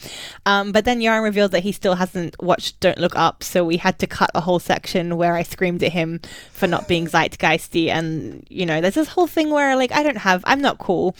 Um, 0.45 0.73
but 0.73 0.83
then 0.83 0.99
Yoram 0.99 1.23
revealed 1.23 1.51
that 1.53 1.63
he 1.63 1.71
still 1.71 1.95
hasn't 1.95 2.35
watched 2.43 2.81
Don't 2.81 2.97
Look 2.97 3.15
Up, 3.15 3.43
so 3.43 3.63
we 3.63 3.77
had 3.77 3.97
to 3.99 4.07
cut 4.07 4.31
a 4.35 4.41
whole 4.41 4.59
section 4.59 5.15
where 5.15 5.35
I 5.35 5.43
screamed 5.43 5.83
at 5.83 5.93
him 5.93 6.19
for 6.51 6.67
not 6.67 6.89
being 6.89 7.07
zeitgeisty. 7.07 7.87
And, 7.87 8.45
you 8.49 8.65
know, 8.65 8.81
there's 8.81 8.95
this 8.95 9.07
whole 9.07 9.27
thing 9.27 9.49
where, 9.49 9.77
like, 9.77 9.93
I 9.93 10.03
don't 10.03 10.17
have, 10.17 10.43
I'm 10.45 10.61
not 10.61 10.79
cool. 10.79 11.15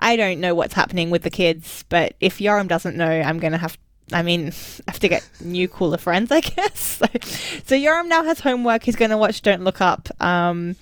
I 0.00 0.16
don't 0.16 0.40
know 0.40 0.54
what's 0.54 0.74
happening 0.74 1.10
with 1.10 1.22
the 1.22 1.30
kids, 1.30 1.84
but 1.88 2.14
if 2.20 2.38
Yoram 2.38 2.66
doesn't 2.68 2.96
know, 2.96 3.08
I'm 3.08 3.38
gonna 3.38 3.58
have. 3.58 3.78
I 4.12 4.22
mean, 4.22 4.48
I 4.88 4.90
have 4.92 5.00
to 5.00 5.08
get 5.08 5.28
new 5.40 5.68
cooler 5.68 5.98
friends, 5.98 6.30
I 6.30 6.40
guess. 6.54 6.78
So, 6.80 7.06
so 7.64 7.74
Yoram 7.76 8.08
now 8.08 8.22
has 8.24 8.40
homework. 8.40 8.84
He's 8.84 8.96
going 8.96 9.10
to 9.10 9.16
watch 9.16 9.42
Don't 9.42 9.62
Look 9.64 9.80
Up. 9.80 10.08
Um, 10.20 10.76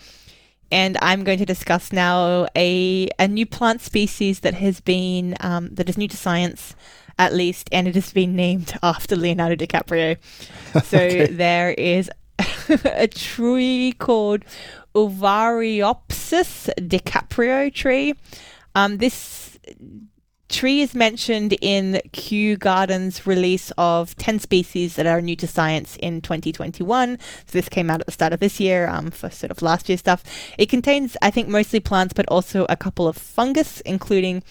and 0.70 0.96
I'm 1.02 1.24
going 1.24 1.38
to 1.38 1.46
discuss 1.46 1.92
now 1.92 2.46
a 2.56 3.08
a 3.18 3.28
new 3.28 3.46
plant 3.46 3.80
species 3.80 4.40
that 4.40 4.54
has 4.54 4.80
been 4.80 5.36
um, 5.40 5.68
that 5.74 5.88
is 5.88 5.96
new 5.96 6.08
to 6.08 6.16
science, 6.16 6.74
at 7.18 7.32
least, 7.32 7.68
and 7.70 7.86
it 7.86 7.94
has 7.94 8.12
been 8.12 8.34
named 8.34 8.76
after 8.82 9.14
Leonardo 9.14 9.54
DiCaprio. 9.56 10.16
So 10.82 10.98
Okay. 10.98 11.26
there 11.26 11.70
is 11.70 12.10
a 12.84 13.06
tree 13.06 13.92
called 13.98 14.44
Uvariopsis 14.94 16.70
DiCaprio 16.88 17.72
tree. 17.72 18.14
Um, 18.74 18.98
this 18.98 19.58
tree 20.54 20.82
is 20.82 20.94
mentioned 20.94 21.56
in 21.60 22.00
Kew 22.12 22.56
Gardens' 22.56 23.26
release 23.26 23.72
of 23.76 24.14
10 24.16 24.38
species 24.38 24.94
that 24.94 25.04
are 25.04 25.20
new 25.20 25.34
to 25.34 25.48
science 25.48 25.96
in 25.96 26.20
2021. 26.20 27.18
So 27.18 27.44
this 27.50 27.68
came 27.68 27.90
out 27.90 28.00
at 28.00 28.06
the 28.06 28.12
start 28.12 28.32
of 28.32 28.38
this 28.38 28.60
year 28.60 28.88
um, 28.88 29.10
for 29.10 29.30
sort 29.30 29.50
of 29.50 29.62
last 29.62 29.88
year 29.88 29.98
stuff. 29.98 30.22
It 30.56 30.66
contains, 30.66 31.16
I 31.20 31.32
think, 31.32 31.48
mostly 31.48 31.80
plants, 31.80 32.14
but 32.14 32.26
also 32.28 32.66
a 32.68 32.76
couple 32.76 33.08
of 33.08 33.16
fungus, 33.16 33.80
including 33.80 34.44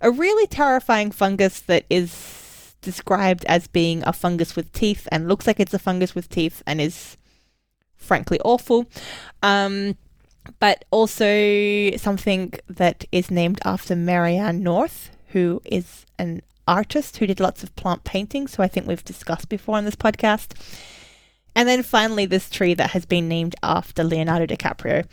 a 0.00 0.12
really 0.12 0.46
terrifying 0.46 1.10
fungus 1.10 1.58
that 1.62 1.86
is 1.90 2.76
described 2.80 3.44
as 3.46 3.66
being 3.66 4.04
a 4.06 4.12
fungus 4.12 4.54
with 4.54 4.72
teeth 4.72 5.08
and 5.10 5.26
looks 5.26 5.48
like 5.48 5.58
it's 5.58 5.74
a 5.74 5.78
fungus 5.78 6.14
with 6.14 6.28
teeth 6.28 6.62
and 6.68 6.80
is 6.80 7.16
frankly 7.96 8.38
awful. 8.44 8.86
Um, 9.42 9.96
but 10.60 10.84
also 10.92 11.90
something 11.96 12.52
that 12.68 13.04
is 13.10 13.30
named 13.30 13.60
after 13.64 13.96
Marianne 13.96 14.62
North, 14.62 15.10
who 15.32 15.60
is 15.64 16.06
an 16.18 16.42
artist 16.66 17.16
who 17.16 17.26
did 17.26 17.40
lots 17.40 17.62
of 17.62 17.74
plant 17.76 18.04
painting. 18.04 18.46
So 18.46 18.62
I 18.62 18.68
think 18.68 18.86
we've 18.86 19.04
discussed 19.04 19.48
before 19.48 19.76
on 19.76 19.84
this 19.84 19.96
podcast. 19.96 20.52
And 21.54 21.68
then 21.68 21.82
finally, 21.82 22.26
this 22.26 22.48
tree 22.48 22.74
that 22.74 22.90
has 22.90 23.04
been 23.04 23.28
named 23.28 23.56
after 23.62 24.04
Leonardo 24.04 24.46
DiCaprio. 24.46 25.06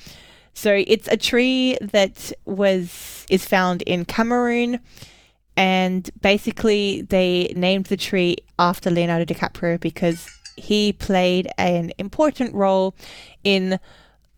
So 0.53 0.83
it's 0.87 1.07
a 1.07 1.17
tree 1.17 1.77
that 1.81 2.31
was 2.45 3.25
is 3.29 3.45
found 3.45 3.81
in 3.83 4.05
Cameroon, 4.05 4.79
and 5.55 6.09
basically 6.21 7.03
they 7.03 7.53
named 7.55 7.85
the 7.85 7.97
tree 7.97 8.37
after 8.57 8.89
Leonardo 8.89 9.25
DiCaprio 9.25 9.79
because 9.79 10.27
he 10.55 10.93
played 10.93 11.47
an 11.57 11.91
important 11.97 12.53
role 12.53 12.95
in 13.43 13.79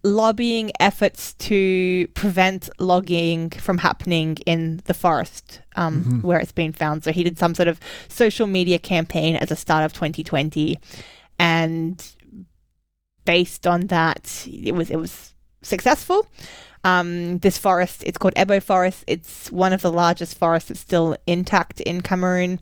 lobbying 0.04 0.72
efforts 0.80 1.34
to 1.36 2.08
prevent 2.16 2.70
logging 2.80 3.49
from 3.52 3.78
happening 3.78 4.38
in 4.45 4.82
the 4.86 4.93
forest 4.93 5.62
um, 5.76 6.22
where 6.22 6.39
it's 6.39 6.52
been 6.52 6.74
found. 6.74 7.04
So 7.04 7.12
he 7.12 7.24
did 7.24 7.38
some 7.38 7.54
sort 7.56 7.68
of 7.68 7.80
social 8.08 8.47
media 8.47 8.80
campaign 8.80 9.36
at 9.36 9.49
the 9.49 9.56
start 9.56 9.86
of 9.86 9.93
2020, 9.93 10.78
and 11.39 12.16
based 13.26 13.68
on 13.68 13.88
that, 13.88 14.47
it 14.47 14.74
was 14.74 14.89
it 14.89 14.97
was 14.97 15.34
successful. 15.62 16.28
Um, 16.84 17.38
this 17.39 17.60
forest, 17.60 18.04
it's 18.06 18.18
called 18.18 18.34
Ebo 18.36 18.60
Forest. 18.60 19.04
It's 19.06 19.52
one 19.52 19.72
of 19.72 19.82
the 19.82 19.91
largest 19.91 20.38
forests 20.38 20.70
that's 20.70 20.80
still 20.80 21.16
intact 21.28 21.80
in 21.80 22.02
Cameroon. 22.02 22.60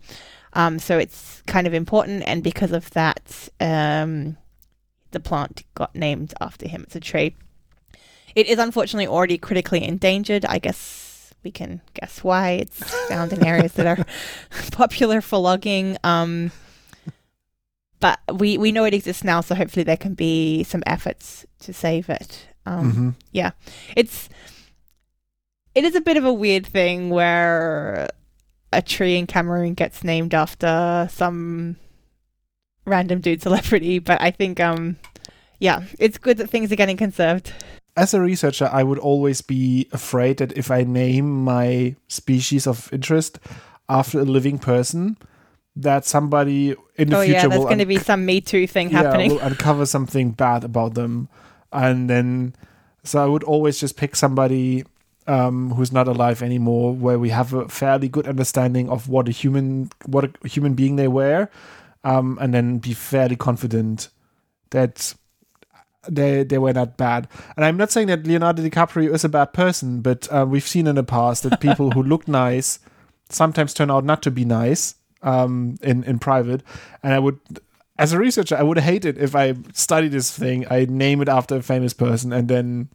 Um, 0.53 0.79
so 0.79 0.97
it's 0.97 1.41
kind 1.47 1.67
of 1.67 1.73
important, 1.73 2.23
and 2.25 2.43
because 2.43 2.71
of 2.71 2.89
that, 2.91 3.49
um, 3.59 4.35
the 5.11 5.19
plant 5.19 5.63
got 5.75 5.95
named 5.95 6.33
after 6.41 6.67
him. 6.67 6.83
It's 6.83 6.95
a 6.95 6.99
tree. 6.99 7.35
It 8.35 8.47
is 8.47 8.59
unfortunately 8.59 9.07
already 9.07 9.37
critically 9.37 9.83
endangered. 9.83 10.45
I 10.45 10.59
guess 10.59 11.33
we 11.43 11.51
can 11.51 11.81
guess 11.93 12.23
why. 12.23 12.51
It's 12.51 12.79
found 13.07 13.33
in 13.33 13.45
areas 13.45 13.73
that 13.73 13.87
are 13.87 14.05
popular 14.71 15.21
for 15.21 15.39
logging. 15.39 15.97
Um, 16.03 16.51
but 17.99 18.19
we, 18.33 18.57
we 18.57 18.71
know 18.71 18.85
it 18.85 18.93
exists 18.93 19.23
now, 19.23 19.41
so 19.41 19.55
hopefully 19.55 19.83
there 19.83 19.97
can 19.97 20.13
be 20.13 20.63
some 20.63 20.83
efforts 20.85 21.45
to 21.59 21.73
save 21.73 22.09
it. 22.09 22.47
Um, 22.65 22.93
Mhm. 22.93 23.15
yeah 23.31 23.51
it's 23.95 24.29
it 25.73 25.83
is 25.85 25.95
a 25.95 26.01
bit 26.01 26.17
of 26.17 26.25
a 26.25 26.33
weird 26.33 26.67
thing 26.67 27.09
where 27.09 28.09
a 28.71 28.81
tree 28.81 29.15
in 29.17 29.25
cameroon 29.25 29.73
gets 29.73 30.03
named 30.03 30.35
after 30.35 31.07
some 31.11 31.77
random 32.89 33.19
dude 33.21 33.41
celebrity 33.41 33.99
but 33.99 34.19
i 34.21 34.31
think 34.31 34.59
um 34.59 34.97
yeah 35.59 35.83
it's 35.99 36.17
good 36.17 36.37
that 36.37 36.49
things 36.49 36.71
are 36.71 36.75
getting 36.75 36.97
conserved. 36.97 37.53
As 37.97 38.13
a 38.13 38.21
researcher, 38.21 38.69
I 38.71 38.83
would 38.83 38.99
always 38.99 39.41
be 39.41 39.89
afraid 39.91 40.37
that 40.37 40.57
if 40.57 40.71
I 40.71 40.83
name 40.83 41.43
my 41.43 41.95
species 42.07 42.65
of 42.65 42.87
interest 42.93 43.39
after 43.89 44.19
a 44.21 44.23
living 44.23 44.57
person, 44.57 45.17
that 45.75 46.05
somebody 46.05 46.75
in 46.95 47.09
the 47.09 47.17
oh 47.17 47.23
future 47.23 47.33
yeah 47.33 47.47
there's 47.47 47.59
will 47.59 47.65
going 47.65 47.79
to 47.79 47.83
un- 47.83 47.89
be 47.89 47.97
some 47.97 48.25
me 48.25 48.39
too 48.39 48.67
thing 48.67 48.89
yeah, 48.89 49.01
happening. 49.01 49.31
will 49.31 49.39
uncover 49.39 49.85
something 49.85 50.31
bad 50.31 50.63
about 50.63 50.93
them, 50.93 51.27
and 51.73 52.09
then 52.09 52.55
so 53.03 53.21
I 53.21 53.25
would 53.25 53.43
always 53.43 53.79
just 53.79 53.97
pick 53.97 54.15
somebody 54.15 54.85
um, 55.27 55.71
who's 55.71 55.91
not 55.91 56.07
alive 56.07 56.41
anymore, 56.41 56.93
where 56.93 57.19
we 57.19 57.29
have 57.29 57.53
a 57.53 57.67
fairly 57.67 58.07
good 58.07 58.27
understanding 58.27 58.89
of 58.89 59.09
what 59.09 59.27
a 59.27 59.31
human 59.31 59.89
what 60.05 60.25
a 60.25 60.47
human 60.47 60.73
being 60.73 60.95
they 60.95 61.07
were, 61.09 61.49
um, 62.03 62.37
and 62.41 62.53
then 62.53 62.79
be 62.79 62.93
fairly 62.93 63.35
confident 63.35 64.09
that 64.71 65.13
they 66.07 66.43
they 66.43 66.57
were 66.57 66.73
not 66.73 66.97
bad. 66.97 67.27
And 67.55 67.65
I'm 67.65 67.77
not 67.77 67.91
saying 67.91 68.07
that 68.07 68.25
Leonardo 68.25 68.63
DiCaprio 68.63 69.13
is 69.13 69.23
a 69.23 69.29
bad 69.29 69.53
person, 69.53 70.01
but 70.01 70.31
uh, 70.31 70.45
we've 70.47 70.67
seen 70.67 70.87
in 70.87 70.95
the 70.95 71.03
past 71.03 71.43
that 71.43 71.59
people 71.59 71.91
who 71.91 72.03
look 72.03 72.27
nice 72.27 72.79
sometimes 73.29 73.73
turn 73.73 73.91
out 73.91 74.05
not 74.05 74.21
to 74.23 74.31
be 74.31 74.45
nice 74.45 74.95
um, 75.21 75.77
in 75.81 76.03
in 76.03 76.19
private. 76.19 76.63
And 77.03 77.13
I 77.13 77.19
would, 77.19 77.39
as 77.97 78.13
a 78.13 78.19
researcher, 78.19 78.55
I 78.55 78.63
would 78.63 78.79
hate 78.79 79.05
it 79.05 79.17
if 79.17 79.35
I 79.35 79.55
study 79.73 80.07
this 80.07 80.35
thing, 80.35 80.65
I 80.71 80.85
name 80.85 81.21
it 81.21 81.29
after 81.29 81.57
a 81.57 81.61
famous 81.61 81.93
person, 81.93 82.33
and 82.33 82.47
then. 82.47 82.89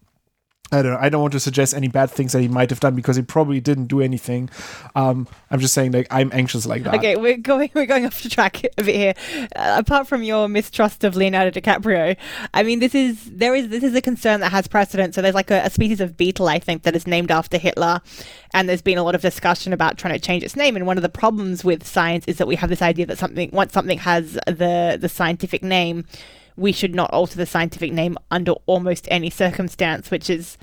I 0.73 0.83
don't 0.83 0.93
know. 0.93 0.99
I 1.01 1.09
don't 1.09 1.21
want 1.21 1.33
to 1.35 1.41
suggest 1.41 1.75
any 1.75 1.89
bad 1.89 2.11
things 2.11 2.33
that 2.33 2.41
he 2.41 2.49
might 2.49 2.71
have 2.71 2.81
done 2.81 2.97
because 2.97 3.17
he 3.17 3.23
probably 3.23 3.61
didn't 3.61 3.87
do 3.87 4.01
anything. 4.01 4.49
Um, 4.95 5.29
I'm 5.51 5.61
just 5.61 5.75
saying, 5.75 5.93
like, 5.93 6.07
I'm 6.11 6.31
anxious 6.33 6.67
like 6.67 6.83
that. 6.85 6.95
Okay, 6.95 7.17
we're 7.17 7.37
going 7.37 7.71
we're 7.75 7.87
going 7.87 8.07
off 8.07 8.23
the 8.23 8.29
track 8.31 8.65
a 8.79 8.83
bit 8.83 8.95
here. 8.95 9.15
Uh, 9.55 9.77
apart 9.79 10.09
from 10.09 10.23
your 10.23 10.49
mistrust 10.49 11.05
of 11.05 11.17
Leonardo 11.17 11.51
DiCaprio, 11.51 12.17
I 12.55 12.63
mean, 12.63 12.81
this 12.81 12.95
is 12.95 13.31
there 13.31 13.55
is 13.55 13.69
this 13.69 13.85
is 13.85 13.95
a 13.95 14.01
concern 14.01 14.41
that 14.41 14.53
has 14.53 14.67
precedent. 14.67 15.15
So 15.15 15.23
there's 15.23 15.35
like 15.35 15.51
a, 15.51 15.61
a 15.65 15.71
species 15.71 16.01
of 16.01 16.17
beetle, 16.17 16.49
I 16.49 16.59
think, 16.59 16.83
that 16.83 16.97
is 16.97 17.07
named 17.07 17.31
after 17.31 17.59
Hitler, 17.59 18.01
and 18.55 18.69
there's 18.69 18.83
been 18.83 18.99
a 18.99 19.05
lot 19.05 19.15
of 19.15 19.21
discussion 19.21 19.73
about 19.73 19.99
trying 19.99 20.15
to 20.15 20.21
change 20.21 20.43
its 20.43 20.57
name. 20.57 20.77
And 20.77 20.87
one 20.87 20.97
of 20.97 21.03
the 21.03 21.09
problems 21.09 21.63
with 21.63 21.87
science 21.87 22.25
is 22.27 22.39
that 22.39 22.49
we 22.49 22.57
have 22.57 22.71
this 22.71 22.83
idea 22.83 23.07
that 23.07 23.19
something 23.19 23.51
once 23.53 23.73
something 23.75 23.99
has 23.99 24.39
the 24.47 24.97
the 24.99 25.09
scientific 25.09 25.63
name, 25.63 26.07
we 26.57 26.73
should 26.73 26.95
not 26.95 27.11
alter 27.13 27.37
the 27.37 27.47
scientific 27.47 27.93
name 27.93 28.17
under 28.31 28.53
almost 28.67 29.09
any 29.11 29.31
circumstance, 29.31 30.11
which 30.11 30.29
is 30.31 30.57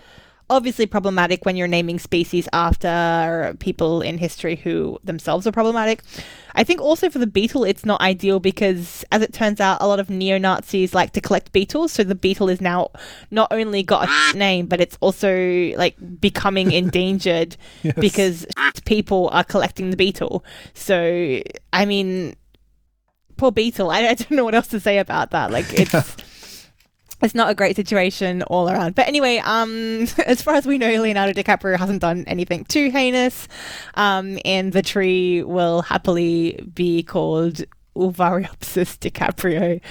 obviously 0.49 0.85
problematic 0.85 1.45
when 1.45 1.55
you're 1.55 1.65
naming 1.67 1.97
species 1.97 2.45
after 2.51 3.55
people 3.59 4.01
in 4.01 4.17
history 4.17 4.57
who 4.57 4.99
themselves 5.01 5.47
are 5.47 5.51
problematic. 5.53 6.01
I 6.55 6.65
think 6.65 6.81
also 6.81 7.09
for 7.09 7.19
the 7.19 7.27
beetle, 7.27 7.63
it's 7.63 7.85
not 7.85 8.01
ideal 8.01 8.41
because, 8.41 9.05
as 9.13 9.21
it 9.21 9.31
turns 9.31 9.61
out, 9.61 9.77
a 9.81 9.87
lot 9.87 10.01
of 10.01 10.09
neo 10.09 10.37
Nazis 10.37 10.93
like 10.93 11.13
to 11.13 11.21
collect 11.21 11.53
beetles. 11.53 11.93
So 11.93 12.03
the 12.03 12.15
beetle 12.15 12.49
is 12.49 12.59
now 12.59 12.89
not 13.31 13.47
only 13.51 13.81
got 13.81 14.09
a 14.09 14.37
name, 14.37 14.65
but 14.65 14.81
it's 14.81 14.97
also 14.99 15.71
like 15.77 15.95
becoming 16.19 16.71
endangered 16.81 17.55
Yes. 17.83 17.95
because 17.97 18.45
people 18.83 19.29
are 19.31 19.45
collecting 19.45 19.89
the 19.89 19.97
beetle. 19.97 20.43
So, 20.73 21.41
I 21.71 21.85
mean, 21.85 22.35
poor 23.41 23.51
beetle. 23.51 23.89
I, 23.89 24.01
I 24.07 24.13
don't 24.13 24.31
know 24.31 24.45
what 24.45 24.53
else 24.53 24.67
to 24.67 24.79
say 24.79 24.99
about 24.99 25.31
that. 25.31 25.51
Like, 25.51 25.65
it's. 25.73 26.17
It's 27.23 27.35
not 27.35 27.51
a 27.51 27.53
great 27.53 27.75
situation 27.75 28.41
all 28.41 28.67
around. 28.67 28.95
But 28.95 29.07
anyway, 29.07 29.37
um, 29.37 30.07
as 30.25 30.41
far 30.41 30.55
as 30.55 30.65
we 30.65 30.79
know, 30.79 30.89
Leonardo 30.89 31.39
DiCaprio 31.39 31.77
hasn't 31.77 32.01
done 32.01 32.23
anything 32.25 32.65
too 32.65 32.89
heinous. 32.89 33.47
Um, 33.93 34.39
and 34.43 34.73
the 34.73 34.81
tree 34.81 35.43
will 35.43 35.83
happily 35.83 36.59
be 36.73 37.03
called 37.03 37.61
Uvariopsis 37.95 38.97
DiCaprio 38.97 39.81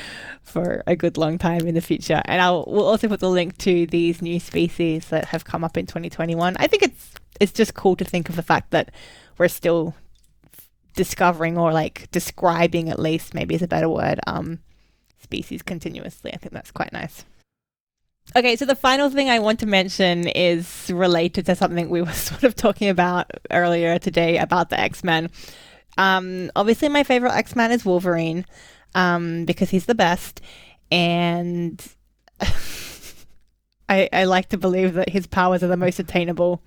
for 0.43 0.83
a 0.89 0.97
good 0.97 1.17
long 1.17 1.39
time 1.39 1.69
in 1.69 1.77
the 1.77 1.81
future. 1.81 2.21
And 2.25 2.43
I'll 2.43 2.65
we'll 2.67 2.89
also 2.89 3.07
put 3.07 3.21
the 3.21 3.31
link 3.31 3.59
to 3.59 3.87
these 3.87 4.21
new 4.21 4.41
species 4.41 5.07
that 5.11 5.27
have 5.27 5.45
come 5.45 5.63
up 5.63 5.77
in 5.77 5.87
2021. 5.87 6.57
I 6.59 6.67
think 6.67 6.83
it's 6.83 7.13
it's 7.39 7.53
just 7.53 7.75
cool 7.75 7.95
to 7.95 8.05
think 8.05 8.29
of 8.29 8.35
the 8.35 8.43
fact 8.43 8.73
that 8.73 8.91
we're 9.39 9.47
still 9.47 9.95
discovering 10.95 11.57
or 11.57 11.73
like 11.73 12.11
describing 12.11 12.89
at 12.89 12.99
least 12.99 13.35
maybe 13.35 13.55
is 13.55 13.63
a 13.63 13.69
better 13.69 13.89
word 13.89 14.21
um 14.27 14.59
species 15.23 15.63
continuously. 15.63 16.33
I 16.33 16.37
think 16.37 16.53
that's 16.53 16.71
quite 16.71 16.93
nice. 16.93 17.25
Okay, 18.37 18.55
so 18.55 18.65
the 18.65 18.77
final 18.77 19.11
thing 19.11 19.29
I 19.29 19.41
want 19.41 19.61
to 19.61 19.67
mention 19.67 20.29
is 20.29 20.91
related 20.93 21.47
to 21.47 21.57
something 21.57 21.89
we 21.89 22.03
were 22.03 22.13
sort 22.13 22.45
of 22.45 22.55
talking 22.55 22.89
about 22.89 23.31
earlier 23.51 23.99
today 23.99 24.39
about 24.39 24.71
the 24.71 24.79
X 24.79 25.03
Men. 25.03 25.31
Um, 25.99 26.51
obviously, 26.55 26.89
my 26.89 27.03
favorite 27.03 27.33
X 27.33 27.57
Man 27.57 27.73
is 27.73 27.85
Wolverine 27.85 28.47
um, 28.95 29.45
because 29.47 29.71
he's 29.71 29.87
the 29.87 29.95
best, 29.95 30.41
and 30.91 31.85
I, 33.89 34.09
I 34.13 34.25
like 34.25 34.51
to 34.51 34.59
believe 34.59 34.95
that 34.95 35.09
his 35.09 35.27
powers 35.27 35.63
are 35.65 35.69
the 35.69 35.77
most 35.77 35.99
attainable 35.99 36.63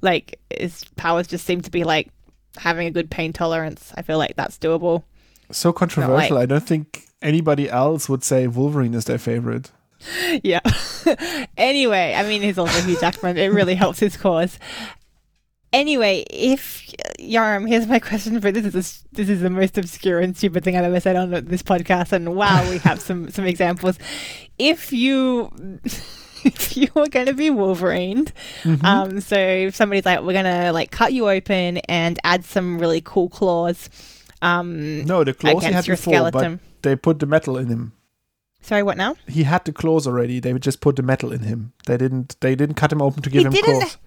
Like 0.00 0.40
his 0.50 0.84
powers 0.96 1.26
just 1.26 1.44
seem 1.44 1.60
to 1.60 1.70
be 1.70 1.84
like 1.84 2.08
having 2.58 2.86
a 2.86 2.90
good 2.90 3.10
pain 3.10 3.32
tolerance. 3.32 3.92
I 3.96 4.02
feel 4.02 4.18
like 4.18 4.36
that's 4.36 4.58
doable. 4.58 5.04
So 5.50 5.72
controversial. 5.72 6.38
I 6.38 6.46
don't 6.46 6.66
think 6.66 7.06
anybody 7.20 7.68
else 7.70 8.08
would 8.08 8.24
say 8.24 8.46
Wolverine 8.46 8.94
is 8.94 9.04
their 9.04 9.18
favorite. 9.18 9.70
yeah. 10.42 10.60
anyway, 11.56 12.14
I 12.16 12.22
mean, 12.24 12.42
he's 12.42 12.58
also 12.58 12.80
Hugh 12.82 12.98
Jackman. 12.98 13.36
It 13.36 13.48
really 13.48 13.74
helps 13.74 14.00
his 14.00 14.16
cause. 14.16 14.58
Anyway, 15.72 16.24
if 16.28 16.92
uh, 16.98 17.12
Yoram, 17.18 17.66
here's 17.66 17.86
my 17.86 17.98
question 17.98 18.38
for 18.40 18.52
this 18.52 18.74
is 18.74 19.04
this 19.12 19.28
is 19.30 19.40
the 19.40 19.48
most 19.48 19.78
obscure 19.78 20.20
and 20.20 20.36
stupid 20.36 20.64
thing 20.64 20.76
I've 20.76 20.84
ever 20.84 21.00
said 21.00 21.16
on 21.16 21.30
this 21.30 21.62
podcast, 21.62 22.12
and 22.12 22.36
wow, 22.36 22.68
we 22.68 22.76
have 22.78 23.00
some 23.00 23.30
some 23.30 23.46
examples. 23.46 23.98
If 24.58 24.92
you 24.92 25.50
if 26.44 26.76
you 26.76 26.88
were 26.94 27.08
going 27.08 27.26
to 27.26 27.34
be 27.34 27.50
Wolverine, 27.50 28.26
mm-hmm. 28.62 28.84
um, 28.84 29.20
so 29.20 29.36
if 29.36 29.76
somebody's 29.76 30.04
like, 30.04 30.20
we're 30.20 30.32
going 30.32 30.44
to 30.44 30.72
like 30.72 30.90
cut 30.90 31.12
you 31.12 31.28
open 31.28 31.78
and 31.78 32.18
add 32.24 32.44
some 32.44 32.78
really 32.78 33.00
cool 33.00 33.28
claws. 33.28 33.88
Um, 34.40 35.04
no, 35.04 35.24
the 35.24 35.34
claws 35.34 35.64
he 35.64 35.72
had 35.72 35.86
before, 35.86 36.14
skeleton. 36.14 36.56
but 36.56 36.82
they 36.82 36.96
put 36.96 37.20
the 37.20 37.26
metal 37.26 37.56
in 37.56 37.68
him. 37.68 37.92
Sorry, 38.60 38.82
what 38.82 38.96
now? 38.96 39.16
He 39.26 39.42
had 39.42 39.64
the 39.64 39.72
claws 39.72 40.06
already. 40.06 40.38
They 40.40 40.52
would 40.52 40.62
just 40.62 40.80
put 40.80 40.96
the 40.96 41.02
metal 41.02 41.32
in 41.32 41.40
him. 41.40 41.72
They 41.86 41.96
didn't. 41.96 42.36
They 42.40 42.54
didn't 42.54 42.76
cut 42.76 42.92
him 42.92 43.02
open 43.02 43.22
to 43.22 43.30
give 43.30 43.40
he 43.52 43.58
him 43.58 43.64
claws. 43.64 43.98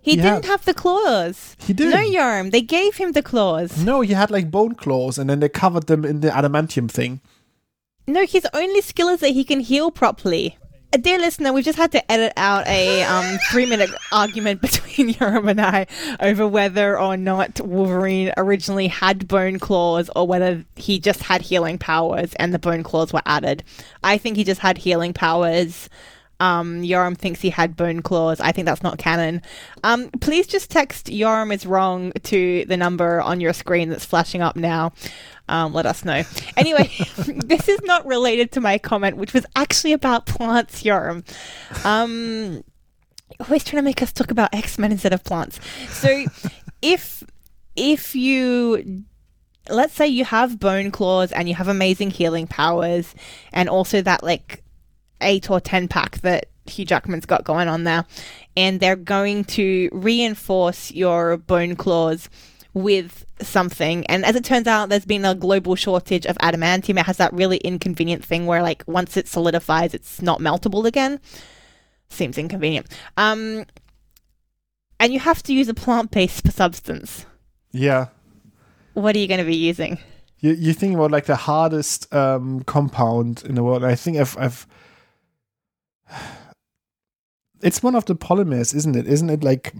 He, 0.00 0.12
he 0.12 0.16
didn't 0.16 0.44
had, 0.44 0.46
have 0.46 0.64
the 0.64 0.74
claws. 0.74 1.56
He 1.58 1.72
did. 1.72 1.90
No, 1.90 1.98
Yoram. 1.98 2.50
They 2.50 2.62
gave 2.62 2.96
him 2.96 3.12
the 3.12 3.22
claws. 3.22 3.84
No, 3.84 4.00
he 4.00 4.14
had 4.14 4.30
like 4.30 4.50
bone 4.50 4.74
claws, 4.74 5.18
and 5.18 5.28
then 5.28 5.40
they 5.40 5.48
covered 5.48 5.86
them 5.86 6.04
in 6.04 6.20
the 6.20 6.28
adamantium 6.28 6.90
thing. 6.90 7.20
No, 8.06 8.24
his 8.24 8.46
only 8.54 8.80
skill 8.80 9.08
is 9.08 9.20
that 9.20 9.30
he 9.30 9.44
can 9.44 9.60
heal 9.60 9.90
properly. 9.90 10.56
Dear 10.90 11.18
listener, 11.18 11.52
we've 11.52 11.66
just 11.66 11.76
had 11.76 11.92
to 11.92 12.10
edit 12.10 12.32
out 12.38 12.66
a 12.66 13.02
um, 13.02 13.38
three 13.50 13.66
minute 13.66 13.90
argument 14.10 14.60
between 14.62 15.12
Yoram 15.12 15.50
and 15.50 15.60
I 15.60 15.86
over 16.18 16.48
whether 16.48 16.98
or 16.98 17.14
not 17.18 17.60
Wolverine 17.60 18.32
originally 18.38 18.88
had 18.88 19.28
bone 19.28 19.58
claws 19.58 20.08
or 20.16 20.26
whether 20.26 20.64
he 20.76 20.98
just 20.98 21.22
had 21.22 21.42
healing 21.42 21.76
powers 21.76 22.32
and 22.36 22.54
the 22.54 22.58
bone 22.58 22.82
claws 22.82 23.12
were 23.12 23.20
added. 23.26 23.64
I 24.02 24.16
think 24.16 24.38
he 24.38 24.44
just 24.44 24.62
had 24.62 24.78
healing 24.78 25.12
powers. 25.12 25.90
Um, 26.40 26.82
Yoram 26.82 27.16
thinks 27.16 27.40
he 27.40 27.50
had 27.50 27.76
bone 27.76 28.00
claws. 28.00 28.40
I 28.40 28.52
think 28.52 28.66
that's 28.66 28.82
not 28.82 28.98
canon. 28.98 29.42
Um, 29.82 30.08
please 30.20 30.46
just 30.46 30.70
text 30.70 31.06
Yoram 31.06 31.52
is 31.52 31.66
wrong 31.66 32.12
to 32.24 32.64
the 32.66 32.76
number 32.76 33.20
on 33.20 33.40
your 33.40 33.52
screen 33.52 33.88
that's 33.88 34.04
flashing 34.04 34.40
up 34.40 34.54
now 34.54 34.92
um, 35.48 35.72
let 35.72 35.86
us 35.86 36.04
know. 36.04 36.22
Anyway, 36.56 36.90
this 37.26 37.68
is 37.68 37.80
not 37.82 38.06
related 38.06 38.52
to 38.52 38.60
my 38.60 38.78
comment, 38.78 39.16
which 39.16 39.32
was 39.32 39.46
actually 39.56 39.92
about 39.92 40.26
plants, 40.26 40.82
Yoram. 40.82 41.24
Um, 41.84 42.62
always 43.40 43.64
trying 43.64 43.82
to 43.82 43.84
make 43.84 44.02
us 44.02 44.12
talk 44.12 44.30
about 44.30 44.54
X 44.54 44.78
Men 44.78 44.92
instead 44.92 45.12
of 45.12 45.24
plants. 45.24 45.60
So, 45.88 46.24
if 46.82 47.24
if 47.76 48.14
you 48.14 49.04
let's 49.70 49.92
say 49.92 50.06
you 50.06 50.24
have 50.24 50.58
bone 50.58 50.90
claws 50.90 51.30
and 51.32 51.48
you 51.48 51.54
have 51.54 51.68
amazing 51.68 52.10
healing 52.10 52.46
powers, 52.46 53.14
and 53.52 53.68
also 53.68 54.02
that 54.02 54.22
like 54.22 54.62
eight 55.20 55.50
or 55.50 55.60
ten 55.60 55.88
pack 55.88 56.18
that 56.18 56.46
Hugh 56.66 56.84
Jackman's 56.84 57.26
got 57.26 57.44
going 57.44 57.68
on 57.68 57.84
there, 57.84 58.04
and 58.56 58.80
they're 58.80 58.96
going 58.96 59.44
to 59.44 59.88
reinforce 59.92 60.90
your 60.90 61.36
bone 61.38 61.76
claws 61.76 62.28
with 62.74 63.24
something. 63.40 64.04
And 64.06 64.24
as 64.24 64.36
it 64.36 64.44
turns 64.44 64.66
out, 64.66 64.88
there's 64.88 65.06
been 65.06 65.24
a 65.24 65.34
global 65.34 65.74
shortage 65.74 66.26
of 66.26 66.36
adamantium. 66.38 67.00
It 67.00 67.06
has 67.06 67.16
that 67.16 67.32
really 67.32 67.56
inconvenient 67.58 68.24
thing 68.24 68.46
where, 68.46 68.62
like, 68.62 68.84
once 68.86 69.16
it 69.16 69.26
solidifies, 69.26 69.94
it's 69.94 70.20
not 70.20 70.40
meltable 70.40 70.84
again. 70.84 71.20
Seems 72.10 72.38
inconvenient. 72.38 72.86
Um, 73.16 73.64
and 75.00 75.12
you 75.12 75.20
have 75.20 75.42
to 75.44 75.54
use 75.54 75.68
a 75.68 75.74
plant 75.74 76.10
based 76.10 76.50
substance. 76.52 77.26
Yeah. 77.72 78.08
What 78.94 79.16
are 79.16 79.18
you 79.18 79.28
going 79.28 79.40
to 79.40 79.46
be 79.46 79.56
using? 79.56 79.98
You, 80.40 80.52
you 80.52 80.72
think 80.72 80.94
about 80.94 81.10
like 81.10 81.26
the 81.26 81.36
hardest 81.36 82.12
um, 82.14 82.62
compound 82.64 83.42
in 83.44 83.54
the 83.54 83.62
world. 83.62 83.84
I 83.84 83.94
think 83.94 84.18
I've, 84.18 84.36
I've 84.38 84.66
it's 87.62 87.82
one 87.82 87.94
of 87.94 88.04
the 88.04 88.16
polymers, 88.16 88.74
isn't 88.74 88.96
it? 88.96 89.06
Isn't 89.06 89.30
it 89.30 89.44
like 89.44 89.74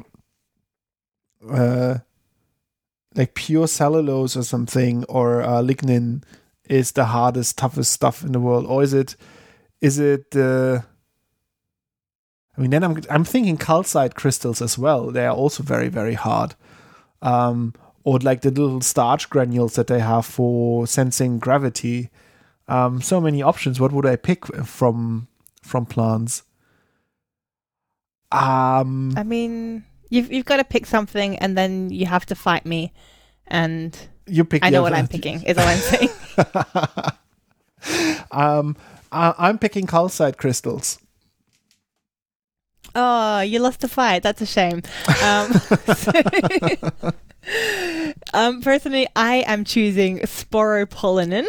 uh 1.51 1.99
like 3.15 3.35
pure 3.35 3.67
cellulose 3.67 4.37
or 4.37 4.43
something 4.43 5.05
or 5.09 5.43
uh, 5.43 5.63
lignin 5.63 6.23
is 6.69 6.93
the 6.93 7.07
hardest, 7.07 7.57
toughest 7.57 7.93
stuff 7.93 8.23
in 8.23 8.33
the 8.33 8.41
world, 8.41 8.67
or 8.67 8.83
is 8.83 8.93
it 8.93 9.17
is 9.81 9.99
it 9.99 10.37
uh, 10.37 10.81
I 12.57 12.61
mean, 12.61 12.71
then 12.71 12.85
I'm 12.85 13.01
I'm 13.09 13.25
thinking 13.25 13.57
calcite 13.57 14.15
crystals 14.15 14.61
as 14.61 14.77
well. 14.77 15.11
They 15.11 15.27
are 15.27 15.35
also 15.35 15.63
very 15.63 15.89
very 15.89 16.15
hard. 16.15 16.55
Um, 17.23 17.75
or 18.05 18.19
like 18.19 18.41
the 18.41 18.51
little 18.51 18.81
starch 18.81 19.29
granules 19.29 19.75
that 19.75 19.87
they 19.87 20.01
have 20.01 20.25
for 20.25 20.87
sensing 20.87 21.39
gravity. 21.39 22.11
Um, 22.67 23.03
so 23.03 23.21
many 23.21 23.43
options. 23.43 23.81
What 23.81 23.93
would 23.93 24.07
I 24.07 24.17
pick 24.17 24.47
from 24.65 25.29
from 25.69 25.87
plants? 25.87 26.43
Um, 28.33 29.15
I 29.17 29.23
mean, 29.23 29.85
You've 30.11 30.33
you've 30.33 30.47
got 30.47 30.57
to 30.57 30.65
pick 30.65 30.87
something, 30.87 31.37
and 31.39 31.57
then 31.57 31.91
you 31.91 32.07
have 32.07 32.25
to 32.27 32.35
fight 32.35 32.65
me, 32.65 32.93
and 33.47 33.97
you 34.27 34.45
pick. 34.45 34.65
I 34.65 34.71
know 34.71 34.83
what 34.83 34.95
I'm 34.95 35.09
picking. 35.17 35.43
Is 35.43 35.59
all 35.59 35.67
I'm 35.67 35.79
saying. 35.79 36.11
um, 38.31 38.77
I, 39.13 39.35
I'm 39.37 39.59
picking 39.59 39.87
calcite 39.87 40.39
crystals. 40.39 40.99
Oh, 43.01 43.41
you 43.43 43.61
lost 43.61 43.79
the 43.79 43.89
fight. 43.89 44.25
That's 44.25 44.43
a 44.43 44.47
shame. 44.47 44.83
Um, 45.23 45.53
so 45.53 46.11
um, 48.35 48.61
personally, 48.61 49.07
I 49.15 49.45
am 49.47 49.65
choosing 49.65 50.19
sporopollenin. 50.21 51.47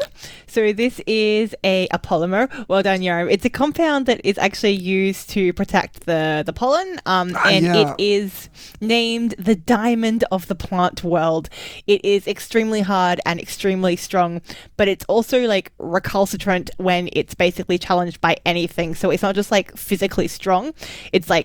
So 0.49 0.73
this 0.73 0.99
is 1.05 1.55
a, 1.63 1.87
a 1.91 1.99
polymer. 1.99 2.49
Well 2.67 2.81
done, 2.81 3.01
Yoram. 3.01 3.31
It's 3.31 3.45
a 3.45 3.49
compound 3.49 4.07
that 4.07 4.19
is 4.23 4.37
actually 4.37 4.73
used 4.73 5.29
to 5.31 5.53
protect 5.53 6.05
the, 6.05 6.43
the 6.45 6.53
pollen, 6.53 6.99
um, 7.05 7.33
ah, 7.35 7.49
and 7.49 7.65
yeah. 7.65 7.91
it 7.91 7.95
is 7.99 8.49
named 8.81 9.35
the 9.37 9.55
diamond 9.55 10.23
of 10.31 10.47
the 10.47 10.55
plant 10.55 11.03
world. 11.03 11.49
It 11.85 12.03
is 12.03 12.27
extremely 12.27 12.81
hard 12.81 13.21
and 13.25 13.39
extremely 13.39 13.95
strong, 13.95 14.41
but 14.75 14.87
it's 14.87 15.05
also 15.05 15.45
like 15.45 15.71
recalcitrant 15.77 16.71
when 16.77 17.09
it's 17.13 17.35
basically 17.35 17.77
challenged 17.77 18.19
by 18.19 18.37
anything. 18.45 18.95
So 18.95 19.11
it's 19.11 19.23
not 19.23 19.35
just 19.35 19.51
like 19.51 19.77
physically 19.77 20.27
strong, 20.27 20.73
it's 21.13 21.29
like 21.29 21.38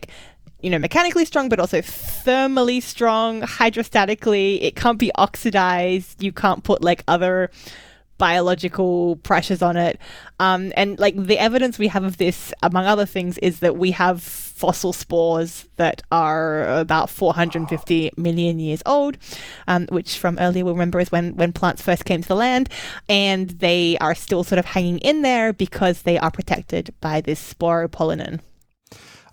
you 0.65 0.71
know, 0.71 0.79
mechanically 0.79 1.27
strong, 1.27 1.51
but 1.51 1.61
also 1.61 1.83
thermally 1.83 2.83
strong, 2.83 3.43
hydrostatically. 3.43 4.63
It 4.63 4.77
can't 4.77 4.99
be 4.99 5.13
oxidized. 5.15 6.23
You 6.23 6.33
can't 6.33 6.65
put 6.65 6.83
like 6.83 7.05
other 7.07 7.51
biological 8.17 9.17
pressures 9.17 9.61
on 9.61 9.77
it. 9.77 9.99
Um, 10.41 10.73
and 10.77 10.99
like 10.99 11.17
the 11.17 11.39
evidence 11.39 11.79
we 11.79 11.89
have 11.89 12.05
of 12.05 12.17
this, 12.17 12.53
among 12.63 12.87
other 12.87 13.07
things, 13.07 13.37
is 13.39 13.61
that 13.61 13.77
we 13.77 13.91
have 13.91 14.23
fossil 14.23 14.93
spores 14.95 15.69
that 15.77 16.01
are 16.11 16.79
about 16.79 17.11
450 17.11 18.13
million 18.17 18.59
years 18.59 18.83
old, 18.87 19.19
um, 19.69 19.87
which 19.91 20.17
from 20.17 20.39
earlier 20.39 20.65
we'll 20.65 20.75
remember 20.75 21.01
is 21.01 21.13
when, 21.13 21.37
when 21.37 21.53
plants 21.53 21.83
first 21.83 22.05
came 22.05 22.23
to 22.23 22.29
the 22.29 22.37
land. 22.37 22.69
And 23.09 23.51
they 23.51 23.99
are 24.01 24.15
still 24.15 24.45
sort 24.45 24.59
of 24.59 24.65
hanging 24.65 24.99
in 24.99 25.21
there 25.21 25.53
because 25.53 26.03
they 26.03 26.19
are 26.19 26.31
protected 26.31 26.95
by 27.03 27.21
this 27.21 27.53
sporopollenin. 27.53 28.41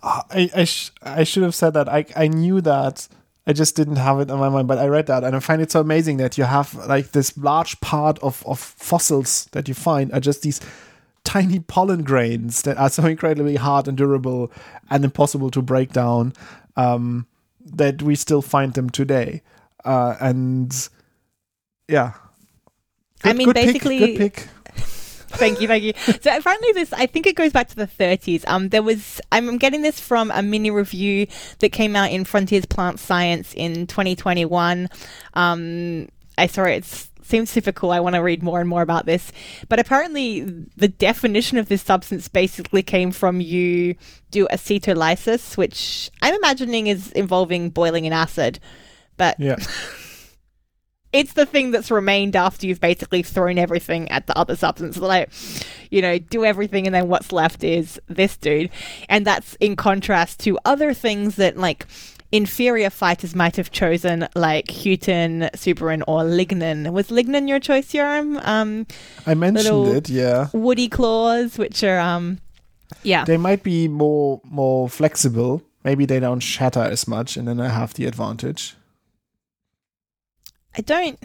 I 0.02 0.50
I, 0.54 0.64
sh- 0.64 0.90
I 1.02 1.24
should 1.24 1.42
have 1.42 1.54
said 1.54 1.74
that. 1.74 1.88
I 1.88 2.04
I 2.16 2.28
knew 2.28 2.60
that. 2.60 3.08
I 3.46 3.52
just 3.52 3.74
didn't 3.74 3.96
have 3.96 4.20
it 4.20 4.30
on 4.30 4.38
my 4.38 4.48
mind, 4.48 4.68
but 4.68 4.78
I 4.78 4.86
read 4.86 5.06
that 5.06 5.24
and 5.24 5.34
I 5.34 5.40
find 5.40 5.60
it 5.60 5.72
so 5.72 5.80
amazing 5.80 6.18
that 6.18 6.38
you 6.38 6.44
have 6.44 6.74
like 6.74 7.10
this 7.10 7.36
large 7.36 7.80
part 7.80 8.20
of, 8.20 8.44
of 8.46 8.60
fossils 8.60 9.46
that 9.50 9.66
you 9.66 9.74
find 9.74 10.12
are 10.12 10.20
just 10.20 10.42
these 10.42 10.60
tiny 11.24 11.58
pollen 11.58 12.04
grains 12.04 12.62
that 12.62 12.76
are 12.76 12.88
so 12.88 13.04
incredibly 13.04 13.56
hard 13.56 13.88
and 13.88 13.96
durable 13.96 14.52
and 14.90 15.04
impossible 15.04 15.50
to 15.50 15.60
break 15.60 15.92
down 15.92 16.32
um, 16.76 17.26
that 17.64 18.00
we 18.00 18.14
still 18.14 18.42
find 18.42 18.74
them 18.74 18.90
today. 18.90 19.42
Uh, 19.84 20.14
and 20.20 20.88
yeah. 21.88 22.12
Good, 23.22 23.30
I 23.30 23.32
mean, 23.32 23.52
basically, 23.52 24.16
pick, 24.16 24.16
good 24.16 24.34
pick 24.76 24.86
thank 25.32 25.60
you, 25.60 25.68
thank 25.68 25.82
you. 25.84 25.92
So 26.20 26.36
apparently, 26.36 26.72
this 26.72 26.92
I 26.92 27.06
think 27.06 27.26
it 27.26 27.36
goes 27.36 27.52
back 27.52 27.68
to 27.68 27.76
the 27.76 27.86
30s. 27.86 28.44
Um, 28.46 28.68
there 28.68 28.82
was 28.82 29.20
I'm 29.30 29.58
getting 29.58 29.82
this 29.82 30.00
from 30.00 30.30
a 30.30 30.42
mini 30.42 30.70
review 30.70 31.26
that 31.60 31.70
came 31.70 31.96
out 31.96 32.10
in 32.10 32.24
Frontiers 32.24 32.66
Plant 32.66 32.98
Science 32.98 33.54
in 33.54 33.86
2021. 33.86 34.88
Um, 35.34 36.08
I 36.38 36.46
saw 36.46 36.64
it. 36.64 36.76
It's 36.78 37.08
seems 37.32 37.50
super 37.50 37.72
cool. 37.72 37.90
I 37.90 38.00
want 38.00 38.14
to 38.14 38.22
read 38.22 38.42
more 38.42 38.60
and 38.60 38.68
more 38.68 38.82
about 38.82 39.06
this. 39.06 39.32
But 39.68 39.78
apparently, 39.78 40.42
the 40.76 40.88
definition 40.88 41.56
of 41.56 41.68
this 41.68 41.82
substance 41.82 42.28
basically 42.28 42.82
came 42.82 43.10
from 43.10 43.40
you 43.40 43.94
do 44.30 44.46
acetolysis, 44.48 45.56
which 45.56 46.10
I'm 46.20 46.34
imagining 46.34 46.88
is 46.88 47.10
involving 47.12 47.70
boiling 47.70 48.06
an 48.06 48.12
acid. 48.12 48.60
But 49.16 49.40
yeah. 49.40 49.56
it's 51.12 51.34
the 51.34 51.46
thing 51.46 51.70
that's 51.70 51.90
remained 51.90 52.36
after 52.36 52.66
you've 52.66 52.80
basically 52.80 53.22
thrown 53.22 53.58
everything 53.58 54.10
at 54.10 54.26
the 54.26 54.36
other 54.36 54.56
substance. 54.56 54.96
Like, 54.96 55.30
you 55.90 56.00
know, 56.00 56.18
do 56.18 56.44
everything 56.44 56.86
and 56.86 56.94
then 56.94 57.08
what's 57.08 57.32
left 57.32 57.62
is 57.64 58.00
this 58.08 58.36
dude. 58.36 58.70
And 59.08 59.26
that's 59.26 59.56
in 59.56 59.76
contrast 59.76 60.40
to 60.40 60.58
other 60.64 60.94
things 60.94 61.36
that, 61.36 61.56
like, 61.56 61.86
inferior 62.32 62.88
fighters 62.88 63.34
might 63.34 63.56
have 63.56 63.70
chosen 63.70 64.26
like 64.34 64.66
Cutin, 64.66 65.50
Suberin, 65.54 66.02
or 66.08 66.22
Lignin. 66.22 66.90
Was 66.90 67.08
Lignin 67.08 67.46
your 67.46 67.60
choice, 67.60 67.92
Yoram? 67.92 68.44
Um, 68.46 68.86
I 69.26 69.34
mentioned 69.34 69.88
it, 69.88 70.08
yeah. 70.08 70.48
woody 70.52 70.88
claws, 70.88 71.58
which 71.58 71.84
are 71.84 72.00
um, 72.00 72.38
yeah. 73.02 73.24
They 73.24 73.36
might 73.36 73.62
be 73.62 73.86
more 73.86 74.40
more 74.44 74.88
flexible. 74.88 75.62
Maybe 75.84 76.06
they 76.06 76.20
don't 76.20 76.40
shatter 76.40 76.80
as 76.80 77.06
much, 77.06 77.36
and 77.36 77.46
then 77.46 77.60
I 77.60 77.68
have 77.68 77.94
the 77.94 78.06
advantage. 78.06 78.76
I 80.76 80.80
don't. 80.80 81.18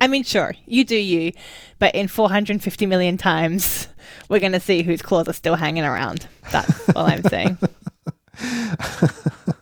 I 0.00 0.08
mean, 0.08 0.24
sure, 0.24 0.54
you 0.66 0.84
do 0.84 0.96
you, 0.96 1.32
but 1.78 1.94
in 1.94 2.08
450 2.08 2.86
million 2.86 3.16
times, 3.16 3.88
we're 4.28 4.40
going 4.40 4.52
to 4.52 4.60
see 4.60 4.82
whose 4.82 5.02
claws 5.02 5.28
are 5.28 5.32
still 5.32 5.54
hanging 5.54 5.84
around. 5.84 6.26
That's 6.50 6.88
all 6.90 7.06
I'm 7.06 7.22
saying. 7.22 7.58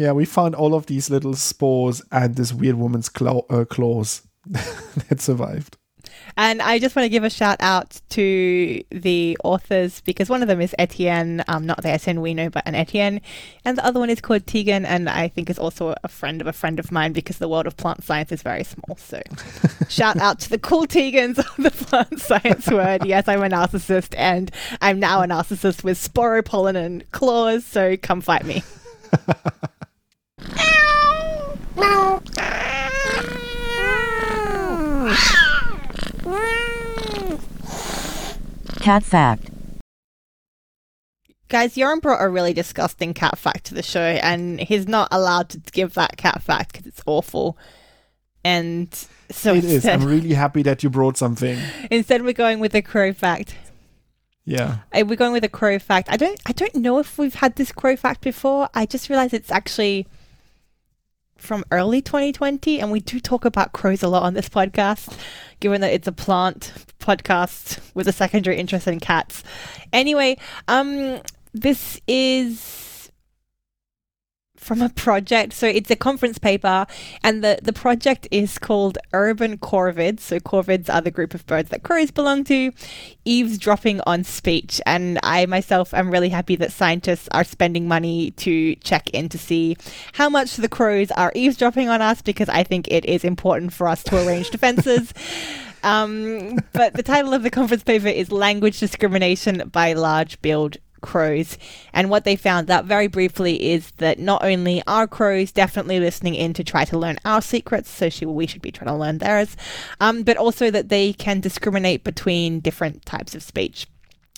Yeah, 0.00 0.12
we 0.12 0.24
found 0.24 0.54
all 0.54 0.74
of 0.74 0.86
these 0.86 1.10
little 1.10 1.34
spores 1.34 2.00
and 2.10 2.34
this 2.34 2.54
weird 2.54 2.76
woman's 2.76 3.10
claw, 3.10 3.42
uh, 3.50 3.66
claws 3.66 4.22
that 4.46 5.20
survived. 5.20 5.76
And 6.36 6.60
I 6.60 6.78
just 6.78 6.96
want 6.96 7.04
to 7.04 7.08
give 7.08 7.24
a 7.24 7.30
shout 7.30 7.56
out 7.60 8.00
to 8.10 8.82
the 8.90 9.38
authors 9.44 10.00
because 10.00 10.28
one 10.28 10.42
of 10.42 10.48
them 10.48 10.60
is 10.60 10.74
Etienne, 10.78 11.44
um, 11.48 11.66
not 11.66 11.82
the 11.82 11.90
Etienne 11.90 12.20
we 12.20 12.34
know, 12.34 12.50
but 12.50 12.62
an 12.66 12.74
Etienne, 12.74 13.20
and 13.64 13.78
the 13.78 13.84
other 13.84 14.00
one 14.00 14.10
is 14.10 14.20
called 14.20 14.46
Tegan, 14.46 14.84
and 14.84 15.08
I 15.08 15.28
think 15.28 15.48
is 15.48 15.58
also 15.58 15.94
a 16.02 16.08
friend 16.08 16.40
of 16.40 16.46
a 16.46 16.52
friend 16.52 16.78
of 16.78 16.90
mine 16.90 17.12
because 17.12 17.38
the 17.38 17.48
world 17.48 17.66
of 17.66 17.76
plant 17.76 18.04
science 18.04 18.32
is 18.32 18.42
very 18.42 18.64
small. 18.64 18.96
So, 18.96 19.22
shout 19.88 20.16
out 20.18 20.40
to 20.40 20.50
the 20.50 20.58
cool 20.58 20.86
Tegans 20.86 21.38
of 21.38 21.56
the 21.56 21.70
plant 21.70 22.20
science 22.20 22.68
world. 22.68 23.06
Yes, 23.06 23.28
I'm 23.28 23.42
a 23.42 23.48
narcissist, 23.48 24.14
and 24.16 24.50
I'm 24.80 24.98
now 24.98 25.22
a 25.22 25.26
narcissist 25.26 25.84
with 25.84 25.98
sporopollenin 25.98 26.80
and 26.90 27.10
claws. 27.12 27.64
So 27.64 27.96
come 27.96 28.20
fight 28.20 28.44
me. 28.44 28.62
Cat 38.80 39.02
fact. 39.04 39.50
Guys, 41.48 41.74
Yoram 41.74 42.00
brought 42.00 42.22
a 42.22 42.28
really 42.28 42.52
disgusting 42.52 43.12
cat 43.12 43.36
fact 43.36 43.64
to 43.66 43.74
the 43.74 43.82
show, 43.82 44.00
and 44.00 44.60
he's 44.60 44.86
not 44.86 45.08
allowed 45.10 45.48
to 45.50 45.58
give 45.72 45.94
that 45.94 46.16
cat 46.16 46.42
fact 46.42 46.72
because 46.72 46.86
it's 46.86 47.02
awful. 47.06 47.58
And 48.44 48.88
so 49.30 49.54
it 49.54 49.64
is. 49.64 49.74
instead, 49.74 50.00
I'm 50.00 50.06
really 50.08 50.32
happy 50.34 50.62
that 50.62 50.82
you 50.82 50.90
brought 50.90 51.16
something. 51.16 51.58
instead 51.90 52.22
we're 52.22 52.32
going 52.32 52.60
with 52.60 52.72
the 52.72 52.82
crow 52.82 53.12
fact. 53.12 53.56
Yeah. 54.46 54.78
Uh, 54.92 55.04
We're 55.06 55.16
going 55.16 55.32
with 55.32 55.44
a 55.44 55.48
crow 55.50 55.78
fact. 55.78 56.08
I 56.10 56.16
don't. 56.16 56.40
I 56.46 56.52
don't 56.52 56.74
know 56.74 56.98
if 56.98 57.18
we've 57.18 57.34
had 57.34 57.56
this 57.56 57.70
crow 57.70 57.94
fact 57.94 58.22
before. 58.22 58.68
I 58.74 58.86
just 58.86 59.08
realized 59.08 59.34
it's 59.34 59.50
actually 59.52 60.08
from 61.40 61.64
early 61.70 62.02
2020, 62.02 62.80
and 62.80 62.92
we 62.92 63.00
do 63.00 63.18
talk 63.18 63.44
about 63.44 63.72
crows 63.72 64.02
a 64.02 64.08
lot 64.08 64.22
on 64.22 64.34
this 64.34 64.48
podcast, 64.48 65.16
given 65.60 65.80
that 65.80 65.92
it's 65.92 66.06
a 66.06 66.12
plant 66.12 66.72
podcast 66.98 67.80
with 67.94 68.06
a 68.06 68.12
secondary 68.12 68.56
interest 68.56 68.86
in 68.86 69.00
cats. 69.00 69.42
Anyway, 69.92 70.36
um, 70.68 71.20
this 71.52 72.00
is 72.06 72.89
from 74.60 74.82
a 74.82 74.88
project. 74.90 75.54
So 75.54 75.66
it's 75.66 75.90
a 75.90 75.96
conference 75.96 76.38
paper, 76.38 76.86
and 77.24 77.42
the, 77.42 77.58
the 77.62 77.72
project 77.72 78.28
is 78.30 78.58
called 78.58 78.98
Urban 79.12 79.58
Corvids. 79.58 80.20
So 80.20 80.38
corvids 80.38 80.92
are 80.92 81.00
the 81.00 81.10
group 81.10 81.34
of 81.34 81.46
birds 81.46 81.70
that 81.70 81.82
crows 81.82 82.10
belong 82.10 82.44
to, 82.44 82.70
eavesdropping 83.24 84.00
on 84.06 84.22
speech. 84.22 84.80
And 84.86 85.18
I 85.22 85.46
myself 85.46 85.94
am 85.94 86.10
really 86.10 86.28
happy 86.28 86.56
that 86.56 86.72
scientists 86.72 87.28
are 87.32 87.44
spending 87.44 87.88
money 87.88 88.32
to 88.32 88.74
check 88.76 89.08
in 89.10 89.28
to 89.30 89.38
see 89.38 89.76
how 90.12 90.28
much 90.28 90.56
the 90.56 90.68
crows 90.68 91.10
are 91.12 91.32
eavesdropping 91.34 91.88
on 91.88 92.02
us 92.02 92.22
because 92.22 92.48
I 92.48 92.62
think 92.62 92.86
it 92.88 93.04
is 93.06 93.24
important 93.24 93.72
for 93.72 93.88
us 93.88 94.02
to 94.04 94.26
arrange 94.26 94.50
defenses. 94.50 95.12
Um, 95.82 96.58
but 96.72 96.92
the 96.94 97.02
title 97.02 97.32
of 97.32 97.42
the 97.42 97.50
conference 97.50 97.82
paper 97.82 98.08
is 98.08 98.30
Language 98.30 98.78
Discrimination 98.78 99.70
by 99.72 99.94
Large 99.94 100.40
Billed 100.42 100.76
Crows. 101.00 101.58
And 101.92 102.10
what 102.10 102.24
they 102.24 102.36
found 102.36 102.70
out 102.70 102.84
very 102.84 103.06
briefly 103.06 103.70
is 103.72 103.90
that 103.98 104.18
not 104.18 104.44
only 104.44 104.82
are 104.86 105.06
crows 105.06 105.52
definitely 105.52 106.00
listening 106.00 106.34
in 106.34 106.52
to 106.54 106.64
try 106.64 106.84
to 106.84 106.98
learn 106.98 107.18
our 107.24 107.42
secrets, 107.42 107.90
so 107.90 108.08
she, 108.08 108.26
we 108.26 108.46
should 108.46 108.62
be 108.62 108.72
trying 108.72 108.88
to 108.88 108.94
learn 108.94 109.18
theirs, 109.18 109.56
um, 110.00 110.22
but 110.22 110.36
also 110.36 110.70
that 110.70 110.88
they 110.88 111.12
can 111.12 111.40
discriminate 111.40 112.04
between 112.04 112.60
different 112.60 113.04
types 113.04 113.34
of 113.34 113.42
speech. 113.42 113.86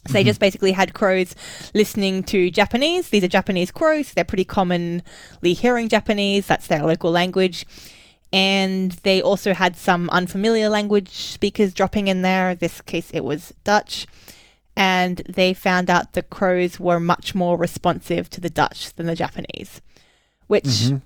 So 0.09 0.15
they 0.15 0.25
just 0.25 0.41
basically 0.41 0.73
had 0.73 0.95
crows 0.95 1.37
listening 1.75 2.25
to 2.25 2.51
Japanese. 2.51 3.11
These 3.11 3.23
are 3.23 3.29
Japanese 3.29 3.71
crows. 3.71 4.13
They're 4.13 4.25
pretty 4.25 4.45
commonly 4.45 5.03
hearing 5.43 5.89
Japanese. 5.89 6.47
That's 6.47 6.67
their 6.67 6.83
local 6.83 7.13
language. 7.13 7.65
And 8.33 8.93
they 9.03 9.23
also 9.23 9.53
had 9.53 9.77
some 9.77 10.09
unfamiliar 10.11 10.69
language 10.69 11.11
speakers 11.11 11.73
dropping 11.73 12.09
in 12.09 12.23
there. 12.23 12.55
this 12.55 12.81
case, 12.81 13.11
it 13.13 13.23
was 13.23 13.53
Dutch. 13.63 14.07
And 14.77 15.19
they 15.29 15.53
found 15.55 15.91
out 15.91 16.15
the 16.15 16.23
crows 16.23 16.81
were 16.81 16.99
much 16.99 17.35
more 17.35 17.57
responsive 17.59 18.31
to 18.31 18.41
the 18.41 18.49
Dutch 18.51 18.95
than 18.95 19.07
the 19.07 19.15
Japanese. 19.15 19.81
Which, 20.47 20.65
Mhm. 20.65 21.03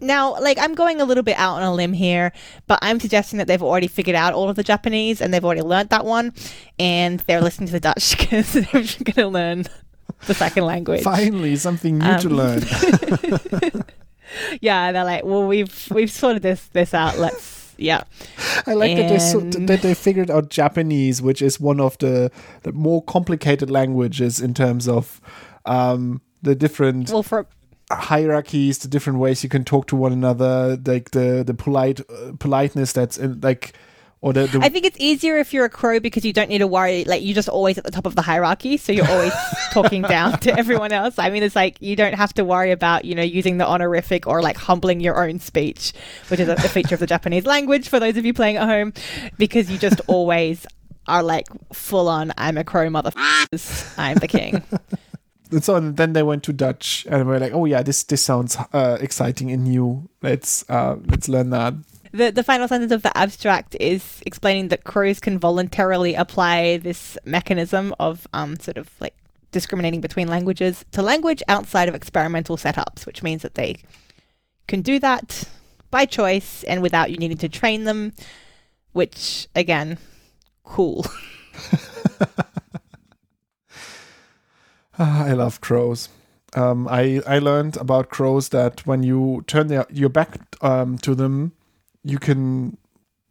now, 0.00 0.40
like, 0.40 0.58
I'm 0.58 0.74
going 0.74 1.00
a 1.00 1.04
little 1.04 1.22
bit 1.22 1.36
out 1.38 1.56
on 1.56 1.62
a 1.62 1.74
limb 1.74 1.92
here, 1.92 2.32
but 2.66 2.78
I'm 2.80 2.98
suggesting 2.98 3.36
that 3.38 3.46
they've 3.46 3.62
already 3.62 3.88
figured 3.88 4.16
out 4.16 4.32
all 4.32 4.48
of 4.48 4.56
the 4.56 4.62
Japanese 4.62 5.20
and 5.20 5.32
they've 5.34 5.44
already 5.44 5.60
learnt 5.62 5.90
that 5.90 6.04
one. 6.06 6.32
And 6.78 7.20
they're 7.20 7.42
listening 7.42 7.66
to 7.68 7.72
the 7.72 7.80
Dutch 7.80 8.16
because 8.18 8.52
they're 8.54 8.64
going 8.72 9.14
to 9.14 9.28
learn 9.28 9.64
the 10.26 10.34
second 10.34 10.64
language. 10.64 11.02
Finally, 11.02 11.56
something 11.56 11.98
new 11.98 12.18
to 12.18 12.28
Um, 12.28 12.34
learn. 12.34 12.62
yeah, 14.60 14.92
they're 14.92 15.04
like, 15.04 15.24
well, 15.24 15.46
we've 15.46 15.88
we've 15.90 16.10
sorted 16.10 16.42
this 16.42 16.66
this 16.72 16.94
out. 16.94 17.18
Let's 17.18 17.59
yeah. 17.80 18.04
I 18.66 18.74
like 18.74 18.96
that 18.96 19.08
they 19.08 19.18
so, 19.18 19.40
that 19.40 19.82
they 19.82 19.94
figured 19.94 20.30
out 20.30 20.50
Japanese, 20.50 21.22
which 21.22 21.42
is 21.42 21.58
one 21.58 21.80
of 21.80 21.96
the, 21.98 22.30
the 22.62 22.72
more 22.72 23.02
complicated 23.04 23.70
languages 23.70 24.40
in 24.40 24.54
terms 24.54 24.86
of 24.88 25.20
um, 25.64 26.20
the 26.42 26.54
different 26.54 27.10
Well, 27.10 27.22
for 27.22 27.46
hierarchies, 27.90 28.78
the 28.78 28.88
different 28.88 29.18
ways 29.18 29.42
you 29.42 29.48
can 29.48 29.64
talk 29.64 29.86
to 29.88 29.96
one 29.96 30.12
another, 30.12 30.78
like 30.84 31.10
the 31.10 31.42
the 31.44 31.54
polite 31.54 32.00
uh, 32.10 32.32
politeness 32.38 32.92
that's 32.92 33.18
in 33.18 33.40
like 33.40 33.72
or 34.22 34.34
the, 34.34 34.46
the 34.46 34.60
I 34.60 34.68
think 34.68 34.84
it's 34.84 34.98
easier 35.00 35.38
if 35.38 35.54
you're 35.54 35.64
a 35.64 35.70
crow 35.70 35.98
because 35.98 36.26
you 36.26 36.32
don't 36.32 36.50
need 36.50 36.58
to 36.58 36.66
worry. 36.66 37.04
Like 37.04 37.22
you're 37.22 37.34
just 37.34 37.48
always 37.48 37.78
at 37.78 37.84
the 37.84 37.90
top 37.90 38.06
of 38.06 38.16
the 38.16 38.22
hierarchy, 38.22 38.76
so 38.76 38.92
you're 38.92 39.08
always 39.08 39.32
talking 39.72 40.02
down 40.02 40.38
to 40.40 40.58
everyone 40.58 40.92
else. 40.92 41.18
I 41.18 41.30
mean, 41.30 41.42
it's 41.42 41.56
like 41.56 41.80
you 41.80 41.96
don't 41.96 42.14
have 42.14 42.34
to 42.34 42.44
worry 42.44 42.70
about 42.70 43.06
you 43.06 43.14
know 43.14 43.22
using 43.22 43.56
the 43.56 43.66
honorific 43.66 44.26
or 44.26 44.42
like 44.42 44.58
humbling 44.58 45.00
your 45.00 45.24
own 45.24 45.40
speech, 45.40 45.94
which 46.28 46.38
is 46.38 46.48
a, 46.48 46.52
a 46.52 46.68
feature 46.68 46.94
of 46.94 47.00
the 47.00 47.06
Japanese 47.06 47.46
language 47.46 47.88
for 47.88 47.98
those 47.98 48.16
of 48.18 48.26
you 48.26 48.34
playing 48.34 48.56
at 48.56 48.68
home, 48.68 48.92
because 49.38 49.70
you 49.70 49.78
just 49.78 50.00
always 50.06 50.66
are 51.06 51.22
like 51.22 51.46
full 51.72 52.08
on. 52.08 52.32
I'm 52.36 52.58
a 52.58 52.64
crow, 52.64 52.88
motherfuckers. 52.88 53.94
I'm 53.98 54.18
the 54.18 54.28
king. 54.28 54.62
and 55.50 55.64
so 55.64 55.80
then 55.80 56.12
they 56.12 56.22
went 56.22 56.42
to 56.44 56.52
Dutch 56.52 57.06
and 57.08 57.26
we're 57.26 57.38
like, 57.38 57.52
oh 57.52 57.64
yeah, 57.64 57.82
this 57.82 58.04
this 58.04 58.22
sounds 58.22 58.56
uh, 58.72 58.98
exciting 59.00 59.50
and 59.50 59.64
new. 59.64 60.08
Let's 60.22 60.68
uh, 60.68 60.96
let's 61.06 61.28
learn 61.28 61.50
that. 61.50 61.74
The, 62.12 62.32
the 62.32 62.42
final 62.42 62.66
sentence 62.66 62.92
of 62.92 63.02
the 63.02 63.16
abstract 63.16 63.76
is 63.78 64.20
explaining 64.26 64.68
that 64.68 64.84
crows 64.84 65.20
can 65.20 65.38
voluntarily 65.38 66.14
apply 66.14 66.78
this 66.78 67.16
mechanism 67.24 67.94
of 68.00 68.26
um, 68.32 68.58
sort 68.58 68.76
of 68.78 68.90
like 69.00 69.14
discriminating 69.52 70.00
between 70.00 70.26
languages 70.26 70.84
to 70.92 71.02
language 71.02 71.42
outside 71.46 71.88
of 71.88 71.94
experimental 71.94 72.56
setups, 72.56 73.06
which 73.06 73.22
means 73.22 73.42
that 73.42 73.54
they 73.54 73.76
can 74.66 74.82
do 74.82 74.98
that 74.98 75.44
by 75.90 76.04
choice 76.04 76.64
and 76.64 76.82
without 76.82 77.10
you 77.10 77.16
needing 77.16 77.36
to 77.38 77.48
train 77.48 77.84
them, 77.84 78.12
which, 78.92 79.48
again, 79.54 79.98
cool. 80.64 81.06
Ah, 85.02 85.24
I 85.24 85.32
love 85.32 85.62
crows. 85.62 86.10
Um, 86.54 86.86
I 86.86 87.22
I 87.26 87.38
learned 87.38 87.78
about 87.78 88.10
crows 88.10 88.50
that 88.50 88.86
when 88.86 89.02
you 89.02 89.42
turn 89.46 89.68
their, 89.68 89.86
your 89.88 90.10
back 90.10 90.38
um, 90.60 90.98
to 90.98 91.14
them, 91.14 91.52
you 92.04 92.18
can 92.18 92.76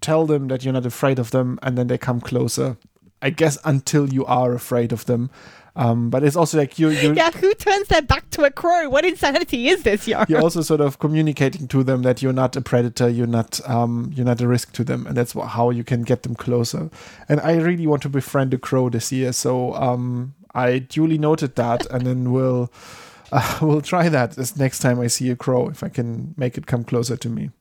tell 0.01 0.25
them 0.25 0.47
that 0.47 0.63
you're 0.63 0.73
not 0.73 0.85
afraid 0.85 1.19
of 1.19 1.31
them, 1.31 1.59
and 1.61 1.77
then 1.77 1.87
they 1.87 1.97
come 1.97 2.21
closer. 2.21 2.77
I 3.21 3.31
guess 3.31 3.57
until 3.65 4.13
you 4.13 4.25
are 4.25 4.53
afraid 4.53 4.93
of 4.93 5.05
them. 5.05 5.29
Um, 5.75 6.09
but 6.09 6.23
it's 6.23 6.35
also 6.35 6.57
like 6.57 6.79
you 6.79 6.89
yeah, 7.15 7.31
who 7.31 7.53
turns 7.53 7.87
their 7.87 8.01
back 8.01 8.29
to 8.31 8.43
a 8.43 8.51
crow? 8.51 8.89
What 8.89 9.05
insanity 9.05 9.69
is 9.69 9.83
this, 9.83 10.07
Yara? 10.07 10.25
you're 10.27 10.41
also 10.41 10.61
sort 10.61 10.81
of 10.81 10.99
communicating 10.99 11.67
to 11.69 11.83
them 11.83 12.01
that 12.01 12.21
you're 12.21 12.33
not 12.33 12.55
a 12.55 12.61
predator, 12.61 13.07
you're 13.07 13.27
not 13.27 13.61
um, 13.69 14.11
you're 14.13 14.25
not 14.25 14.41
a 14.41 14.47
risk 14.47 14.73
to 14.73 14.83
them, 14.83 15.05
and 15.07 15.15
that's 15.15 15.35
wha- 15.35 15.45
how 15.45 15.69
you 15.69 15.83
can 15.83 16.01
get 16.01 16.23
them 16.23 16.35
closer. 16.35 16.89
And 17.29 17.39
I 17.41 17.57
really 17.57 17.87
want 17.87 18.01
to 18.03 18.09
befriend 18.09 18.53
a 18.53 18.57
crow 18.57 18.89
this 18.89 19.11
year, 19.11 19.31
so 19.31 19.73
um, 19.75 20.33
I 20.53 20.79
duly 20.79 21.17
noted 21.17 21.55
that, 21.55 21.85
and 21.87 22.05
then 22.05 22.31
we'll 22.31 22.71
uh, 23.31 23.59
we'll 23.61 23.81
try 23.81 24.09
that 24.09 24.31
this 24.31 24.57
next 24.57 24.79
time 24.79 24.99
I 24.99 25.07
see 25.07 25.29
a 25.29 25.35
crow 25.35 25.69
if 25.69 25.83
I 25.83 25.89
can 25.89 26.33
make 26.35 26.57
it 26.57 26.65
come 26.65 26.83
closer 26.83 27.15
to 27.15 27.29
me. 27.29 27.51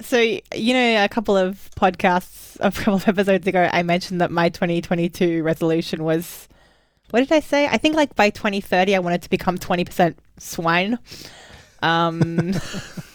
So, 0.00 0.18
you 0.20 0.74
know, 0.74 1.04
a 1.04 1.08
couple 1.08 1.36
of 1.36 1.70
podcasts, 1.76 2.56
a 2.60 2.70
couple 2.70 2.94
of 2.94 3.08
episodes 3.08 3.46
ago, 3.46 3.68
I 3.72 3.82
mentioned 3.82 4.20
that 4.20 4.30
my 4.30 4.48
2022 4.48 5.42
resolution 5.42 6.04
was, 6.04 6.48
what 7.10 7.20
did 7.20 7.32
I 7.32 7.40
say? 7.40 7.66
I 7.66 7.78
think 7.78 7.96
like 7.96 8.14
by 8.14 8.30
2030, 8.30 8.94
I 8.94 8.98
wanted 9.00 9.22
to 9.22 9.30
become 9.30 9.58
20% 9.58 10.14
swine. 10.38 10.98
Um, 11.82 12.52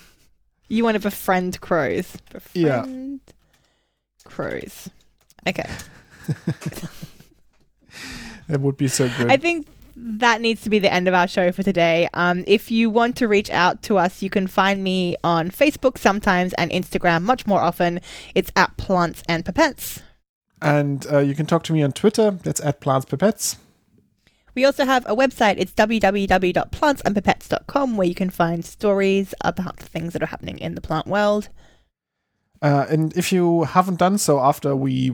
you 0.68 0.84
want 0.84 0.96
to 0.96 1.00
befriend 1.00 1.62
crows. 1.62 2.18
Befriend 2.32 3.22
Yeah. 3.26 4.26
crows. 4.26 4.90
Okay. 5.48 5.70
That 8.50 8.60
would 8.60 8.76
be 8.76 8.90
so 8.90 9.10
good. 9.18 9.32
I 9.32 9.38
think 9.38 9.68
that 9.96 10.42
needs 10.42 10.62
to 10.62 10.70
be 10.70 10.80
the 10.80 10.92
end 10.92 11.08
of 11.08 11.14
our 11.14 11.28
show 11.28 11.52
for 11.52 11.64
today. 11.64 12.10
Um, 12.14 12.44
if 12.48 12.72
you 12.72 12.90
want 12.90 13.16
to 13.18 13.28
reach 13.28 13.50
out 13.52 13.82
to 13.84 13.98
us, 13.98 14.22
you 14.22 14.30
can 14.30 14.48
find 14.48 14.84
me 14.84 15.16
on 15.24 15.52
Facebook 15.52 15.98
sometimes 15.98 16.54
and 16.54 16.72
Instagram 16.72 17.24
much 17.24 17.46
more 17.46 17.62
often. 17.62 18.00
It's 18.36 18.52
at 18.56 18.76
Plants 18.78 19.24
and 19.28 19.46
Pipettes. 19.46 20.02
and 20.62 21.06
uh, 21.12 21.20
you 21.20 21.36
can 21.36 21.46
talk 21.46 21.64
to 21.64 21.74
me 21.74 21.84
on 21.84 21.92
Twitter. 21.92 22.32
That's 22.32 22.62
at 22.62 22.80
Plants 22.80 23.06
Pipettes. 23.06 23.58
We 24.56 24.66
also 24.66 24.86
have 24.86 25.04
a 25.08 25.16
website. 25.16 25.56
It's 25.58 25.72
www.plantsandpipettes.com 25.74 27.98
where 27.98 28.08
you 28.08 28.16
can 28.16 28.30
find 28.30 28.64
stories 28.64 29.34
about 29.42 29.78
the 29.78 29.86
things 29.86 30.14
that 30.14 30.22
are 30.22 30.28
happening 30.28 30.60
in 30.60 30.76
the 30.76 30.82
plant 30.82 31.08
world. 31.08 31.50
Uh, 32.64 32.86
and 32.90 33.16
if 33.18 33.34
you 33.34 33.64
haven't 33.64 34.00
done 34.00 34.18
so 34.18 34.40
after 34.40 34.74
we 34.74 35.12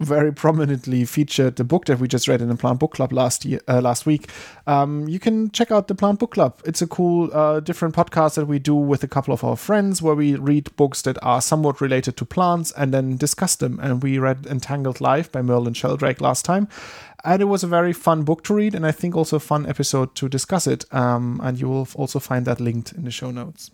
very 0.00 0.32
prominently 0.32 1.04
featured 1.04 1.54
the 1.54 1.62
book 1.62 1.84
that 1.84 2.00
we 2.00 2.08
just 2.08 2.26
read 2.26 2.42
in 2.42 2.48
the 2.48 2.56
Plant 2.56 2.80
Book 2.80 2.94
Club 2.94 3.12
last 3.12 3.44
year, 3.44 3.60
uh, 3.68 3.80
last 3.80 4.04
week, 4.04 4.28
um, 4.66 5.06
you 5.08 5.20
can 5.20 5.48
check 5.52 5.70
out 5.70 5.86
the 5.86 5.94
Plant 5.94 6.18
Book 6.18 6.32
Club. 6.32 6.60
It's 6.64 6.82
a 6.82 6.88
cool, 6.88 7.30
uh, 7.32 7.60
different 7.60 7.94
podcast 7.94 8.34
that 8.34 8.46
we 8.46 8.58
do 8.58 8.74
with 8.74 9.04
a 9.04 9.08
couple 9.08 9.32
of 9.32 9.44
our 9.44 9.56
friends, 9.56 10.02
where 10.02 10.16
we 10.16 10.34
read 10.34 10.74
books 10.74 11.00
that 11.02 11.16
are 11.22 11.40
somewhat 11.40 11.80
related 11.80 12.16
to 12.16 12.24
plants 12.24 12.72
and 12.76 12.92
then 12.92 13.16
discuss 13.16 13.54
them. 13.54 13.78
And 13.80 14.02
we 14.02 14.18
read 14.18 14.46
Entangled 14.46 15.00
Life 15.00 15.30
by 15.30 15.40
Merlin 15.40 15.74
Sheldrake 15.74 16.20
last 16.20 16.44
time, 16.44 16.66
and 17.24 17.40
it 17.40 17.44
was 17.44 17.62
a 17.62 17.68
very 17.68 17.92
fun 17.92 18.24
book 18.24 18.42
to 18.44 18.54
read, 18.54 18.74
and 18.74 18.84
I 18.84 18.90
think 18.90 19.14
also 19.14 19.36
a 19.36 19.40
fun 19.40 19.66
episode 19.66 20.16
to 20.16 20.28
discuss 20.28 20.66
it. 20.66 20.84
Um, 20.92 21.40
and 21.44 21.60
you 21.60 21.68
will 21.68 21.86
also 21.94 22.18
find 22.18 22.44
that 22.46 22.58
linked 22.60 22.90
in 22.90 23.04
the 23.04 23.12
show 23.12 23.30
notes. 23.30 23.70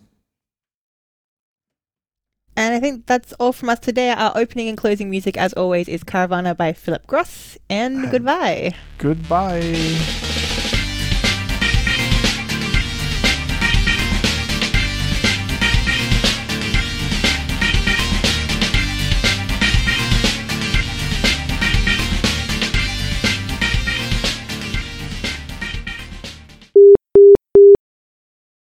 And 2.55 2.73
I 2.73 2.79
think 2.79 3.05
that's 3.05 3.33
all 3.33 3.51
from 3.51 3.69
us 3.69 3.79
today. 3.79 4.11
Our 4.11 4.31
opening 4.35 4.69
and 4.69 4.77
closing 4.77 5.09
music, 5.09 5.37
as 5.37 5.53
always, 5.53 5.87
is 5.87 6.03
Caravana 6.03 6.55
by 6.55 6.73
Philip 6.73 7.05
Gross. 7.07 7.57
And 7.69 8.09
goodbye. 8.11 8.73
Goodbye. 8.97 10.31